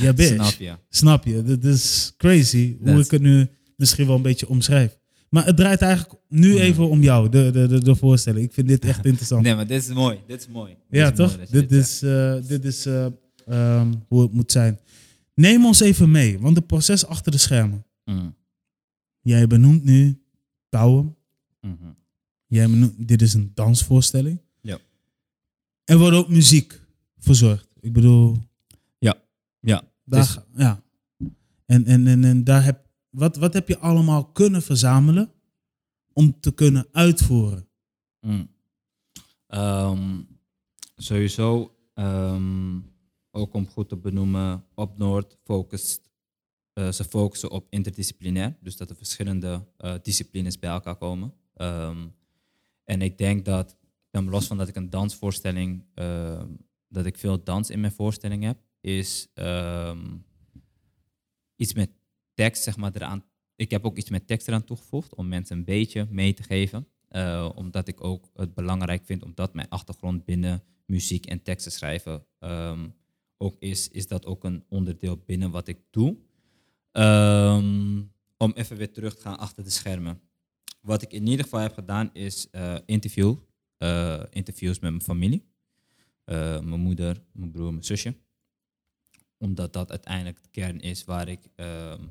ja, 0.00 0.12
bitch. 0.12 0.34
Snap 0.34 0.52
je? 0.58 0.74
Snap 0.88 1.24
je? 1.24 1.42
Dit 1.42 1.64
is 1.64 2.14
crazy 2.16 2.76
hoe 2.80 3.00
ik 3.00 3.10
het 3.10 3.22
nu 3.22 3.48
misschien 3.76 4.06
wel 4.06 4.16
een 4.16 4.22
beetje 4.22 4.48
omschrijf. 4.48 4.98
Maar 5.28 5.46
het 5.46 5.56
draait 5.56 5.80
eigenlijk 5.82 6.20
nu 6.28 6.52
Mhm. 6.52 6.60
even 6.62 6.88
om 6.88 7.02
jou, 7.02 7.28
de, 7.28 7.50
de, 7.50 7.66
de, 7.66 7.84
de 7.84 7.94
voorstelling. 7.94 8.44
Ik 8.44 8.52
vind 8.52 8.68
dit 8.68 8.84
echt 8.84 9.04
interessant. 9.04 9.42
Nee, 9.42 9.54
maar 9.54 9.66
dit 9.66 9.82
is 9.82 9.88
mooi. 9.94 10.18
Dit 10.26 10.40
is 10.40 10.48
mooi. 10.48 10.70
Dit 10.88 11.00
ja, 11.00 11.10
is 11.10 11.16
toch? 11.16 11.38
dat 11.38 11.48
Dit 11.50 11.72
is, 11.72 12.02
eh, 12.02 12.34
dit 12.46 12.64
is 12.64 12.86
eh, 12.86 13.06
ehm, 13.46 13.92
hoe 14.08 14.22
het 14.22 14.32
moet 14.32 14.52
zijn. 14.52 14.78
Neem 15.34 15.66
ons 15.66 15.80
even 15.80 16.10
mee, 16.10 16.38
want 16.38 16.56
het 16.56 16.66
proces 16.66 17.06
achter 17.06 17.32
de 17.32 17.38
schermen. 17.38 17.84
Mm. 18.04 18.34
Jij 19.20 19.46
benoemt 19.46 19.84
nu 19.84 20.22
Touwen. 20.68 21.16
Mhm. 21.60 21.74
Jij 22.46 22.66
benoemt, 22.70 23.08
dit 23.08 23.22
is 23.22 23.34
een 23.34 23.50
dansvoorstelling. 23.54 24.40
Ja. 24.60 24.78
Er 25.84 25.98
wordt 25.98 26.16
ook 26.16 26.28
muziek 26.28 26.80
verzorgd. 27.18 27.68
Ik 27.80 27.92
bedoel, 27.92 28.36
Ja. 29.60 29.82
Daar, 30.04 30.20
Dus- 30.20 30.38
ja. 30.54 30.82
En, 31.66 31.84
en, 31.84 32.06
en, 32.06 32.24
en 32.24 32.44
daar 32.44 32.64
heb, 32.64 32.86
wat, 33.10 33.36
wat 33.36 33.52
heb 33.52 33.68
je 33.68 33.78
allemaal 33.78 34.24
kunnen 34.24 34.62
verzamelen 34.62 35.32
om 36.12 36.40
te 36.40 36.54
kunnen 36.54 36.86
uitvoeren? 36.92 37.68
Mm. 38.20 38.48
Ehm, 39.46 40.20
sowieso, 40.96 41.76
ehm, 41.94 42.78
ook 43.30 43.54
om 43.54 43.68
goed 43.68 43.88
te 43.88 43.96
benoemen, 43.96 44.64
op 44.74 44.98
Noord 44.98 45.38
focust, 45.44 46.10
eh, 46.72 46.90
ze 46.90 47.04
focussen 47.04 47.50
op 47.50 47.66
interdisciplinair. 47.70 48.56
Dus 48.60 48.76
dat 48.76 48.90
er 48.90 48.96
verschillende 48.96 49.66
eh, 49.76 49.94
disciplines 50.02 50.58
bij 50.58 50.70
elkaar 50.70 50.96
komen. 50.96 51.34
Ehm, 51.54 52.06
en 52.84 53.02
ik 53.02 53.18
denk 53.18 53.44
dat, 53.44 53.76
los 54.10 54.46
van 54.46 54.56
dat 54.56 54.68
ik 54.68 54.76
een 54.76 54.90
dansvoorstelling, 54.90 55.84
ehm, 55.94 56.48
dat 56.88 57.06
ik 57.06 57.18
veel 57.18 57.42
dans 57.42 57.70
in 57.70 57.80
mijn 57.80 57.92
voorstelling 57.92 58.42
heb, 58.42 58.58
is 58.80 59.28
ehm, 59.34 60.16
iets 61.56 61.74
met 61.74 61.90
tekst, 62.34 62.62
zeg 62.62 62.76
maar, 62.76 62.92
eraan. 62.94 63.24
Ik 63.56 63.70
heb 63.70 63.84
ook 63.84 63.96
iets 63.96 64.10
met 64.10 64.26
tekst 64.26 64.48
eraan 64.48 64.64
toegevoegd 64.64 65.14
om 65.14 65.28
mensen 65.28 65.56
een 65.56 65.64
beetje 65.64 66.06
mee 66.10 66.34
te 66.34 66.42
geven. 66.42 66.88
Eh, 67.08 67.50
omdat 67.54 67.88
ik 67.88 68.04
ook 68.04 68.30
het 68.34 68.54
belangrijk 68.54 69.04
vind, 69.04 69.22
omdat 69.22 69.54
mijn 69.54 69.68
achtergrond 69.68 70.24
binnen 70.24 70.62
muziek 70.86 71.26
en 71.26 71.42
teksten 71.42 71.72
schrijven 71.72 72.26
ehm, 72.38 72.88
ook 73.36 73.56
is, 73.58 73.88
is 73.88 74.06
dat 74.06 74.26
ook 74.26 74.44
een 74.44 74.64
onderdeel 74.68 75.22
binnen 75.26 75.50
wat 75.50 75.68
ik 75.68 75.78
doe. 75.90 76.16
Ehm, 76.92 78.02
om 78.36 78.52
even 78.54 78.76
weer 78.76 78.92
terug 78.92 79.14
te 79.14 79.20
gaan 79.20 79.38
achter 79.38 79.64
de 79.64 79.70
schermen. 79.70 80.20
Wat 80.80 81.02
ik 81.02 81.12
in 81.12 81.26
ieder 81.26 81.44
geval 81.44 81.60
heb 81.60 81.72
gedaan 81.72 82.10
is 82.12 82.50
eh, 82.50 82.76
interview, 82.86 83.36
eh, 83.76 84.22
interviews 84.30 84.78
met 84.78 84.90
mijn 84.90 85.02
familie. 85.02 85.48
Mijn 86.24 86.80
moeder, 86.80 87.22
mijn 87.32 87.50
broer, 87.50 87.70
mijn 87.70 87.84
zusje. 87.84 88.14
Omdat 89.40 89.72
dat 89.72 89.90
uiteindelijk 89.90 90.42
de 90.42 90.48
kern 90.50 90.80
is 90.80 91.04
waar 91.04 91.28
ik 91.28 91.48
ehm, 91.54 92.04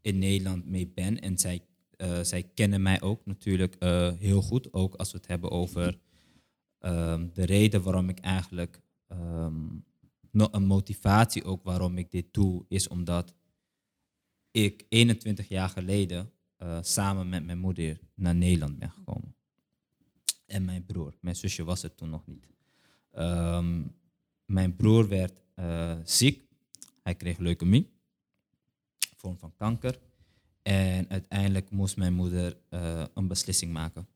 in 0.00 0.18
Nederland 0.18 0.66
mee 0.66 0.86
ben. 0.86 1.20
En 1.20 1.38
zij, 1.38 1.64
eh, 1.96 2.22
zij 2.22 2.42
kennen 2.42 2.82
mij 2.82 3.00
ook 3.00 3.26
natuurlijk 3.26 3.74
eh, 3.74 4.12
heel 4.18 4.42
goed. 4.42 4.72
Ook 4.72 4.94
als 4.94 5.12
we 5.12 5.18
het 5.18 5.26
hebben 5.26 5.50
over 5.50 5.98
ehm, 6.78 7.28
de 7.32 7.44
reden 7.44 7.82
waarom 7.82 8.08
ik 8.08 8.18
eigenlijk 8.18 8.80
ehm, 9.06 9.66
no- 10.30 10.48
een 10.50 10.66
motivatie 10.66 11.44
ook 11.44 11.62
waarom 11.62 11.98
ik 11.98 12.10
dit 12.10 12.26
doe, 12.30 12.64
is 12.68 12.88
omdat 12.88 13.34
ik 14.50 14.86
21 14.88 15.48
jaar 15.48 15.68
geleden 15.68 16.32
eh, 16.56 16.78
samen 16.82 17.28
met 17.28 17.44
mijn 17.44 17.58
moeder 17.58 18.00
naar 18.14 18.34
Nederland 18.34 18.78
ben 18.78 18.90
gekomen. 18.90 19.34
En 20.46 20.64
mijn 20.64 20.84
broer. 20.84 21.14
Mijn 21.20 21.36
zusje 21.36 21.64
was 21.64 21.82
er 21.82 21.94
toen 21.94 22.10
nog 22.10 22.26
niet. 22.26 22.46
Mijn 24.44 24.76
broer 24.76 25.08
werd 25.08 25.41
eh, 25.54 25.96
ziek. 26.04 26.44
Hij 27.02 27.14
kreeg 27.14 27.38
leukemie, 27.38 27.92
vorm 29.16 29.38
van 29.38 29.54
kanker. 29.56 29.98
En 30.62 31.10
uiteindelijk 31.10 31.70
moest 31.70 31.96
mijn 31.96 32.14
moeder 32.14 32.56
eh, 32.68 33.04
een 33.14 33.28
beslissing 33.28 33.72
maken. 33.72 34.08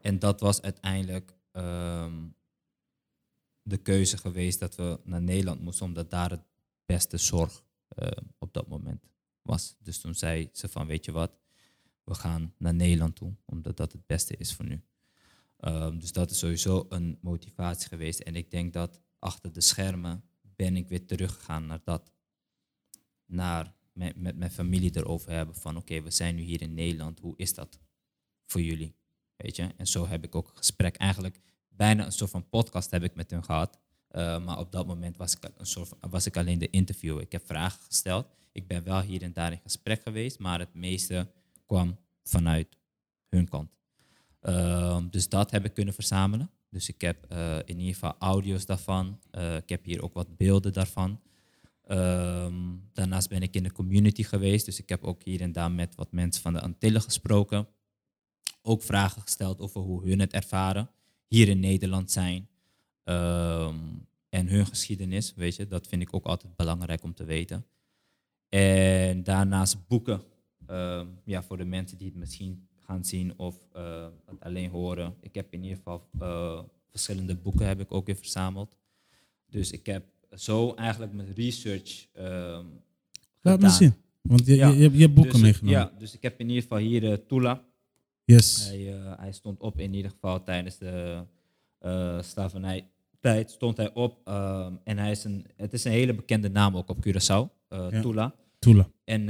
En 0.00 0.18
dat 0.18 0.40
was 0.40 0.62
uiteindelijk 0.62 1.34
ehm, 1.52 2.28
de 3.62 3.76
keuze 3.76 4.16
geweest 4.16 4.58
dat 4.58 4.74
we 4.74 5.00
naar 5.04 5.22
Nederland 5.22 5.60
moesten, 5.60 5.86
omdat 5.86 6.10
daar 6.10 6.30
het 6.30 6.44
beste 6.86 7.16
zorg 7.16 7.64
eh, 7.88 8.08
op 8.38 8.52
dat 8.52 8.68
moment 8.68 9.04
was. 9.42 9.76
Dus 9.78 10.00
toen 10.00 10.14
zei 10.14 10.48
ze 10.52 10.68
van, 10.68 10.86
weet 10.86 11.04
je 11.04 11.12
wat, 11.12 11.38
we 12.04 12.14
gaan 12.14 12.54
naar 12.56 12.74
Nederland 12.74 13.16
toe, 13.16 13.34
omdat 13.44 13.76
dat 13.76 13.92
het 13.92 14.06
beste 14.06 14.36
is 14.36 14.54
voor 14.54 14.64
nu. 14.64 14.82
Ehm, 15.56 15.98
dus 15.98 16.12
dat 16.12 16.30
is 16.30 16.38
sowieso 16.38 16.86
een 16.88 17.18
motivatie 17.20 17.88
geweest. 17.88 18.20
En 18.20 18.36
ik 18.36 18.50
denk 18.50 18.72
dat 18.72 19.00
achter 19.20 19.52
de 19.52 19.60
schermen 19.60 20.24
ben 20.56 20.76
ik 20.76 20.88
weer 20.88 21.06
teruggegaan 21.06 21.66
naar 21.66 21.80
dat. 21.84 22.12
Naar 23.26 23.74
met, 23.92 24.16
met 24.16 24.36
mijn 24.36 24.50
familie 24.50 24.96
erover 24.96 25.30
hebben 25.30 25.54
van 25.54 25.76
oké, 25.76 26.02
we 26.02 26.10
zijn 26.10 26.34
nu 26.34 26.42
hier 26.42 26.62
in 26.62 26.74
Nederland. 26.74 27.20
Hoe 27.20 27.36
is 27.36 27.54
dat 27.54 27.78
voor 28.46 28.60
jullie? 28.60 28.94
Weet 29.36 29.56
je? 29.56 29.74
En 29.76 29.86
zo 29.86 30.06
heb 30.06 30.24
ik 30.24 30.34
ook 30.34 30.48
een 30.48 30.56
gesprek. 30.56 30.96
Eigenlijk 30.96 31.40
bijna 31.68 32.04
een 32.04 32.12
soort 32.12 32.30
van 32.30 32.48
podcast 32.48 32.90
heb 32.90 33.02
ik 33.02 33.14
met 33.14 33.30
hun 33.30 33.44
gehad. 33.44 33.78
Uh, 34.12 34.44
maar 34.44 34.58
op 34.58 34.72
dat 34.72 34.86
moment 34.86 35.16
was 35.16 35.36
ik, 35.36 35.50
een 35.56 35.66
soort 35.66 35.92
was 36.00 36.26
ik 36.26 36.36
alleen 36.36 36.58
de 36.58 36.70
interviewer. 36.70 37.22
Ik 37.22 37.32
heb 37.32 37.46
vragen 37.46 37.82
gesteld. 37.82 38.26
Ik 38.52 38.66
ben 38.66 38.84
wel 38.84 39.00
hier 39.00 39.22
en 39.22 39.32
daar 39.32 39.52
in 39.52 39.60
gesprek 39.62 40.02
geweest, 40.02 40.38
maar 40.38 40.58
het 40.58 40.74
meeste 40.74 41.30
kwam 41.66 41.98
vanuit 42.22 42.76
hun 43.28 43.48
kant. 43.48 43.70
Uh, 44.42 45.00
dus 45.10 45.28
dat 45.28 45.50
heb 45.50 45.64
ik 45.64 45.74
kunnen 45.74 45.94
verzamelen. 45.94 46.50
Dus 46.70 46.88
ik 46.88 47.00
heb 47.00 47.32
uh, 47.32 47.58
in 47.58 47.78
ieder 47.78 47.94
geval 47.94 48.14
audio's 48.18 48.66
daarvan. 48.66 49.18
Uh, 49.32 49.56
ik 49.56 49.68
heb 49.68 49.84
hier 49.84 50.02
ook 50.02 50.14
wat 50.14 50.36
beelden 50.36 50.72
daarvan. 50.72 51.20
Um, 51.88 52.88
daarnaast 52.92 53.28
ben 53.28 53.42
ik 53.42 53.54
in 53.54 53.62
de 53.62 53.72
community 53.72 54.22
geweest. 54.22 54.64
Dus 54.64 54.78
ik 54.78 54.88
heb 54.88 55.04
ook 55.04 55.22
hier 55.22 55.40
en 55.40 55.52
daar 55.52 55.70
met 55.70 55.94
wat 55.94 56.12
mensen 56.12 56.42
van 56.42 56.52
de 56.52 56.60
Antillen 56.60 57.02
gesproken. 57.02 57.68
Ook 58.62 58.82
vragen 58.82 59.22
gesteld 59.22 59.60
over 59.60 59.80
hoe 59.80 60.08
hun 60.08 60.18
het 60.18 60.32
ervaren. 60.32 60.90
Hier 61.26 61.48
in 61.48 61.60
Nederland 61.60 62.10
zijn. 62.10 62.48
Um, 63.04 64.06
en 64.28 64.48
hun 64.48 64.66
geschiedenis, 64.66 65.34
weet 65.34 65.56
je. 65.56 65.66
Dat 65.66 65.86
vind 65.86 66.02
ik 66.02 66.14
ook 66.14 66.26
altijd 66.26 66.56
belangrijk 66.56 67.02
om 67.02 67.14
te 67.14 67.24
weten. 67.24 67.66
En 68.48 69.22
daarnaast 69.22 69.86
boeken. 69.86 70.22
Um, 70.66 71.20
ja, 71.24 71.42
voor 71.42 71.56
de 71.56 71.64
mensen 71.64 71.98
die 71.98 72.08
het 72.08 72.16
misschien 72.16 72.68
gaan 72.90 73.04
zien 73.04 73.38
of 73.38 73.56
uh, 73.76 74.06
het 74.26 74.40
alleen 74.40 74.70
horen. 74.70 75.14
Ik 75.20 75.34
heb 75.34 75.52
in 75.52 75.62
ieder 75.62 75.76
geval 75.76 76.08
uh, 76.20 76.60
verschillende 76.90 77.36
boeken 77.36 77.66
heb 77.66 77.80
ik 77.80 77.92
ook 77.92 78.06
weer 78.06 78.16
verzameld. 78.16 78.76
Dus 79.46 79.70
ik 79.70 79.86
heb 79.86 80.04
zo 80.32 80.74
eigenlijk 80.74 81.12
mijn 81.12 81.34
research 81.34 82.06
Laat 83.40 83.60
me 83.60 83.68
zien. 83.68 83.94
Want 84.22 84.46
je, 84.46 84.56
ja. 84.56 84.68
je, 84.68 84.76
je, 84.76 84.82
hebt, 84.82 84.94
je 84.94 85.00
hebt 85.00 85.14
boeken 85.14 85.32
dus, 85.32 85.42
meegenomen. 85.42 85.80
Ja, 85.80 85.92
dus 85.98 86.14
ik 86.14 86.22
heb 86.22 86.40
in 86.40 86.48
ieder 86.48 86.62
geval 86.62 86.78
hier 86.78 87.02
uh, 87.02 87.14
Tula. 87.28 87.64
Yes. 88.24 88.66
Hij, 88.66 88.78
hij, 89.18 89.32
stond 89.32 89.60
op 89.60 89.78
in 89.78 89.94
ieder 89.94 90.10
geval 90.10 90.42
tijdens 90.42 90.78
de 90.78 91.24
slavernij 92.20 92.88
tijd 93.20 93.50
stond 93.50 93.76
hij 93.76 93.94
op. 93.94 94.28
Um, 94.28 94.80
en 94.84 94.98
hij 94.98 95.10
is 95.10 95.24
een, 95.24 95.46
het 95.56 95.72
is 95.72 95.84
een 95.84 95.92
hele 95.92 96.14
bekende 96.14 96.50
naam 96.50 96.76
ook 96.76 96.88
op 96.88 97.06
Curaçao. 97.06 97.58
Ja. 97.68 98.00
Tula. 98.00 98.34
Tula. 98.58 98.88
En 99.04 99.28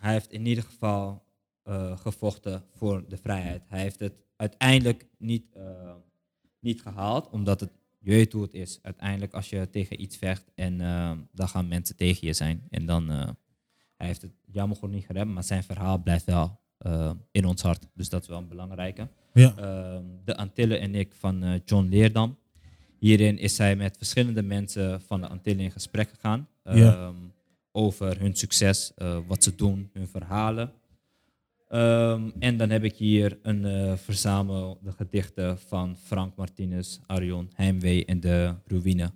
hij 0.00 0.12
heeft 0.12 0.32
in 0.32 0.46
ieder 0.46 0.64
geval 0.64 1.23
uh, 1.68 1.98
gevochten 1.98 2.64
voor 2.74 3.04
de 3.08 3.16
vrijheid. 3.16 3.62
Hij 3.68 3.80
heeft 3.80 4.00
het 4.00 4.12
uiteindelijk 4.36 5.06
niet, 5.18 5.44
uh, 5.56 5.62
niet 6.60 6.82
gehaald, 6.82 7.30
omdat 7.30 7.60
het, 7.60 7.70
je 7.98 8.10
weet 8.10 8.32
hoe 8.32 8.42
het 8.42 8.54
is. 8.54 8.78
Uiteindelijk 8.82 9.32
als 9.32 9.50
je 9.50 9.70
tegen 9.70 10.02
iets 10.02 10.16
vecht 10.16 10.50
en 10.54 10.80
uh, 10.80 11.10
dan 11.32 11.48
gaan 11.48 11.68
mensen 11.68 11.96
tegen 11.96 12.26
je 12.26 12.32
zijn. 12.32 12.62
En 12.70 12.86
dan, 12.86 13.08
hij 13.96 14.06
heeft 14.06 14.22
het 14.22 14.32
jammer 14.44 14.76
genoeg 14.76 14.94
niet 14.94 15.06
gered, 15.06 15.26
maar 15.26 15.44
zijn 15.44 15.62
verhaal 15.62 15.98
blijft 15.98 16.24
wel 16.24 16.62
in 17.30 17.44
ons 17.44 17.62
hart. 17.62 17.86
Dus 17.94 18.08
dat 18.08 18.22
is 18.22 18.28
wel 18.28 18.38
een 18.38 18.48
belangrijke. 18.48 19.08
Ja. 19.32 19.54
Ehm, 19.56 20.04
de 20.24 20.36
Antillen 20.36 20.80
en 20.80 20.94
ik 20.94 21.14
van 21.14 21.60
John 21.64 21.88
Leerdam. 21.88 22.38
Hierin 22.98 23.38
is 23.38 23.58
hij 23.58 23.76
met 23.76 23.96
verschillende 23.96 24.42
mensen 24.42 25.00
van 25.00 25.20
de 25.20 25.28
Antillen 25.28 25.64
in 25.64 25.70
gesprek 25.70 26.08
gegaan. 26.08 26.48
Ja. 26.62 27.06
Um, 27.06 27.32
over 27.72 28.20
hun 28.20 28.34
succes, 28.34 28.92
wat 29.26 29.44
ze 29.44 29.54
doen, 29.54 29.90
hun 29.92 30.08
verhalen. 30.08 30.72
Um, 31.74 32.32
en 32.38 32.56
dan 32.56 32.70
heb 32.70 32.84
ik 32.84 32.96
hier 32.96 33.38
een 33.42 33.64
uh, 33.64 33.96
verzamelde 33.96 34.92
gedichten 34.92 35.58
van 35.58 35.96
Frank 35.96 36.36
Martinez, 36.36 36.98
Arion, 37.06 37.50
Heimwee 37.54 38.04
en 38.04 38.20
de 38.20 38.54
Ruïne. 38.66 39.10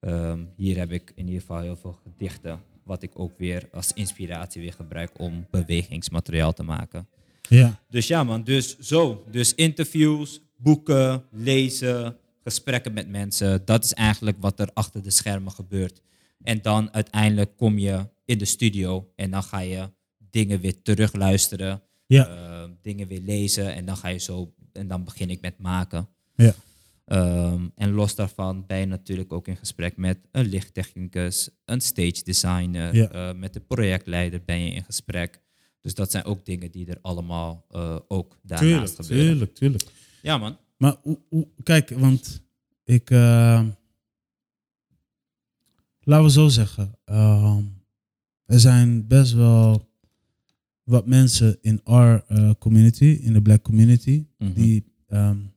Um, 0.00 0.48
hier 0.56 0.78
heb 0.78 0.90
ik 0.90 1.12
in 1.14 1.26
ieder 1.26 1.40
geval 1.40 1.60
heel 1.60 1.76
veel 1.76 1.98
gedichten, 2.02 2.60
wat 2.84 3.02
ik 3.02 3.18
ook 3.18 3.38
weer 3.38 3.68
als 3.72 3.92
inspiratie 3.92 4.62
weer 4.62 4.72
gebruik 4.72 5.18
om 5.18 5.46
bewegingsmateriaal 5.50 6.52
te 6.52 6.62
maken. 6.62 7.08
Ja. 7.48 7.80
Dus 7.88 8.06
ja 8.06 8.24
man, 8.24 8.42
dus 8.42 8.78
zo. 8.78 9.24
Dus 9.30 9.54
interviews, 9.54 10.40
boeken, 10.56 11.24
lezen, 11.30 12.16
gesprekken 12.42 12.92
met 12.92 13.08
mensen. 13.08 13.64
Dat 13.64 13.84
is 13.84 13.94
eigenlijk 13.94 14.36
wat 14.40 14.60
er 14.60 14.70
achter 14.74 15.02
de 15.02 15.10
schermen 15.10 15.52
gebeurt. 15.52 16.02
En 16.42 16.62
dan 16.62 16.92
uiteindelijk 16.92 17.56
kom 17.56 17.78
je 17.78 18.08
in 18.24 18.38
de 18.38 18.44
studio 18.44 19.12
en 19.16 19.30
dan 19.30 19.42
ga 19.42 19.58
je 19.58 19.90
dingen 20.30 20.60
weer 20.60 20.82
terugluisteren, 20.82 21.82
Ja. 22.06 22.28
uh, 22.64 22.70
dingen 22.82 23.08
weer 23.08 23.20
lezen 23.20 23.74
en 23.74 23.84
dan 23.84 23.96
ga 23.96 24.08
je 24.08 24.18
zo 24.18 24.54
en 24.72 24.88
dan 24.88 25.04
begin 25.04 25.30
ik 25.30 25.40
met 25.40 25.58
maken. 25.58 26.08
Ja. 26.34 26.54
Um, 27.06 27.72
en 27.74 27.90
los 27.92 28.14
daarvan 28.14 28.66
ben 28.66 28.78
je 28.78 28.86
natuurlijk 28.86 29.32
ook 29.32 29.48
in 29.48 29.56
gesprek 29.56 29.96
met 29.96 30.18
een 30.32 30.46
lichttechnicus, 30.46 31.50
een 31.64 31.80
stage 31.80 32.22
designer, 32.24 32.94
Ja. 32.94 33.30
uh, 33.30 33.38
met 33.38 33.52
de 33.52 33.60
projectleider 33.60 34.42
ben 34.44 34.58
je 34.58 34.70
in 34.70 34.84
gesprek. 34.84 35.40
Dus 35.80 35.94
dat 35.94 36.10
zijn 36.10 36.24
ook 36.24 36.44
dingen 36.44 36.70
die 36.70 36.86
er 36.86 36.98
allemaal 37.02 37.66
uh, 37.70 37.96
ook 38.08 38.38
daarnaast 38.42 38.68
Tuurlijk, 38.68 38.94
gebeuren. 38.94 39.26
tuurlijk, 39.26 39.54
tuurlijk. 39.54 39.84
Ja 40.22 40.38
man. 40.38 40.56
Maar 40.76 40.96
kijk, 41.62 41.90
want 41.90 42.42
ik. 42.84 43.10
Uh, 43.10 43.62
laten 46.00 46.24
we 46.24 46.30
zo 46.30 46.48
zeggen. 46.48 46.98
Er 48.46 48.60
zijn 48.60 49.06
best 49.06 49.32
wel 49.32 49.89
wat 50.90 51.06
mensen 51.06 51.58
in 51.60 51.80
our 51.84 52.24
uh, 52.28 52.50
community, 52.58 53.04
in 53.04 53.32
de 53.32 53.42
black 53.42 53.62
community, 53.62 54.24
Mm 54.38 54.46
-hmm. 54.46 54.54
die 54.54 54.84
um, 55.08 55.52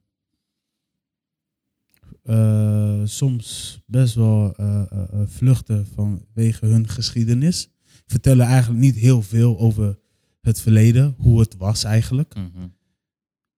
soms 3.08 3.80
best 3.86 4.16
wel 4.16 4.54
uh, 4.60 4.82
vluchten 5.26 5.88
vanwege 5.88 6.66
hun 6.66 6.88
geschiedenis. 6.88 7.70
Vertellen 8.06 8.46
eigenlijk 8.46 8.82
niet 8.82 8.96
heel 8.96 9.22
veel 9.22 9.60
over 9.60 10.00
het 10.42 10.62
verleden, 10.62 11.16
hoe 11.18 11.40
het 11.40 11.56
was 11.58 11.84
eigenlijk. 11.84 12.36
Mm 12.36 12.52
-hmm. 12.56 12.74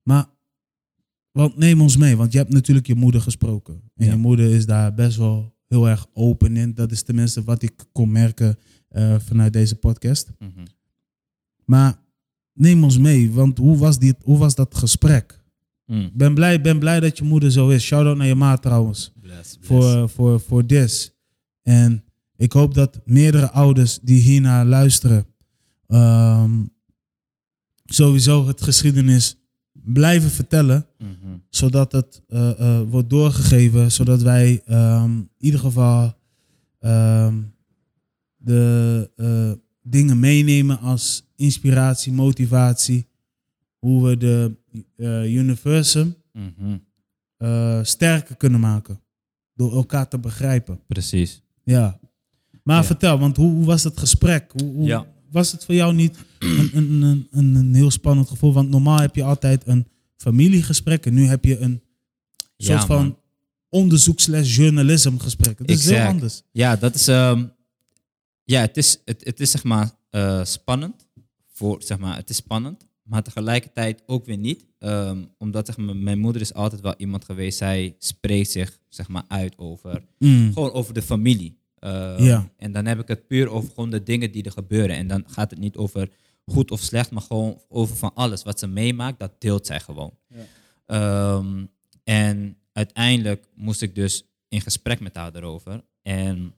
Maar 0.04 0.26
want 1.32 1.58
neem 1.58 1.82
ons 1.82 1.98
mee, 1.98 2.16
want 2.16 2.32
je 2.32 2.38
hebt 2.38 2.54
natuurlijk 2.54 2.88
je 2.88 2.96
moeder 2.96 3.22
gesproken. 3.22 3.82
En 3.96 4.06
Ja. 4.06 4.12
je 4.12 4.18
moeder 4.18 4.54
is 4.54 4.66
daar 4.66 4.94
best 4.94 5.18
wel 5.18 5.56
heel 5.68 5.90
erg 5.90 6.08
open 6.14 6.58
in. 6.58 6.74
Dat 6.74 6.92
is 6.92 7.04
tenminste 7.04 7.44
wat 7.44 7.62
ik 7.62 7.86
kon 7.92 8.12
merken 8.12 8.58
vanuit 9.18 9.54
deze 9.54 9.76
podcast. 9.76 10.32
Mm 10.40 10.52
-hmm. 10.56 10.66
Maar 11.66 12.00
neem 12.54 12.84
ons 12.84 12.98
mee, 12.98 13.32
want 13.32 13.58
hoe 13.58 13.78
was, 13.78 14.00
dit, 14.00 14.16
hoe 14.24 14.38
was 14.38 14.56
dat 14.56 14.76
gesprek? 14.76 15.44
Mm. 15.86 16.12
Ben 16.14 16.34
blij, 16.34 16.62
ben 16.62 16.80
blij 16.80 17.00
dat 17.00 17.18
je 17.18 17.24
moeder 17.24 17.52
zo 17.52 17.70
is. 17.70 17.84
Shout-out 17.84 18.18
naar 18.18 18.28
je 18.28 18.36
ma 18.36 18.58
trouwens. 18.58 19.14
Bless, 19.22 19.58
bless. 19.58 19.68
Voor, 19.68 20.10
voor, 20.10 20.40
voor 20.40 20.66
dit. 20.66 21.16
En 21.62 22.04
ik 22.36 22.52
hoop 22.52 22.74
dat 22.74 23.02
meerdere 23.06 23.52
ouders 23.52 24.00
die 24.02 24.22
hiernaar 24.22 24.66
luisteren... 24.66 25.26
Um, 25.88 26.74
sowieso 27.86 28.48
het 28.48 28.62
geschiedenis 28.62 29.38
blijven 29.72 30.30
vertellen, 30.30 30.86
mm 30.98 31.16
-hmm. 31.22 31.44
zodat 31.50 31.92
het 31.92 32.22
uh, 32.28 32.52
uh, 32.60 32.82
wordt 32.90 33.10
doorgegeven, 33.10 33.92
zodat 33.92 34.22
wij 34.22 34.62
um, 34.70 35.18
in 35.18 35.30
ieder 35.38 35.60
geval 35.60 36.14
um, 36.80 37.54
de 38.38 39.12
uh, 39.16 39.52
dingen 39.88 40.20
meenemen 40.20 40.80
als 40.80 41.24
inspiratie, 41.36 42.12
motivatie, 42.14 43.08
hoe 43.80 44.08
we 44.08 44.18
de 44.18 44.56
universum 45.30 46.16
mm 46.34 46.54
-hmm. 46.58 47.84
sterker 47.86 48.36
kunnen 48.36 48.60
maken 48.60 49.00
door 49.54 49.76
elkaar 49.76 50.08
te 50.08 50.20
begrijpen. 50.20 50.80
Precies. 50.88 51.42
Ja. 51.64 52.00
Maar 52.64 52.76
Ja. 52.78 52.84
vertel, 52.84 53.20
want 53.20 53.38
hoe, 53.38 53.52
hoe 53.52 53.66
was 53.66 53.84
het 53.84 53.98
gesprek? 53.98 54.52
Hoe, 54.56 54.74
hoe- 54.74 54.86
Ja. 54.86 55.06
Was 55.32 55.52
het 55.52 55.66
voor 55.66 55.76
jou 55.76 55.94
niet 55.94 56.18
een, 56.40 56.70
een, 56.74 57.28
een, 57.32 57.56
een, 57.56 57.74
heel 57.76 57.92
spannend 57.92 58.28
gevoel? 58.28 58.54
Want 58.54 58.70
normaal 58.70 59.00
heb 59.00 59.16
je 59.16 59.24
altijd 59.24 59.68
een 59.68 59.88
familiegesprek 60.18 61.06
en 61.06 61.14
nu 61.14 61.26
heb 61.26 61.46
je 61.46 61.60
een 61.60 61.82
Ja, 62.56 62.66
soort 62.66 62.86
van 62.86 63.18
onderzoek 63.70 64.20
slash 64.20 64.56
journalism 64.56 65.18
gesprek. 65.18 65.60
Het 65.60 65.70
is 65.70 65.90
heel 65.90 66.06
anders. 66.08 66.42
Ja, 66.52 66.76
dat 66.76 66.96
is, 66.96 67.08
ehm, 67.08 67.46
ja, 68.46 68.62
het 68.62 68.78
is, 68.78 69.00
het, 69.06 69.24
het 69.26 69.40
is 69.40 69.52
zeg 69.52 69.64
maar 69.64 69.92
eh, 70.10 70.44
spannend. 70.44 71.08
Voor, 71.48 71.82
zeg 71.84 71.98
maar, 71.98 72.16
het 72.16 72.30
is 72.30 72.36
spannend, 72.36 72.88
maar 73.04 73.24
tegelijkertijd 73.24 74.04
ook 74.06 74.26
weer 74.26 74.38
niet. 74.38 74.66
Ehm, 74.80 75.24
omdat 75.38 75.66
zeg 75.66 75.78
maar, 75.78 75.96
mijn 75.96 76.20
moeder 76.20 76.42
is 76.42 76.54
altijd 76.54 76.82
wel 76.82 76.94
iemand 76.98 77.26
geweest, 77.26 77.58
zij 77.58 77.96
spreekt 78.00 78.50
zich 78.52 78.80
zeg 78.90 79.08
maar, 79.08 79.24
uit 79.28 79.58
over, 79.58 80.04
Mm. 80.20 80.54
gewoon 80.54 80.72
over 80.72 80.94
de 80.94 81.02
familie. 81.02 81.58
Ehm, 81.80 82.24
Ja. 82.24 82.50
En 82.58 82.72
dan 82.72 82.86
heb 82.86 83.00
ik 83.00 83.08
het 83.08 83.28
puur 83.28 83.50
over 83.50 83.70
gewoon 83.70 83.90
de 83.90 84.04
dingen 84.04 84.32
die 84.32 84.44
er 84.44 84.52
gebeuren. 84.52 84.96
En 84.96 85.08
dan 85.08 85.24
gaat 85.28 85.50
het 85.50 85.60
niet 85.60 85.76
over 85.76 86.10
goed 86.46 86.72
of 86.72 86.80
slecht, 86.82 87.12
maar 87.12 87.22
gewoon 87.22 87.62
over 87.68 87.96
van 87.96 88.12
alles. 88.14 88.44
Wat 88.44 88.60
ze 88.60 88.68
meemaakt, 88.68 89.20
dat 89.20 89.32
deelt 89.42 89.66
zij 89.66 89.80
gewoon. 89.80 90.14
Ehm, 90.86 91.66
en 92.04 92.58
uiteindelijk 92.74 93.46
moest 93.56 93.82
ik 93.82 93.96
dus 93.96 94.24
in 94.50 94.62
gesprek 94.62 95.00
met 95.00 95.16
haar 95.16 95.36
erover. 95.36 95.84
En 96.02 96.54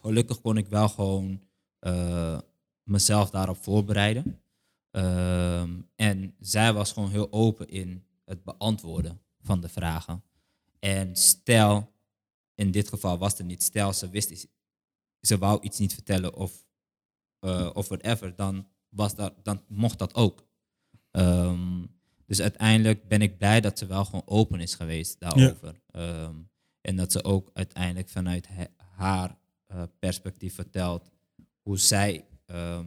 gelukkig 0.00 0.40
kon 0.40 0.56
ik 0.56 0.66
wel 0.68 0.88
gewoon 0.88 1.42
eh, 1.78 2.38
mezelf 2.82 3.30
daarop 3.30 3.56
voorbereiden. 3.62 4.40
Ehm, 4.90 5.80
en 5.96 6.34
zij 6.40 6.72
was 6.72 6.92
gewoon 6.92 7.10
heel 7.10 7.32
open 7.32 7.68
in 7.68 8.04
het 8.24 8.44
beantwoorden 8.44 9.20
van 9.40 9.60
de 9.60 9.68
vragen. 9.68 10.22
En 10.78 11.16
stel, 11.16 11.92
in 12.54 12.70
dit 12.70 12.88
geval 12.88 13.18
was 13.18 13.38
het 13.38 13.46
niet, 13.46 13.62
stel 13.62 13.92
ze 13.92 14.08
wist, 14.10 14.30
iets- 14.30 14.46
ze 15.20 15.38
wou 15.38 15.62
iets 15.62 15.78
niet 15.78 15.94
vertellen 15.94 16.34
of, 16.34 16.64
eh, 17.38 17.70
of 17.72 17.88
whatever, 17.88 18.36
dan, 18.36 18.68
was 18.88 19.14
dat, 19.14 19.34
dan 19.42 19.62
mocht 19.68 19.98
dat 19.98 20.14
ook. 20.14 20.46
Ehm, 21.10 21.86
dus 22.26 22.40
uiteindelijk 22.40 23.08
ben 23.08 23.22
ik 23.22 23.38
blij 23.38 23.60
dat 23.60 23.78
ze 23.78 23.86
wel 23.86 24.04
gewoon 24.04 24.22
open 24.26 24.60
is 24.60 24.74
geweest 24.74 25.20
daarover. 25.20 25.80
Ehm, 25.86 26.34
en 26.80 26.96
dat 26.96 27.12
ze 27.12 27.24
ook 27.24 27.50
uiteindelijk 27.52 28.08
vanuit 28.08 28.48
haar 28.78 29.38
eh, 29.70 29.82
perspectief 29.98 30.54
vertelt 30.54 31.10
hoe 31.62 31.78
zij, 31.78 32.26
ehm, 32.46 32.86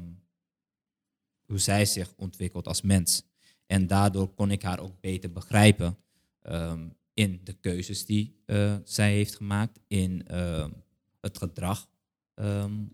hoe 1.46 1.58
zij 1.58 1.86
zich 1.86 2.14
ontwikkelt 2.16 2.68
als 2.68 2.82
mens. 2.82 3.24
En 3.66 3.88
daardoor 3.88 4.34
kon 4.34 4.52
ik 4.52 4.62
haar 4.62 4.80
ook 4.80 5.00
beter 5.00 5.32
begrijpen 5.32 5.98
ehm, 6.42 6.88
in 7.14 7.42
de 7.44 7.54
keuzes 7.54 8.06
die 8.06 8.42
eh, 8.46 8.76
zij 8.84 9.14
heeft 9.14 9.36
gemaakt, 9.36 9.80
in 9.88 10.28
ehm, 10.28 10.72
het 11.20 11.38
gedrag 11.38 11.92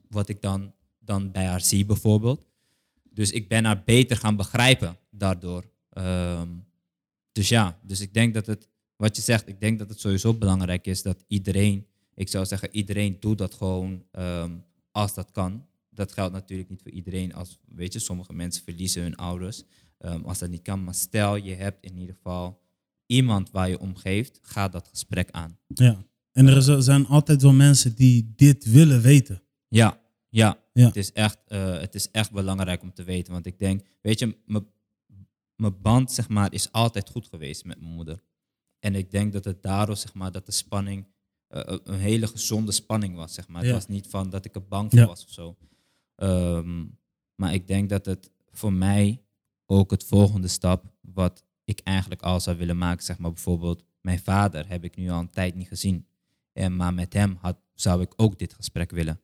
wat 0.10 0.30
ik 0.30 0.42
dan, 0.42 0.74
dan 1.00 1.32
bij 1.32 1.46
haar 1.46 1.62
zie 1.62 1.86
bijvoorbeeld. 1.86 2.46
Dus 3.04 3.32
ik 3.32 3.48
ben 3.48 3.66
haar 3.66 3.84
beter 3.84 4.18
gaan 4.18 4.36
begrijpen 4.36 4.98
daardoor. 5.10 5.70
Dus 7.32 7.50
ja, 7.50 7.80
dus 7.82 8.00
ik 8.00 8.14
denk 8.14 8.34
dat 8.34 8.46
het, 8.46 8.70
wat 8.96 9.16
je 9.16 9.22
zegt, 9.22 9.48
ik 9.48 9.60
denk 9.60 9.80
dat 9.80 9.90
het 9.90 10.00
sowieso 10.00 10.34
belangrijk 10.34 10.88
is 10.88 11.02
dat 11.02 11.24
iedereen, 11.28 11.88
ik 12.20 12.30
zou 12.30 12.46
zeggen, 12.46 12.70
iedereen 12.72 13.18
doet 13.20 13.38
dat 13.38 13.54
gewoon 13.54 14.04
ehm, 14.12 14.58
als 14.92 15.14
dat 15.14 15.32
kan. 15.32 15.66
Dat 15.90 16.12
geldt 16.12 16.34
natuurlijk 16.34 16.70
niet 16.70 16.82
voor 16.82 16.92
iedereen. 16.92 17.34
Als, 17.34 17.60
weet 17.68 17.94
je, 17.94 18.00
sommige 18.00 18.34
mensen 18.34 18.64
verliezen 18.64 19.02
hun 19.02 19.16
ouders 19.16 19.64
ehm, 19.98 20.24
als 20.24 20.40
dat 20.40 20.50
niet 20.50 20.62
kan. 20.62 20.84
Maar 20.84 20.94
stel, 20.94 21.36
je 21.36 21.56
hebt 21.56 21.86
in 21.86 21.98
ieder 21.98 22.16
geval 22.16 22.62
iemand 23.06 23.52
waar 23.52 23.70
je 23.70 23.80
om 23.80 23.96
geeft, 23.96 24.40
ga 24.42 24.68
dat 24.68 24.88
gesprek 24.88 25.32
aan. 25.32 25.58
Ja. 25.68 26.06
En 26.32 26.48
er 26.48 26.84
zijn 26.84 27.08
altijd 27.08 27.42
wel 27.42 27.54
mensen 27.54 27.96
die 27.96 28.34
dit 28.36 28.72
willen 28.72 29.02
weten. 29.02 29.42
Ja, 29.68 30.02
ja. 30.30 30.58
Ja. 30.74 30.86
Het, 30.86 30.96
is 30.96 31.12
echt, 31.12 31.38
eh, 31.48 31.80
het 31.80 31.96
is 31.96 32.12
echt 32.12 32.32
belangrijk 32.32 32.82
om 32.82 32.94
te 32.94 33.04
weten. 33.04 33.34
Want 33.34 33.46
ik 33.46 33.60
denk, 33.60 33.86
weet 34.02 34.20
je, 34.20 34.38
mijn 35.56 35.82
band 35.82 36.12
zeg 36.12 36.30
maar, 36.30 36.54
is 36.54 36.72
altijd 36.72 37.10
goed 37.10 37.28
geweest 37.28 37.66
met 37.66 37.80
mijn 37.80 37.94
moeder. 37.94 38.24
En 38.80 38.96
ik 38.96 39.12
denk 39.12 39.34
dat 39.34 39.46
het 39.46 39.62
daardoor, 39.62 39.98
zeg 39.98 40.14
maar, 40.14 40.32
dat 40.32 40.46
de 40.46 40.52
spanning 40.52 41.06
eh, 41.50 41.78
een 41.84 42.00
hele 42.00 42.28
gezonde 42.28 42.72
spanning 42.72 43.16
was. 43.16 43.34
Zeg 43.34 43.48
maar. 43.48 43.62
Ja. 43.62 43.68
Het 43.68 43.76
was 43.76 43.88
niet 43.88 44.08
van 44.08 44.30
dat 44.30 44.46
ik 44.46 44.56
er 44.56 44.68
bang 44.68 44.90
voor 44.90 45.00
Ja. 45.00 45.06
was 45.06 45.24
of 45.24 45.30
zo. 45.32 45.58
Ehm, 46.16 46.86
maar 47.36 47.54
ik 47.54 47.68
denk 47.68 47.90
dat 47.90 48.06
het 48.06 48.32
voor 48.52 48.74
mij 48.74 49.24
ook 49.66 49.92
het 49.92 50.04
volgende 50.04 50.48
stap, 50.48 50.86
wat 51.02 51.44
ik 51.64 51.80
eigenlijk 51.80 52.22
al 52.22 52.40
zou 52.40 52.58
willen 52.58 52.78
maken, 52.78 53.04
zeg 53.04 53.18
maar 53.18 53.32
bijvoorbeeld, 53.32 53.84
mijn 54.02 54.20
vader 54.20 54.68
heb 54.70 54.84
ik 54.84 54.96
nu 54.96 55.10
al 55.10 55.20
een 55.20 55.30
tijd 55.30 55.56
niet 55.56 55.68
gezien. 55.68 56.08
En, 56.54 56.76
maar 56.76 56.94
met 56.94 57.14
hem 57.14 57.38
had, 57.42 57.58
zou 57.74 58.02
ik 58.02 58.14
ook 58.16 58.40
dit 58.40 58.54
gesprek 58.54 58.92
willen. 58.92 59.22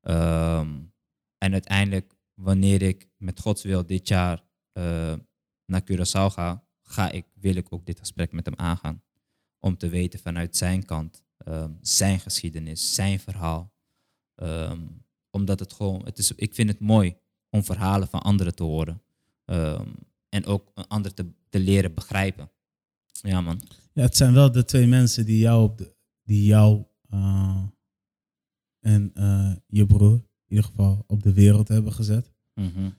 Ehm, 0.00 0.80
en 1.38 1.52
uiteindelijk, 1.52 2.14
wanneer 2.34 2.82
ik 2.82 3.08
met 3.16 3.40
Gods 3.40 3.62
wil 3.62 3.86
dit 3.86 4.08
jaar 4.08 4.46
eh, 4.72 5.14
naar 5.66 5.82
Curaçao 5.92 6.32
ga, 6.32 6.64
ga 6.82 7.10
ik, 7.10 7.26
wil 7.34 7.54
ik 7.54 7.72
ook 7.72 7.86
dit 7.86 7.98
gesprek 7.98 8.32
met 8.32 8.44
hem 8.46 8.54
aangaan. 8.56 9.02
Om 9.58 9.76
te 9.76 9.88
weten 9.88 10.18
vanuit 10.20 10.56
zijn 10.56 10.84
kant, 10.84 11.22
ehm, 11.38 11.70
zijn 11.80 12.20
geschiedenis, 12.20 12.94
zijn 12.94 13.20
verhaal. 13.20 13.72
Ehm, 14.34 14.80
omdat 15.30 15.60
het 15.60 15.72
gewoon, 15.72 16.04
het 16.04 16.18
is, 16.18 16.32
ik 16.32 16.54
vind 16.54 16.68
het 16.68 16.80
mooi 16.80 17.16
om 17.50 17.64
verhalen 17.64 18.08
van 18.08 18.22
anderen 18.22 18.54
te 18.54 18.62
horen. 18.62 19.02
Ehm, 19.44 19.86
en 20.28 20.44
ook 20.46 20.70
een 20.74 20.86
ander 20.86 21.14
te, 21.14 21.26
te 21.48 21.58
leren 21.60 21.94
begrijpen. 21.94 22.50
Ja, 23.22 23.40
man. 23.40 23.60
Ja, 23.92 24.02
het 24.02 24.16
zijn 24.16 24.32
wel 24.32 24.52
de 24.52 24.64
twee 24.64 24.86
mensen 24.86 25.24
die 25.26 25.38
jou, 25.38 25.62
op 25.62 25.78
de, 25.78 25.94
die 26.24 26.44
jou 26.44 26.84
eh, 27.10 27.62
en 28.80 29.10
eh, 29.14 29.52
je 29.66 29.86
broer 29.86 30.12
in 30.14 30.56
ieder 30.56 30.64
geval 30.64 31.04
op 31.06 31.22
de 31.22 31.32
wereld 31.32 31.68
hebben 31.68 31.92
gezet. 31.92 32.32
Mhm. 32.54 32.90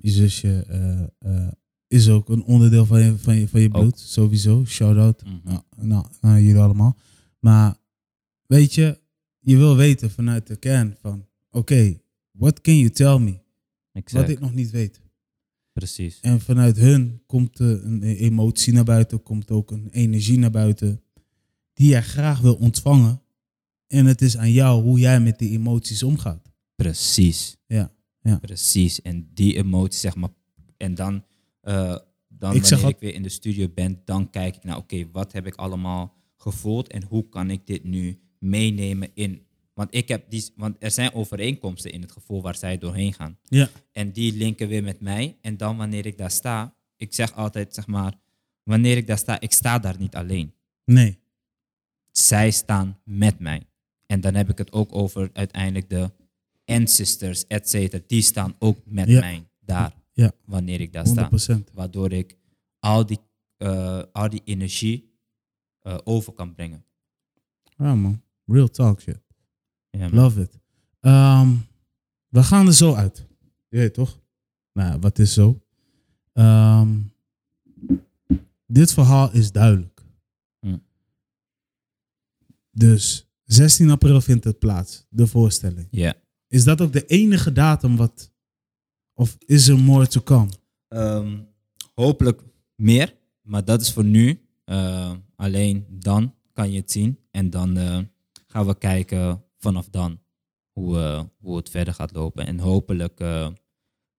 Je 0.00 0.10
zusje 0.10 0.64
eh, 1.18 1.48
is 1.86 2.08
ook 2.08 2.28
een 2.28 2.42
onderdeel 2.42 2.86
van 2.86 3.00
je, 3.00 3.18
van 3.18 3.36
je, 3.36 3.48
van 3.48 3.60
je 3.60 3.66
Ook. 3.66 3.80
bloed, 3.80 3.98
sowieso. 3.98 4.64
Shout-out 4.64 5.24
Mhm. 5.24 5.36
nou, 5.42 5.62
nou, 5.76 6.06
naar 6.20 6.40
jullie 6.40 6.60
allemaal. 6.60 6.96
Maar 7.38 7.76
weet 8.46 8.74
je, 8.74 9.00
je 9.38 9.56
wil 9.56 9.76
weten 9.76 10.10
vanuit 10.10 10.46
de 10.46 10.56
kern 10.56 10.96
van... 11.00 11.26
Oké, 11.50 12.00
what 12.32 12.60
can 12.60 12.76
you 12.76 12.90
tell 12.90 13.18
me? 13.18 13.38
Exact. 13.92 14.26
Wat 14.26 14.36
ik 14.36 14.40
nog 14.40 14.54
niet 14.54 14.70
weet. 14.70 15.00
Precies. 15.72 16.20
En 16.20 16.40
vanuit 16.40 16.76
hun 16.76 17.22
komt 17.26 17.58
er 17.58 17.84
een 17.84 18.02
emotie 18.02 18.72
naar 18.72 18.84
buiten, 18.84 19.22
komt 19.22 19.50
ook 19.50 19.70
een 19.70 19.88
energie 19.90 20.38
naar 20.38 20.50
buiten, 20.50 21.02
die 21.72 21.88
jij 21.88 22.02
graag 22.02 22.40
wil 22.40 22.54
ontvangen. 22.54 23.22
En 23.86 24.06
het 24.06 24.22
is 24.22 24.36
aan 24.36 24.52
jou 24.52 24.82
hoe 24.82 24.98
jij 24.98 25.20
met 25.20 25.38
die 25.38 25.50
emoties 25.50 26.02
omgaat. 26.02 26.50
Precies. 26.74 27.56
Ja, 27.66 27.92
ja. 28.20 28.38
Precies. 28.38 29.02
En 29.02 29.28
die 29.34 29.56
emotie, 29.56 29.98
zeg 29.98 30.16
maar. 30.16 30.30
En 30.76 30.94
dan, 30.94 31.24
eh, 31.60 31.96
dan 32.28 32.54
Ik 32.54 32.64
wanneer 32.64 32.88
ik 32.88 32.98
weer 33.00 33.14
in 33.14 33.22
de 33.22 33.28
studio 33.28 33.68
ben, 33.68 34.00
dan 34.04 34.30
kijk 34.30 34.56
ik 34.56 34.64
naar, 34.64 34.76
oké, 34.76 35.08
wat 35.12 35.32
heb 35.32 35.46
ik 35.46 35.54
allemaal 35.54 36.17
gevoeld 36.38 36.88
en 36.88 37.02
hoe 37.02 37.28
kan 37.28 37.50
ik 37.50 37.66
dit 37.66 37.84
nu 37.84 38.18
meenemen 38.38 39.10
in. 39.14 39.46
Want, 39.74 39.94
ik 39.94 40.08
heb 40.08 40.30
die, 40.30 40.44
want 40.56 40.76
er 40.78 40.90
zijn 40.90 41.12
overeenkomsten 41.14 41.92
in 41.92 42.00
het 42.00 42.12
gevoel 42.12 42.42
waar 42.42 42.56
zij 42.56 42.78
doorheen 42.78 43.12
gaan. 43.12 43.38
Ja, 43.44 43.68
En 43.92 44.12
die 44.12 44.32
linken 44.36 44.68
weer 44.68 44.82
met 44.82 45.00
mij. 45.00 45.36
En 45.40 45.56
dan 45.56 45.76
wanneer 45.76 46.06
ik 46.06 46.18
daar 46.18 46.30
sta, 46.30 46.74
ik 46.96 47.14
zeg 47.14 47.34
altijd, 47.34 47.74
zeg 47.74 47.86
maar, 47.86 48.14
wanneer 48.62 48.96
ik 48.96 49.06
daar 49.06 49.18
sta, 49.18 49.40
ik 49.40 49.52
sta 49.52 49.78
daar 49.78 49.98
niet 49.98 50.14
alleen. 50.14 50.52
nee. 50.84 51.18
Zij 52.10 52.50
staan 52.50 52.98
met 53.04 53.38
mij. 53.38 53.62
En 54.06 54.20
dan 54.20 54.34
heb 54.34 54.48
ik 54.50 54.58
het 54.58 54.72
ook 54.72 54.94
over 54.94 55.30
uiteindelijk 55.32 55.90
de 55.90 56.10
ancestors, 56.64 57.46
et 57.46 57.68
cetera. 57.68 58.02
Die 58.06 58.22
staan 58.22 58.54
ook 58.58 58.78
met 58.84 59.08
Ja. 59.08 59.20
mij 59.20 59.44
daar, 59.60 59.92
Ja, 60.12 60.32
wanneer 60.44 60.80
ik 60.80 60.92
daar 60.92 61.04
100%. 61.06 61.40
sta. 61.66 61.72
Waardoor 61.74 62.12
ik 62.12 62.36
al 62.78 63.06
die, 63.06 63.18
eh, 63.56 64.02
al 64.12 64.28
die 64.28 64.42
energie 64.44 65.07
eh, 65.88 65.98
over 66.04 66.32
kan 66.32 66.54
brengen. 66.54 66.84
Ja 67.76 67.94
man, 67.94 68.22
real 68.46 68.68
talk 68.68 69.00
shit. 69.00 69.20
Love 69.90 70.40
it. 70.40 70.58
Ehm, 71.00 71.54
we 72.28 72.42
gaan 72.42 72.66
er 72.66 72.74
zo 72.74 72.94
uit. 72.94 73.26
Je 73.68 73.76
weet 73.76 73.94
toch? 73.94 74.20
Nou, 74.72 75.00
wat 75.00 75.18
is 75.18 75.32
zo? 75.32 75.62
Ehm, 76.32 76.98
dit 78.66 78.92
verhaal 78.92 79.32
is 79.32 79.52
duidelijk. 79.52 80.04
Hm. 80.60 80.78
Dus 82.70 83.28
16 83.44 83.90
april 83.90 84.20
vindt 84.20 84.44
het 84.44 84.58
plaats, 84.58 85.06
de 85.08 85.26
voorstelling. 85.26 85.88
Ja. 85.90 86.14
Is 86.46 86.64
dat 86.64 86.80
ook 86.80 86.92
de 86.92 87.06
enige 87.06 87.52
datum 87.52 87.96
wat... 87.96 88.32
Of 89.14 89.36
is 89.46 89.68
er 89.68 89.78
more 89.78 90.06
to 90.06 90.20
come? 90.20 90.48
Ehm, 90.88 91.38
hopelijk 91.94 92.42
meer, 92.74 93.14
maar 93.42 93.64
dat 93.64 93.80
is 93.80 93.92
voor 93.92 94.04
nu. 94.04 94.47
Eh, 94.68 95.12
alleen 95.36 95.86
dan 95.88 96.34
kan 96.52 96.70
je 96.70 96.80
het 96.80 96.90
zien. 96.90 97.18
En 97.30 97.50
dan 97.50 97.76
eh, 97.76 97.98
gaan 98.46 98.66
we 98.66 98.78
kijken 98.78 99.42
vanaf 99.58 99.88
dan 99.88 100.20
hoe, 100.72 100.98
eh, 100.98 101.22
hoe 101.38 101.56
het 101.56 101.70
verder 101.70 101.94
gaat 101.94 102.12
lopen. 102.12 102.46
En 102.46 102.58
hopelijk 102.58 103.24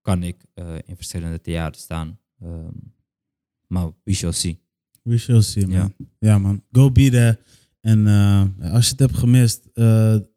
kan 0.02 0.24
ik 0.24 0.44
in 0.86 0.96
verschillende 0.96 1.42
theaters 1.42 1.84
staan. 1.84 2.20
Ehm, 2.42 2.74
maar 3.68 3.92
we 4.04 4.14
shall 4.14 4.32
see. 4.32 4.60
We 5.02 5.18
shall 5.18 5.42
see, 5.42 5.68
man. 5.68 5.76
Ja. 5.78 6.06
Ja, 6.20 6.38
man. 6.38 6.64
Go 6.72 6.92
be 6.92 7.10
there. 7.10 7.40
En 7.82 8.08
als 8.62 8.86
je 8.86 8.92
het 8.92 9.00
hebt 9.00 9.18
gemist, 9.18 9.70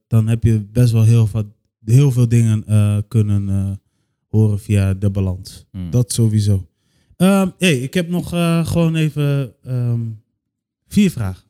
dan 0.06 0.28
heb 0.28 0.42
je 0.42 0.64
best 0.64 0.92
wel 0.92 1.04
heel, 1.04 1.28
wat, 1.32 1.46
heel 1.84 2.10
veel 2.10 2.28
dingen 2.28 2.64
kunnen 3.08 3.80
horen 4.28 4.60
via 4.60 4.94
de 4.94 5.10
balans. 5.10 5.66
Mm. 5.70 5.90
Dat 5.90 6.12
sowieso. 6.12 6.66
Ehm 7.22 7.48
hey, 7.58 7.78
ik 7.78 7.94
heb 7.94 8.08
nog 8.08 8.32
eh, 8.32 8.66
gewoon 8.66 8.94
even 8.94 9.54
ehm, 9.64 10.00
vier 10.86 11.10
vragen. 11.10 11.44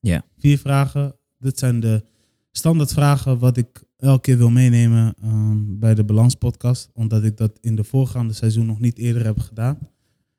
Ja. 0.00 0.24
Vier 0.38 0.58
vragen. 0.58 1.16
Dit 1.38 1.58
zijn 1.58 1.80
de 1.80 2.04
standaardvragen 2.50 3.38
wat 3.38 3.56
ik 3.56 3.82
elke 3.96 4.20
keer 4.20 4.36
wil 4.36 4.50
meenemen 4.50 5.14
ehm, 5.22 5.78
bij 5.78 5.94
de 5.94 6.04
Balans 6.04 6.34
podcast. 6.34 6.90
Omdat 6.92 7.24
ik 7.24 7.36
dat 7.36 7.58
in 7.60 7.76
de 7.76 7.84
voorgaande 7.84 8.32
seizoen 8.32 8.66
nog 8.66 8.80
niet 8.80 8.98
eerder 8.98 9.24
heb 9.24 9.38
gedaan. 9.38 9.78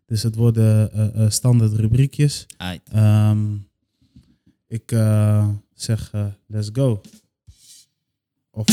Dus 0.06 0.24
het 0.24 0.36
worden 0.36 0.92
eh, 0.92 1.30
standaard 1.30 1.74
rubriekjes. 1.74 2.46
Ik 4.68 4.90
zeg 5.74 6.12
let's 6.48 6.70
go. 6.74 7.02
Of... 8.52 8.66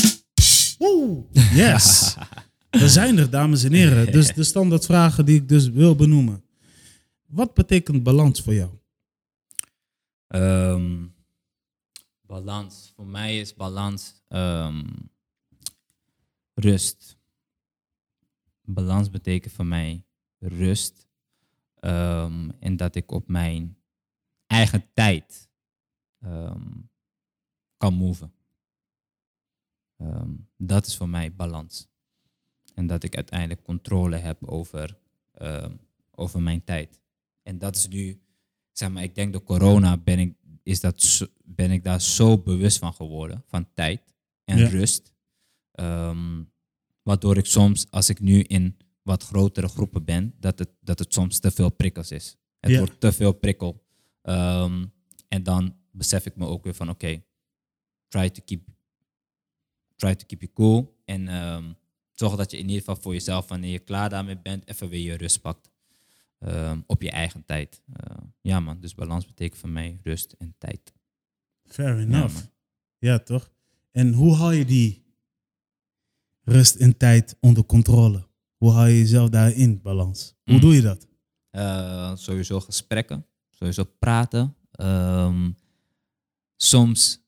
Woe! 0.78 1.24
Yes! 1.54 2.16
We 2.80 2.88
zijn 2.88 3.18
er, 3.18 3.30
dames 3.30 3.64
en 3.64 3.72
heren. 3.72 4.12
Dus 4.12 4.34
de 4.34 4.44
standaardvragen 4.44 5.24
die 5.24 5.36
ik 5.40 5.48
dus 5.48 5.68
wil 5.68 5.94
benoemen. 5.94 6.44
Wat 7.26 7.54
betekent 7.54 8.02
balans 8.02 8.40
voor 8.40 8.54
jou? 8.54 8.70
Ehm, 10.26 11.06
balans. 12.20 12.92
Voor 12.96 13.06
mij 13.06 13.40
is 13.40 13.54
balans 13.54 14.22
ehm, 14.28 14.84
rust. 16.54 17.18
Balans 18.62 19.10
betekent 19.10 19.52
voor 19.52 19.66
mij 19.66 20.04
rust. 20.38 21.08
Ehm, 21.74 22.50
en 22.58 22.76
dat 22.76 22.94
ik 22.94 23.10
op 23.10 23.28
mijn 23.28 23.76
eigen 24.46 24.92
tijd 24.94 25.50
kan 27.76 27.94
move. 27.94 28.30
Ehm, 29.96 30.30
dat 30.56 30.86
is 30.86 30.96
voor 30.96 31.08
mij 31.08 31.34
balans. 31.34 31.91
En 32.74 32.86
dat 32.86 33.02
ik 33.04 33.16
uiteindelijk 33.16 33.62
controle 33.62 34.16
heb 34.16 34.44
over, 34.48 34.98
ehm, 35.32 35.76
over 36.10 36.42
mijn 36.42 36.64
tijd. 36.64 37.00
En 37.42 37.58
dat 37.58 37.76
is 37.76 37.88
nu, 37.88 38.20
zeg 38.72 38.90
maar, 38.90 39.02
ik 39.02 39.14
denk 39.14 39.32
door 39.32 39.42
corona 39.42 39.96
ben 39.96 40.18
ik, 40.18 40.34
is 40.62 40.80
dat 40.80 41.02
zo- 41.02 41.26
ben 41.44 41.70
ik 41.70 41.84
daar 41.84 42.00
zo 42.00 42.38
bewust 42.38 42.78
van 42.78 42.94
geworden, 42.94 43.44
van 43.46 43.72
tijd 43.74 44.14
en 44.44 44.58
Ja. 44.58 44.68
rust. 44.68 45.12
Ehm, 45.72 46.42
waardoor 47.02 47.36
ik 47.36 47.46
soms, 47.46 47.90
als 47.90 48.08
ik 48.08 48.20
nu 48.20 48.40
in 48.42 48.76
wat 49.02 49.22
grotere 49.22 49.68
groepen 49.68 50.04
ben, 50.04 50.34
dat 50.40 50.58
het, 50.58 50.70
dat 50.80 50.98
het 50.98 51.12
soms 51.12 51.38
te 51.38 51.50
veel 51.50 51.70
prikkels 51.70 52.10
is. 52.10 52.36
Het 52.60 52.70
Ja. 52.70 52.78
wordt 52.78 53.00
te 53.00 53.12
veel 53.12 53.32
prikkel. 53.32 53.84
Ehm, 54.22 54.86
en 55.28 55.42
dan 55.42 55.76
besef 55.90 56.26
ik 56.26 56.36
me 56.36 56.46
ook 56.46 56.64
weer 56.64 56.74
van, 56.74 56.88
oké, 56.88 57.22
try 58.08 58.30
to 58.30 58.42
keep 58.44 58.68
try 59.96 60.14
to 60.14 60.26
keep 60.26 60.40
you 60.40 60.52
cool. 60.52 61.00
En 61.04 61.28
zorg 62.28 62.36
dat 62.36 62.50
je 62.50 62.56
in 62.58 62.64
ieder 62.64 62.78
geval 62.78 62.96
voor 63.02 63.12
jezelf, 63.12 63.48
wanneer 63.48 63.70
je 63.70 63.78
klaar 63.78 64.08
daarmee 64.10 64.38
bent, 64.38 64.68
even 64.68 64.88
weer 64.88 65.00
je 65.12 65.16
rust 65.16 65.40
pakt. 65.40 65.70
Ehm, 66.38 66.80
op 66.86 67.02
je 67.02 67.10
eigen 67.10 67.44
tijd. 67.44 67.82
Eh, 67.92 68.16
ja 68.40 68.60
man, 68.60 68.80
dus 68.80 68.94
balans 68.94 69.26
betekent 69.26 69.60
voor 69.60 69.68
mij 69.68 69.98
rust 70.02 70.32
en 70.38 70.54
tijd. 70.58 70.92
Fair 71.64 71.96
Ja, 71.96 72.02
enough. 72.02 72.34
man. 72.34 72.50
Ja, 72.98 73.18
toch? 73.18 73.50
En 73.90 74.12
hoe 74.12 74.34
hou 74.34 74.54
je 74.54 74.64
die 74.64 75.04
rust 76.44 76.74
en 76.74 76.96
tijd 76.96 77.36
onder 77.40 77.64
controle? 77.64 78.26
Hoe 78.56 78.70
hou 78.70 78.88
je 78.88 78.98
jezelf 78.98 79.28
daarin 79.28 79.80
balans? 79.82 80.34
Hoe 80.44 80.54
Mm. 80.54 80.60
doe 80.60 80.74
je 80.74 80.80
dat? 80.82 81.06
Eh, 81.50 82.16
sowieso 82.16 82.60
gesprekken, 82.60 83.26
sowieso 83.50 83.84
praten. 83.84 84.56
Ehm, 84.70 85.50
soms 86.56 87.20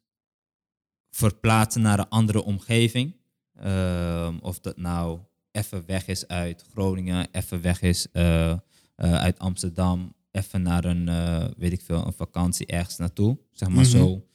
verplaatsen 1.11 1.83
naar 1.83 1.99
een 1.99 2.09
andere 2.09 2.43
omgeving. 2.45 3.17
Ehm, 3.55 4.39
of 4.39 4.61
dat 4.61 4.77
nou 4.77 5.21
even 5.51 5.87
weg 5.87 6.07
is 6.07 6.27
uit 6.29 6.65
Groningen, 6.73 7.29
even 7.33 7.61
weg 7.61 7.83
is 7.83 8.11
eh, 8.13 8.51
eh, 8.51 8.59
uit 8.97 9.39
Amsterdam, 9.39 10.15
even 10.31 10.63
naar 10.63 10.85
een, 10.85 11.09
eh, 11.09 11.45
weet 11.57 11.73
ik 11.73 11.81
veel, 11.81 12.07
een 12.07 12.13
vakantie 12.13 12.67
ergens 12.67 12.97
naartoe. 12.97 13.39
Zeg 13.53 13.69
maar 13.69 13.85
Mhm. 13.85 13.91
zo 13.97 14.27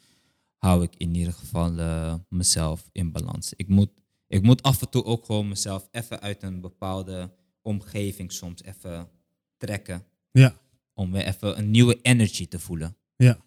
hou 0.57 0.83
ik 0.83 0.95
in 0.97 1.15
ieder 1.15 1.33
geval 1.33 1.71
mezelf 2.29 2.89
in 2.91 3.11
balans. 3.11 3.53
Ik 3.55 3.67
moet, 3.67 3.89
ik 4.27 4.41
moet 4.41 4.63
af 4.63 4.81
en 4.81 4.89
toe 4.89 5.03
ook 5.03 5.25
gewoon 5.25 5.47
mezelf 5.47 5.87
even 5.91 6.19
uit 6.21 6.43
een 6.43 6.61
bepaalde 6.61 7.31
omgeving 7.61 8.31
soms 8.31 8.63
even 8.63 9.09
trekken. 9.57 10.03
Ja. 10.31 10.53
Om 10.93 11.11
weer 11.11 11.25
even 11.25 11.57
een 11.57 11.71
nieuwe 11.71 11.99
energy 12.01 12.47
te 12.47 12.59
voelen. 12.59 12.95
Ja. 13.15 13.37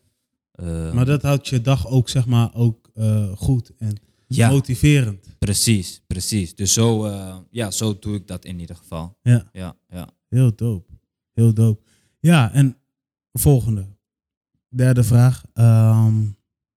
Eh, 0.53 0.93
Maar 0.93 1.05
dat 1.05 1.23
houdt 1.23 1.49
je 1.49 1.61
dag 1.61 1.87
ook, 1.89 2.09
zeg 2.09 2.27
maar, 2.27 2.55
ook 2.55 2.91
goed 3.35 3.73
en 3.79 3.97
ja, 4.37 4.51
motiverend. 4.51 5.27
precies, 5.39 6.01
precies. 6.07 6.55
Dus 6.55 6.73
zo, 6.73 7.05
eh, 7.07 7.37
ja, 7.51 7.71
zo 7.71 7.99
doe 7.99 8.15
ik 8.15 8.27
dat 8.27 8.45
in 8.45 8.59
ieder 8.61 8.77
geval. 8.77 9.19
Ja, 9.23 9.49
Ja, 9.53 9.77
ja. 9.89 10.09
heel 10.29 10.55
dope. 10.55 10.93
Heel 11.33 11.55
dope. 11.55 11.83
Ja, 12.21 12.53
en 12.53 12.77
volgende. 13.33 13.87
Derde 14.69 15.05
vraag. 15.05 15.45
Ehm, 15.53 16.23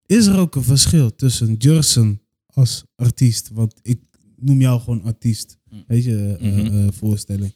is 0.06 0.26
er 0.26 0.38
ook 0.38 0.54
een 0.54 0.62
verschil 0.62 1.14
tussen 1.14 1.54
Jursen 1.54 2.20
als 2.46 2.84
artiest? 2.96 3.48
Want 3.52 3.74
ik 3.82 4.00
noem 4.36 4.60
jou 4.60 4.80
gewoon 4.80 5.02
artiest. 5.02 5.58
Mm. 5.70 5.84
Weet 5.86 6.04
je, 6.04 6.36
eh, 6.40 6.52
Mhm. 6.52 6.66
eh, 6.86 6.88
voorstelling. 6.92 7.54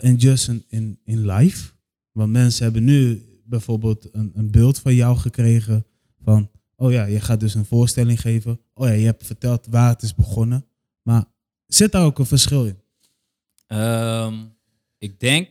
En 0.00 0.16
Jursen 0.16 0.64
in, 0.68 0.98
in 1.04 1.26
live. 1.26 1.72
Want 2.12 2.32
mensen 2.32 2.64
hebben 2.64 2.84
nu 2.84 3.22
bijvoorbeeld 3.44 4.08
een, 4.12 4.30
een 4.34 4.50
beeld 4.50 4.78
van 4.78 4.94
jou 4.94 5.16
gekregen. 5.16 5.86
Van, 6.22 6.50
oh 6.76 6.92
ja, 6.92 7.04
je 7.04 7.20
gaat 7.20 7.40
dus 7.40 7.54
een 7.54 7.64
voorstelling 7.64 8.20
geven. 8.20 8.60
Oh 8.78 8.86
ja, 8.86 8.92
je 8.92 9.04
hebt 9.04 9.26
verteld 9.26 9.66
waar 9.66 9.88
het 9.88 10.02
is 10.02 10.14
begonnen. 10.14 10.66
Maar 11.02 11.24
zit 11.66 11.92
daar 11.92 12.04
ook 12.04 12.18
een 12.18 12.26
verschil 12.26 12.66
in? 12.66 12.82
Ehm, 13.66 14.46
ik 14.98 15.20
denk, 15.20 15.50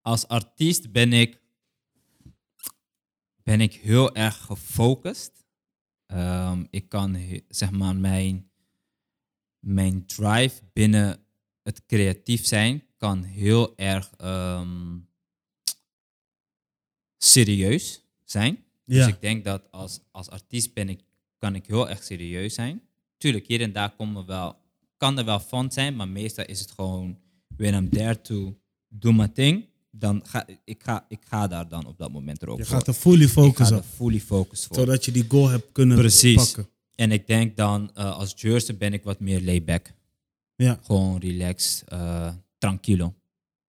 als 0.00 0.28
artiest 0.28 0.92
ben 0.92 1.12
ik, 1.12 1.40
ben 3.42 3.60
ik 3.60 3.74
heel 3.74 4.14
erg 4.14 4.36
gefocust. 4.36 5.44
Ehm, 6.06 6.64
ik 6.70 6.88
kan, 6.88 7.16
zeg 7.48 7.70
maar, 7.70 7.96
mijn, 7.96 8.50
mijn 9.58 10.06
drive 10.06 10.62
binnen 10.72 11.24
het 11.62 11.86
creatief 11.86 12.46
zijn 12.46 12.82
kan 12.96 13.22
heel 13.22 13.76
erg 13.76 14.10
ehm, 14.16 14.98
serieus 17.18 18.04
zijn. 18.24 18.64
Ja. 18.84 18.94
Dus 18.94 19.06
ik 19.06 19.20
denk 19.20 19.44
dat 19.44 19.70
als, 19.70 20.00
als 20.10 20.30
artiest 20.30 20.74
ben 20.74 20.88
ik, 20.88 21.02
kan 21.40 21.54
ik 21.54 21.66
heel 21.66 21.88
erg 21.88 22.02
serieus 22.02 22.54
zijn. 22.54 22.82
Tuurlijk, 23.16 23.46
hier 23.46 23.60
en 23.60 23.72
daar 23.72 23.90
komen 23.90 24.26
wel, 24.26 24.56
kan 24.96 25.18
er 25.18 25.24
wel 25.24 25.40
fun 25.40 25.70
zijn, 25.72 25.96
maar 25.96 26.08
meestal 26.08 26.44
is 26.44 26.60
het 26.60 26.70
gewoon, 26.70 27.18
when 27.56 27.74
I'm 27.74 27.90
there 27.90 28.20
to 28.20 28.56
do 28.88 29.12
my 29.12 29.28
thing, 29.28 29.64
dan 29.90 30.22
ga 30.26 30.46
ik, 30.64 30.82
ga, 30.82 31.04
ik 31.08 31.18
ga 31.28 31.46
daar 31.46 31.68
dan 31.68 31.86
op 31.86 31.98
dat 31.98 32.12
moment 32.12 32.42
er 32.42 32.48
ook 32.48 32.58
Je 32.58 32.64
voor. 32.64 32.76
gaat 32.76 32.86
er 32.86 32.92
fully 32.94 33.22
ik 33.22 33.28
ga 33.28 33.42
focussen 33.42 33.76
er 33.76 33.82
op. 33.82 33.88
fully 33.94 34.20
focused 34.20 34.66
voor. 34.66 34.76
Zodat 34.76 35.04
je 35.04 35.12
die 35.12 35.24
goal 35.28 35.48
hebt 35.48 35.72
kunnen 35.72 35.96
Precies. 35.98 36.34
pakken. 36.52 36.68
En 36.94 37.12
ik 37.12 37.26
denk 37.26 37.56
dan, 37.56 37.90
eh, 37.94 38.16
als 38.16 38.32
Jersey 38.36 38.76
ben 38.76 38.92
ik 38.92 39.02
wat 39.04 39.20
meer 39.20 39.40
layback. 39.42 39.92
Ja. 40.56 40.78
Gewoon 40.82 41.18
relaxed, 41.20 41.88
eh 41.88 42.34
tranquilo. 42.58 43.14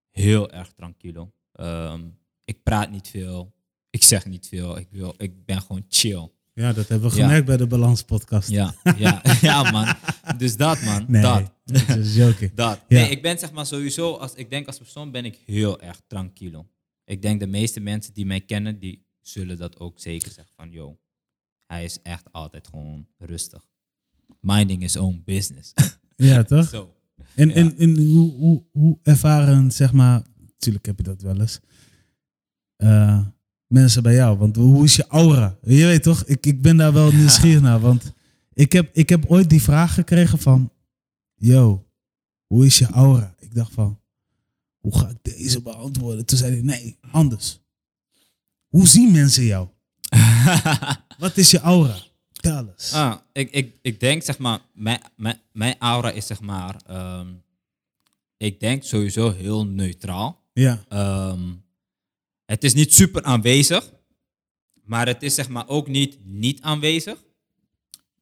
Heel 0.10 0.52
erg 0.52 0.72
tranquilo. 0.72 1.32
Ehm, 1.52 2.02
ik 2.44 2.64
praat 2.64 2.92
niet 2.92 3.08
veel. 3.08 3.54
Ik 3.90 4.04
zeg 4.04 4.26
niet 4.26 4.48
veel. 4.48 4.78
Ik, 4.78 4.88
wil, 4.92 5.14
ik 5.18 5.46
ben 5.46 5.62
gewoon 5.62 5.86
chill. 5.90 6.30
Ja, 6.54 6.74
dat 6.74 6.88
hebben 6.88 7.10
we 7.10 7.16
Ja. 7.18 7.24
gemerkt 7.24 7.46
bij 7.46 7.58
de 7.58 7.68
Balans 7.68 8.04
podcast. 8.04 8.50
Ja, 8.50 8.76
ja, 8.98 9.22
ja 9.42 9.72
man. 9.72 9.96
Dus 10.38 10.56
dat 10.58 10.82
man. 10.82 11.06
Nee, 11.08 11.22
Dat. 11.22 11.52
dat 11.66 11.98
is 11.98 12.16
joking. 12.16 12.54
Dat. 12.64 12.80
Ja. 12.88 13.00
Nee, 13.02 13.10
ik 13.10 13.22
ben 13.22 13.40
zeg 13.40 13.52
maar 13.52 13.66
sowieso, 13.66 14.14
als, 14.16 14.34
ik 14.34 14.50
denk 14.50 14.68
als 14.68 14.78
persoon 14.78 15.12
ben 15.12 15.26
ik 15.26 15.38
heel 15.46 15.82
erg 15.82 16.02
tranquilo. 16.08 16.68
Ik 17.06 17.22
denk 17.22 17.40
de 17.40 17.48
meeste 17.48 17.80
mensen 17.80 18.14
die 18.14 18.26
mij 18.26 18.42
kennen, 18.42 18.80
die 18.80 19.06
zullen 19.22 19.58
dat 19.58 19.80
ook 19.80 20.00
zeker 20.00 20.32
zeggen 20.32 20.54
van, 20.56 20.72
yo, 20.72 21.00
hij 21.66 21.84
is 21.84 22.02
echt 22.02 22.32
altijd 22.32 22.68
gewoon 22.68 23.08
rustig. 23.18 23.70
Minding 24.40 24.82
his 24.82 24.96
own 24.98 25.22
business. 25.26 25.74
Ja, 26.16 26.44
toch? 26.44 26.68
Zo. 26.70 26.96
En, 27.36 27.48
Ja. 27.50 27.56
en, 27.56 27.78
en 27.78 27.98
hoe, 27.98 28.32
hoe, 28.32 28.64
hoe 28.72 29.00
ervaren, 29.04 29.72
zeg 29.72 29.92
maar, 29.94 30.22
natuurlijk 30.48 30.86
heb 30.86 30.98
je 30.98 31.04
dat 31.04 31.22
wel 31.22 31.40
eens, 31.40 31.60
eh, 32.76 33.26
mensen 33.72 34.04
bij 34.04 34.14
jou? 34.14 34.38
Want 34.38 34.56
hoe 34.56 34.84
is 34.84 34.96
je 34.96 35.08
aura? 35.08 35.58
Je 35.62 35.86
weet 35.86 36.04
toch, 36.04 36.24
ik, 36.24 36.46
ik 36.46 36.62
ben 36.62 36.78
daar 36.78 36.94
wel 36.94 37.12
nieuwsgierig 37.12 37.62
naar. 37.62 37.80
Want 37.80 38.14
ik 38.54 38.72
heb, 38.72 38.90
ik 38.94 39.10
heb 39.10 39.26
ooit 39.28 39.50
die 39.50 39.62
vraag 39.62 39.94
gekregen 39.94 40.40
van, 40.40 40.72
yo, 41.36 41.86
hoe 42.48 42.66
is 42.66 42.78
je 42.78 42.86
aura? 42.88 43.36
Ik 43.40 43.56
dacht 43.56 43.74
van, 43.74 44.00
hoe 44.80 44.98
ga 44.98 45.10
ik 45.10 45.18
deze 45.22 45.62
beantwoorden? 45.62 46.26
Toen 46.26 46.38
zei 46.38 46.52
hij, 46.52 46.62
nee, 46.62 46.98
anders. 47.12 47.60
Hoe 48.68 48.88
zien 48.88 49.12
mensen 49.12 49.44
jou? 49.44 49.68
Wat 51.18 51.38
is 51.38 51.52
je 51.52 51.60
aura? 51.60 51.98
Tel 52.32 52.68
eens. 52.68 52.94
Ah, 52.94 53.16
ik, 53.32 53.52
ik, 53.52 53.76
ik 53.82 54.00
denk 54.00 54.24
zeg 54.24 54.38
maar, 54.38 54.60
mijn, 54.74 55.02
mijn, 55.16 55.40
mijn 55.52 55.76
aura 55.80 56.12
is 56.12 56.26
zeg 56.26 56.42
maar, 56.42 56.82
ehm, 56.88 57.28
ik 58.38 58.60
denk 58.60 58.84
sowieso 58.84 59.32
heel 59.32 59.66
neutraal. 59.66 60.40
Ja, 60.54 60.84
Ehm, 60.90 61.40
het 62.52 62.64
is 62.64 62.74
niet 62.74 62.94
super 62.94 63.24
aanwezig, 63.24 63.94
maar 64.84 65.08
het 65.08 65.24
is 65.24 65.36
zeg 65.36 65.50
maar 65.50 65.68
ook 65.68 65.88
niet 65.88 66.18
niet 66.26 66.62
aanwezig. 66.62 67.24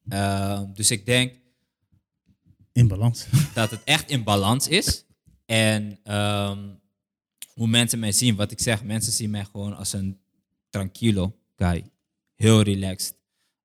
Ehm, 0.10 0.74
dus 0.74 0.92
ik 0.92 1.06
denk 1.06 1.34
In 2.74 2.88
balans. 2.88 3.26
dat 3.54 3.72
het 3.72 3.84
echt 3.84 4.10
in 4.10 4.24
balans 4.24 4.68
is. 4.68 5.06
En 5.46 6.00
ehm, 6.04 6.60
hoe 7.54 7.68
mensen 7.68 8.00
mij 8.00 8.12
zien, 8.12 8.36
wat 8.36 8.52
ik 8.52 8.60
zeg, 8.60 8.84
mensen 8.84 9.14
zien 9.14 9.30
mij 9.30 9.46
gewoon 9.46 9.76
als 9.78 9.94
een 9.94 10.20
tranquilo 10.70 11.36
guy. 11.56 11.84
Heel 12.36 12.62
relaxed. 12.62 13.16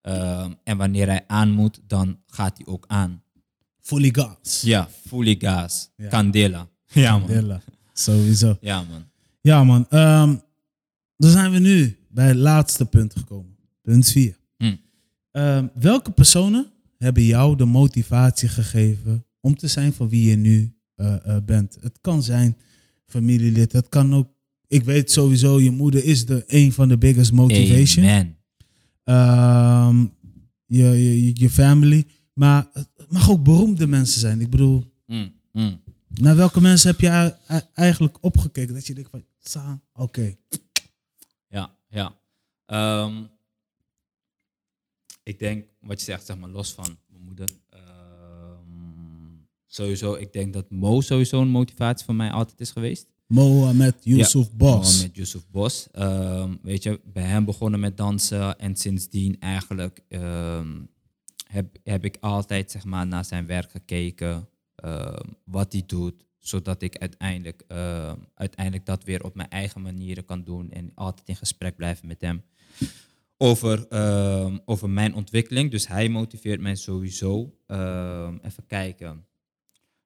Ehm, 0.01 0.53
en 0.65 0.77
wanneer 0.77 1.07
hij 1.07 1.25
aan 1.27 1.51
moet, 1.51 1.81
dan 1.87 2.21
gaat 2.27 2.57
hij 2.57 2.67
ook 2.67 2.85
aan. 2.89 3.23
Fully 3.81 4.11
gas. 4.13 4.61
Ja, 4.61 4.89
fully 5.07 5.37
gas. 5.39 5.91
Ja. 5.97 6.09
Candela. 6.09 6.69
Ja, 6.87 7.19
man. 7.19 7.31
Hella. 7.31 7.63
Sowieso. 7.93 8.57
Ja, 8.61 8.83
man. 8.83 9.09
Ja, 9.41 9.65
man. 9.65 9.87
Dan 11.17 11.31
zijn 11.31 11.53
we 11.53 11.59
nu 11.59 11.97
bij 12.09 12.27
het 12.27 12.37
laatste 12.37 12.87
punt 12.87 13.17
gekomen. 13.17 13.57
Punt 13.83 14.11
4. 14.11 14.39
Hm. 14.57 15.67
welke 15.75 16.11
personen 16.11 16.67
hebben 16.99 17.23
jou 17.23 17.57
de 17.57 17.65
motivatie 17.65 18.49
gegeven 18.49 19.25
om 19.41 19.57
te 19.57 19.69
zijn 19.69 19.93
van 19.93 20.09
wie 20.09 20.31
je 20.31 20.37
nu 20.37 20.75
eh, 20.95 21.37
eh, 21.37 21.45
bent? 21.45 21.77
Het 21.81 21.99
kan 22.01 22.23
zijn 22.23 22.57
familielid. 23.07 23.73
Het 23.73 23.89
kan 23.89 24.15
ook... 24.15 24.29
Ik 24.67 24.85
weet 24.85 25.11
sowieso, 25.11 25.61
je 25.61 25.71
moeder 25.71 26.05
is 26.05 26.27
de 26.27 26.45
een 26.47 26.73
van 26.73 26.89
de 26.89 26.99
biggest 26.99 27.33
motivation. 27.33 28.05
Amen. 28.05 28.37
Ehm, 29.05 30.07
je, 30.67 30.85
je, 30.85 31.31
je 31.35 31.51
family. 31.51 32.05
Maar 32.35 32.67
het 32.73 32.89
mag 33.09 33.31
ook 33.31 33.45
beroemde 33.45 33.87
mensen 33.87 34.21
zijn. 34.21 34.41
Ik 34.41 34.51
bedoel, 34.51 34.85
Mm, 35.07 35.33
mm. 35.53 35.81
naar 36.09 36.37
welke 36.37 36.61
mensen 36.61 36.91
heb 36.91 37.01
je 37.01 37.35
eigenlijk 37.75 38.19
opgekeken? 38.21 38.75
Dat 38.75 38.87
je 38.87 38.95
denkt 38.95 39.11
van, 39.41 39.81
oké. 39.93 40.37
Ja. 41.95 42.19
Ehm, 42.67 43.23
ik 45.23 45.39
denk, 45.39 45.67
wat 45.81 45.99
je 45.99 46.05
zegt, 46.05 46.27
zeg 46.27 46.37
maar, 46.39 46.49
los 46.51 46.73
van 46.73 46.99
mijn 47.07 47.23
moeder. 47.23 47.49
ehm, 47.69 47.81
sowieso, 49.67 50.15
ik 50.15 50.33
denk 50.33 50.53
dat 50.53 50.71
Mo 50.71 51.01
sowieso 51.01 51.41
een 51.41 51.49
motivatie 51.49 52.05
voor 52.05 52.15
mij 52.15 52.31
altijd 52.31 52.61
is 52.61 52.71
geweest. 52.71 53.07
Mohamed 53.27 53.97
Yusuf 54.01 54.53
Bos. 54.53 55.03
Met 55.03 55.17
Yusuf 55.17 55.47
Bos. 55.51 55.89
Ehm, 55.93 56.55
weet 56.63 56.83
je, 56.83 57.01
bij 57.05 57.23
hem 57.23 57.45
begonnen 57.45 57.81
met 57.81 57.97
dansen 57.97 58.59
en 58.59 58.77
sindsdien 58.77 59.41
eigenlijk 59.41 60.01
heb, 61.47 61.77
heb 61.83 62.05
ik 62.05 62.17
altijd 62.21 62.71
zeg 62.71 62.85
maar, 62.85 63.07
naar 63.07 63.25
zijn 63.25 63.47
werk 63.47 63.71
gekeken, 63.71 64.49
wat 65.45 65.73
hij 65.73 65.83
doet, 65.87 66.25
zodat 66.47 66.83
ik 66.83 66.99
uiteindelijk, 66.99 67.65
ehm, 67.69 68.17
uiteindelijk 68.35 68.87
dat 68.87 69.05
weer 69.05 69.25
op 69.25 69.35
mijn 69.35 69.49
eigen 69.49 69.83
manieren 69.83 70.25
kan 70.25 70.45
doen 70.45 70.71
en 70.71 70.91
altijd 70.95 71.29
in 71.29 71.37
gesprek 71.37 71.77
blijven 71.77 72.07
met 72.07 72.21
hem 72.21 72.45
over, 73.37 73.89
ehm, 73.89 74.59
over 74.65 74.91
mijn 74.91 75.15
ontwikkeling. 75.15 75.71
Dus 75.71 75.89
hij 75.89 76.09
motiveert 76.09 76.61
mij 76.61 76.75
sowieso. 76.75 77.59
Ehm, 77.67 78.39
even 78.43 78.67
kijken. 78.67 79.27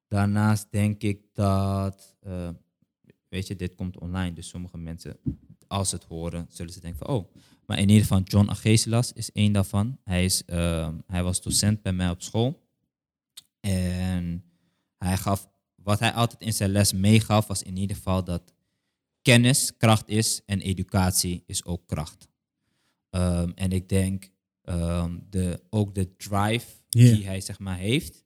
Daarnaast 0.09 0.67
denk 0.71 1.03
ik 1.03 1.21
dat, 1.33 2.17
weet 3.29 3.47
je, 3.47 3.57
dit 3.57 3.75
komt 3.75 3.99
online, 3.99 4.33
dus 4.33 4.49
sommige 4.49 4.79
mensen, 4.79 5.17
als 5.67 5.89
ze 5.89 5.95
het 5.95 6.05
horen, 6.05 6.47
zullen 6.49 6.73
ze 6.73 6.81
denken 6.81 7.07
van, 7.07 7.17
oh, 7.17 7.33
maar 7.67 7.79
in 7.79 7.89
ieder 7.89 8.03
geval 8.03 8.21
John 8.21 8.49
Agesilas 8.49 9.13
is 9.13 9.33
één 9.33 9.53
daarvan. 9.53 9.99
Hij, 10.05 10.25
is, 10.25 10.43
hij 11.07 11.23
was 11.23 11.43
docent 11.43 11.83
bij 11.83 11.93
mij 11.93 12.11
op 12.11 12.23
school. 12.23 12.67
En 13.61 14.45
hij 14.99 15.17
gaf, 15.17 15.49
wat 15.89 15.99
hij 15.99 16.13
altijd 16.13 16.43
in 16.43 16.53
zijn 16.53 16.71
les 16.71 16.93
meegaf, 16.93 17.47
was 17.47 17.63
in 17.63 17.77
ieder 17.77 17.97
geval 17.97 18.25
dat 18.25 18.55
kennis 19.23 19.77
kracht 19.77 20.09
is 20.09 20.43
en 20.47 20.61
educatie 20.61 21.43
is 21.47 21.65
ook 21.65 21.87
kracht. 21.87 22.29
Ehm, 23.11 23.51
en 23.55 23.73
ik 23.73 23.89
denk 23.89 24.31
ehm, 24.63 25.19
de, 25.31 25.63
ook 25.71 25.95
de 25.95 26.17
drive 26.17 26.67
die 26.89 27.27
hij 27.27 27.41
zeg 27.41 27.59
maar 27.59 27.77
heeft, 27.77 28.25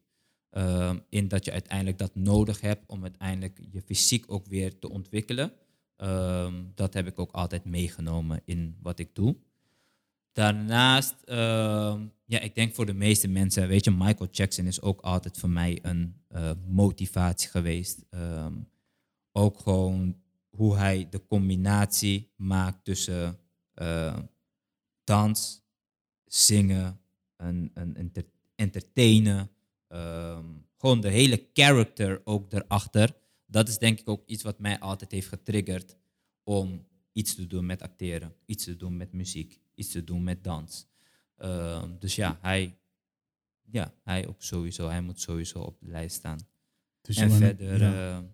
ehm, 0.51 0.99
in 1.09 1.29
dat 1.29 1.45
je 1.45 1.53
uiteindelijk 1.53 1.99
dat 1.99 2.15
nodig 2.15 2.61
hebt 2.61 2.87
om 2.87 3.03
uiteindelijk 3.03 3.59
je 3.71 3.83
fysiek 3.83 4.25
ook 4.33 4.47
weer 4.47 4.79
te 4.79 4.91
ontwikkelen. 4.91 5.53
Dat 6.75 6.95
heb 6.95 7.07
ik 7.07 7.19
ook 7.19 7.33
altijd 7.33 7.65
meegenomen 7.65 8.43
in 8.45 8.77
wat 8.81 8.99
ik 8.99 9.15
doe. 9.15 9.37
Daarnaast, 10.33 11.15
ja, 12.33 12.41
ik 12.41 12.55
denk 12.55 12.75
voor 12.75 12.87
de 12.87 12.95
meeste 12.95 13.29
mensen, 13.29 13.69
weet 13.69 13.85
je, 13.85 13.91
Michael 13.91 14.31
Jackson 14.31 14.67
is 14.67 14.81
ook 14.81 15.01
altijd 15.01 15.39
voor 15.39 15.51
mij 15.51 15.79
een 15.83 16.15
eh, 16.29 16.51
motivatie 16.67 17.49
geweest. 17.51 18.05
Ehm, 18.11 18.55
ook 19.33 19.59
gewoon 19.59 20.21
hoe 20.51 20.77
hij 20.77 21.09
de 21.11 21.27
combinatie 21.27 22.33
maakt 22.37 22.85
tussen 22.85 23.39
eh, 23.75 24.19
dans, 25.05 25.63
zingen, 26.25 27.01
en, 27.37 27.71
en 27.75 27.97
enter- 27.97 28.31
entertainen. 28.55 29.51
ehm, 29.89 30.47
gewoon 30.77 31.01
de 31.01 31.09
hele 31.11 31.49
character 31.53 32.21
ook 32.25 32.53
erachter. 32.53 33.17
Dat 33.47 33.69
is 33.69 33.79
denk 33.79 34.01
ik 34.01 34.09
ook 34.09 34.27
iets 34.27 34.43
wat 34.43 34.59
mij 34.59 34.79
altijd 34.81 35.13
heeft 35.13 35.29
getriggerd 35.29 35.97
om 36.45 36.87
iets 37.13 37.35
te 37.35 37.47
doen 37.47 37.67
met 37.67 37.83
acteren, 37.83 38.35
iets 38.47 38.65
te 38.65 38.77
doen 38.77 38.97
met 38.97 39.13
muziek, 39.13 39.61
iets 39.75 39.91
te 39.91 40.05
doen 40.05 40.23
met 40.23 40.45
dans. 40.45 40.87
Ehm, 41.43 41.91
dus 41.99 42.15
ja, 42.15 42.39
hij, 42.41 42.79
ja, 43.71 43.93
hij 44.05 44.27
ook 44.27 44.43
sowieso, 44.43 44.89
hij 44.89 45.01
moet 45.01 45.21
sowieso 45.21 45.59
op 45.59 45.81
de 45.81 45.87
lijst 45.89 46.17
staan. 46.17 46.39
Dus 47.01 47.17
En 47.17 47.31
verder, 47.31 47.79
ja. 47.81 48.17
eh, 48.19 48.25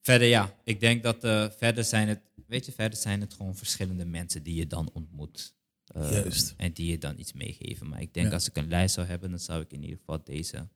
verder 0.00 0.28
ja, 0.28 0.54
ik 0.64 0.80
denk 0.80 1.02
dat 1.02 1.24
eh, 1.24 1.50
verder 1.50 1.84
zijn 1.84 2.08
het, 2.08 2.20
weet 2.46 2.66
je, 2.66 2.72
verder 2.72 2.98
zijn 2.98 3.20
het 3.20 3.34
gewoon 3.34 3.56
verschillende 3.56 4.04
mensen 4.04 4.42
die 4.42 4.54
je 4.54 4.66
dan 4.66 4.90
ontmoet. 4.92 5.54
Eh, 5.84 6.10
Juist. 6.12 6.54
En 6.56 6.72
die 6.72 6.90
je 6.90 6.98
dan 6.98 7.18
iets 7.18 7.32
meegeven. 7.32 7.88
Maar 7.88 8.00
ik 8.00 8.14
denk 8.14 8.26
Ja. 8.26 8.32
als 8.32 8.48
ik 8.48 8.56
een 8.56 8.68
lijst 8.68 8.94
zou 8.94 9.06
hebben, 9.06 9.30
dan 9.30 9.38
zou 9.38 9.62
ik 9.62 9.72
in 9.72 9.82
ieder 9.82 9.98
geval 9.98 10.24
deze 10.24 10.68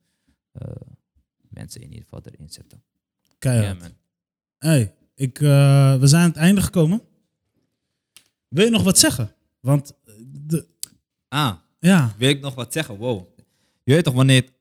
eh, 0.53 0.71
mensen 1.49 1.81
in 1.81 1.89
ieder 1.89 2.03
geval 2.05 2.21
erin 2.25 2.51
zetten. 2.51 2.83
Ja, 3.23 3.29
Keihard. 3.39 3.81
man. 3.81 3.97
Hey, 4.59 4.95
ik, 5.15 5.41
eh, 5.41 5.99
we 5.99 6.07
zijn 6.07 6.23
aan 6.23 6.29
het 6.29 6.37
einde 6.39 6.63
gekomen. 6.63 7.03
Wil 8.49 8.65
je 8.65 8.71
nog 8.71 8.83
wat 8.83 8.99
zeggen? 8.99 9.35
Want, 9.65 9.95
eh, 10.05 10.15
de, 10.19 10.67
Ah, 11.29 11.57
ja, 11.79 12.15
wil 12.19 12.29
ik 12.29 12.41
nog 12.41 12.55
wat 12.55 12.73
zeggen? 12.73 12.97
Wow. 12.97 13.27
Je 13.85 13.95
weet 13.95 14.05
toch 14.05 14.15
wanneer... 14.15 14.53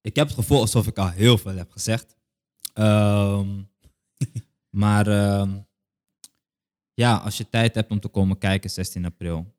Ik 0.00 0.16
heb 0.16 0.26
het 0.26 0.36
gevoel 0.36 0.60
alsof 0.60 0.86
ik 0.86 0.98
al 0.98 1.10
heel 1.10 1.38
veel 1.38 1.56
heb 1.56 1.70
gezegd. 1.70 2.16
Ehm, 2.72 3.62
maar 4.82 5.06
ehm, 5.06 5.58
ja, 6.94 7.16
als 7.16 7.36
je 7.36 7.48
tijd 7.48 7.74
hebt 7.74 7.90
om 7.90 8.00
te 8.00 8.08
komen 8.08 8.38
kijken, 8.38 8.70
16 8.70 9.04
april, 9.04 9.54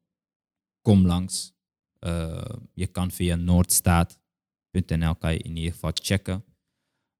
kom 0.81 1.05
langs. 1.05 1.53
Eh, 1.99 2.55
je 2.73 2.87
kan 2.87 3.11
via 3.11 3.35
noordstaat.nl 3.35 5.15
kan 5.15 5.33
je 5.33 5.39
in 5.39 5.55
ieder 5.55 5.71
geval 5.71 5.91
checken. 5.93 6.45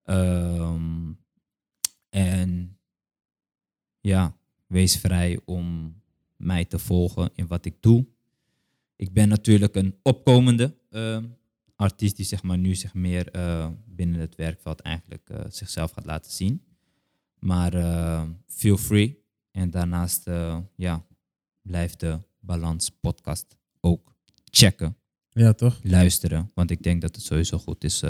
Ehm, 0.03 1.12
en 2.10 2.80
ja, 3.99 4.38
wees 4.66 4.97
vrij 4.97 5.39
om 5.45 5.95
mij 6.38 6.66
te 6.66 6.80
volgen 6.80 7.30
in 7.36 7.48
wat 7.48 7.66
ik 7.66 7.76
doe. 7.80 8.08
Ik 8.96 9.14
ben 9.14 9.28
natuurlijk 9.30 9.76
een 9.76 9.96
opkomende 10.02 10.78
ehm, 10.90 11.26
artiest 11.78 12.16
die 12.16 12.26
zeg 12.26 12.44
maar, 12.44 12.58
nu 12.58 12.76
zich 12.76 12.94
meer 12.94 13.32
eh, 13.32 13.70
binnen 13.86 14.20
het 14.20 14.36
werkveld 14.36 14.80
eigenlijk 14.80 15.30
eh, 15.30 15.40
zichzelf 15.50 15.92
gaat 15.92 16.06
laten 16.06 16.32
zien. 16.32 16.64
Maar 17.40 17.74
eh, 17.74 18.24
feel 18.48 18.78
free. 18.78 19.26
En 19.52 19.70
daarnaast 19.70 20.30
ja, 20.76 21.06
blijf 21.62 21.96
de 21.96 22.20
Balans 22.40 22.90
podcast 22.90 23.58
ook 23.80 24.16
checken, 24.44 24.98
ja 25.30 25.54
toch? 25.54 25.80
luisteren. 25.84 26.52
Want 26.54 26.72
ik 26.72 26.84
denk 26.84 27.02
dat 27.02 27.16
het 27.16 27.26
sowieso 27.26 27.58
goed 27.58 27.84
is 27.84 28.04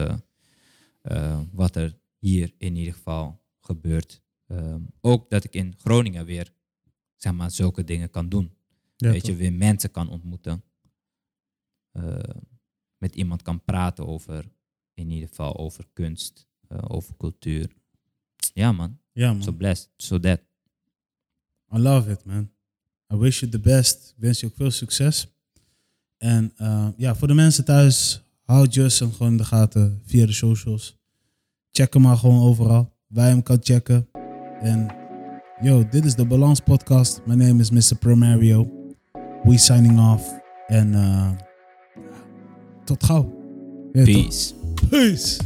wat 1.51 1.75
er 1.75 1.97
hier 2.17 2.53
in 2.57 2.75
ieder 2.75 2.93
geval 2.93 3.41
gebeurt. 3.59 4.21
Ehm, 4.47 4.81
ook 5.01 5.29
dat 5.29 5.43
ik 5.43 5.53
in 5.53 5.73
Groningen 5.77 6.25
weer 6.25 6.53
zeg 7.17 7.33
maar, 7.33 7.51
zulke 7.51 7.83
dingen 7.83 8.09
kan 8.09 8.29
doen 8.29 8.51
Ja, 8.95 9.09
weet 9.11 9.19
toch? 9.21 9.29
je, 9.29 9.35
weer 9.35 9.53
mensen 9.53 9.91
kan 9.91 10.09
ontmoeten. 10.09 10.63
Eh, 11.91 12.19
met 12.97 13.15
iemand 13.15 13.41
kan 13.41 13.63
praten 13.63 14.07
over, 14.07 14.45
in 14.93 15.09
ieder 15.09 15.27
geval 15.27 15.57
over 15.57 15.85
kunst, 15.93 16.47
eh, 16.67 16.77
over 16.87 17.15
cultuur. 17.17 17.71
Ja 18.53 18.71
man, 18.71 18.99
Ja, 19.11 19.33
man. 19.33 19.43
so 19.43 19.51
blessed, 19.51 19.89
so 19.97 20.19
that. 20.19 20.39
I 21.73 21.77
love 21.77 22.11
it, 22.11 22.25
man. 22.25 22.49
I 23.13 23.15
wish 23.15 23.39
you 23.39 23.51
the 23.51 23.59
best. 23.59 24.09
Ik 24.15 24.21
wens 24.23 24.39
je 24.39 24.45
ook 24.45 24.55
veel 24.55 24.71
succes. 24.71 25.27
En 26.17 26.51
eh, 26.55 26.87
ja, 26.97 27.15
voor 27.15 27.27
de 27.27 27.33
mensen 27.33 27.65
thuis, 27.65 28.21
houd 28.41 28.73
Justin 28.73 29.11
gewoon 29.11 29.31
in 29.31 29.37
de 29.37 29.45
gaten 29.45 30.01
via 30.05 30.25
de 30.25 30.31
socials. 30.33 30.97
Check 31.71 31.93
hem 31.93 32.01
maar 32.01 32.17
gewoon 32.17 32.41
overal. 32.41 32.95
Je 33.07 33.19
hem 33.19 33.43
kan 33.43 33.57
checken. 33.61 34.07
En 34.61 35.06
yo, 35.61 35.83
dit 35.89 36.05
is 36.05 36.15
de 36.15 36.25
Balans 36.25 36.59
Podcast. 36.59 37.21
My 37.25 37.35
name 37.35 37.61
is 37.61 37.69
Mr. 37.69 37.97
Primario. 37.99 38.67
We 39.43 39.57
signing 39.57 39.99
off. 39.99 40.35
En 40.67 40.93
eh, 40.93 41.29
tot 42.83 43.03
gauw. 43.03 43.33
Ja? 43.91 44.03
Peace. 44.03 44.53
Peace. 44.89 45.37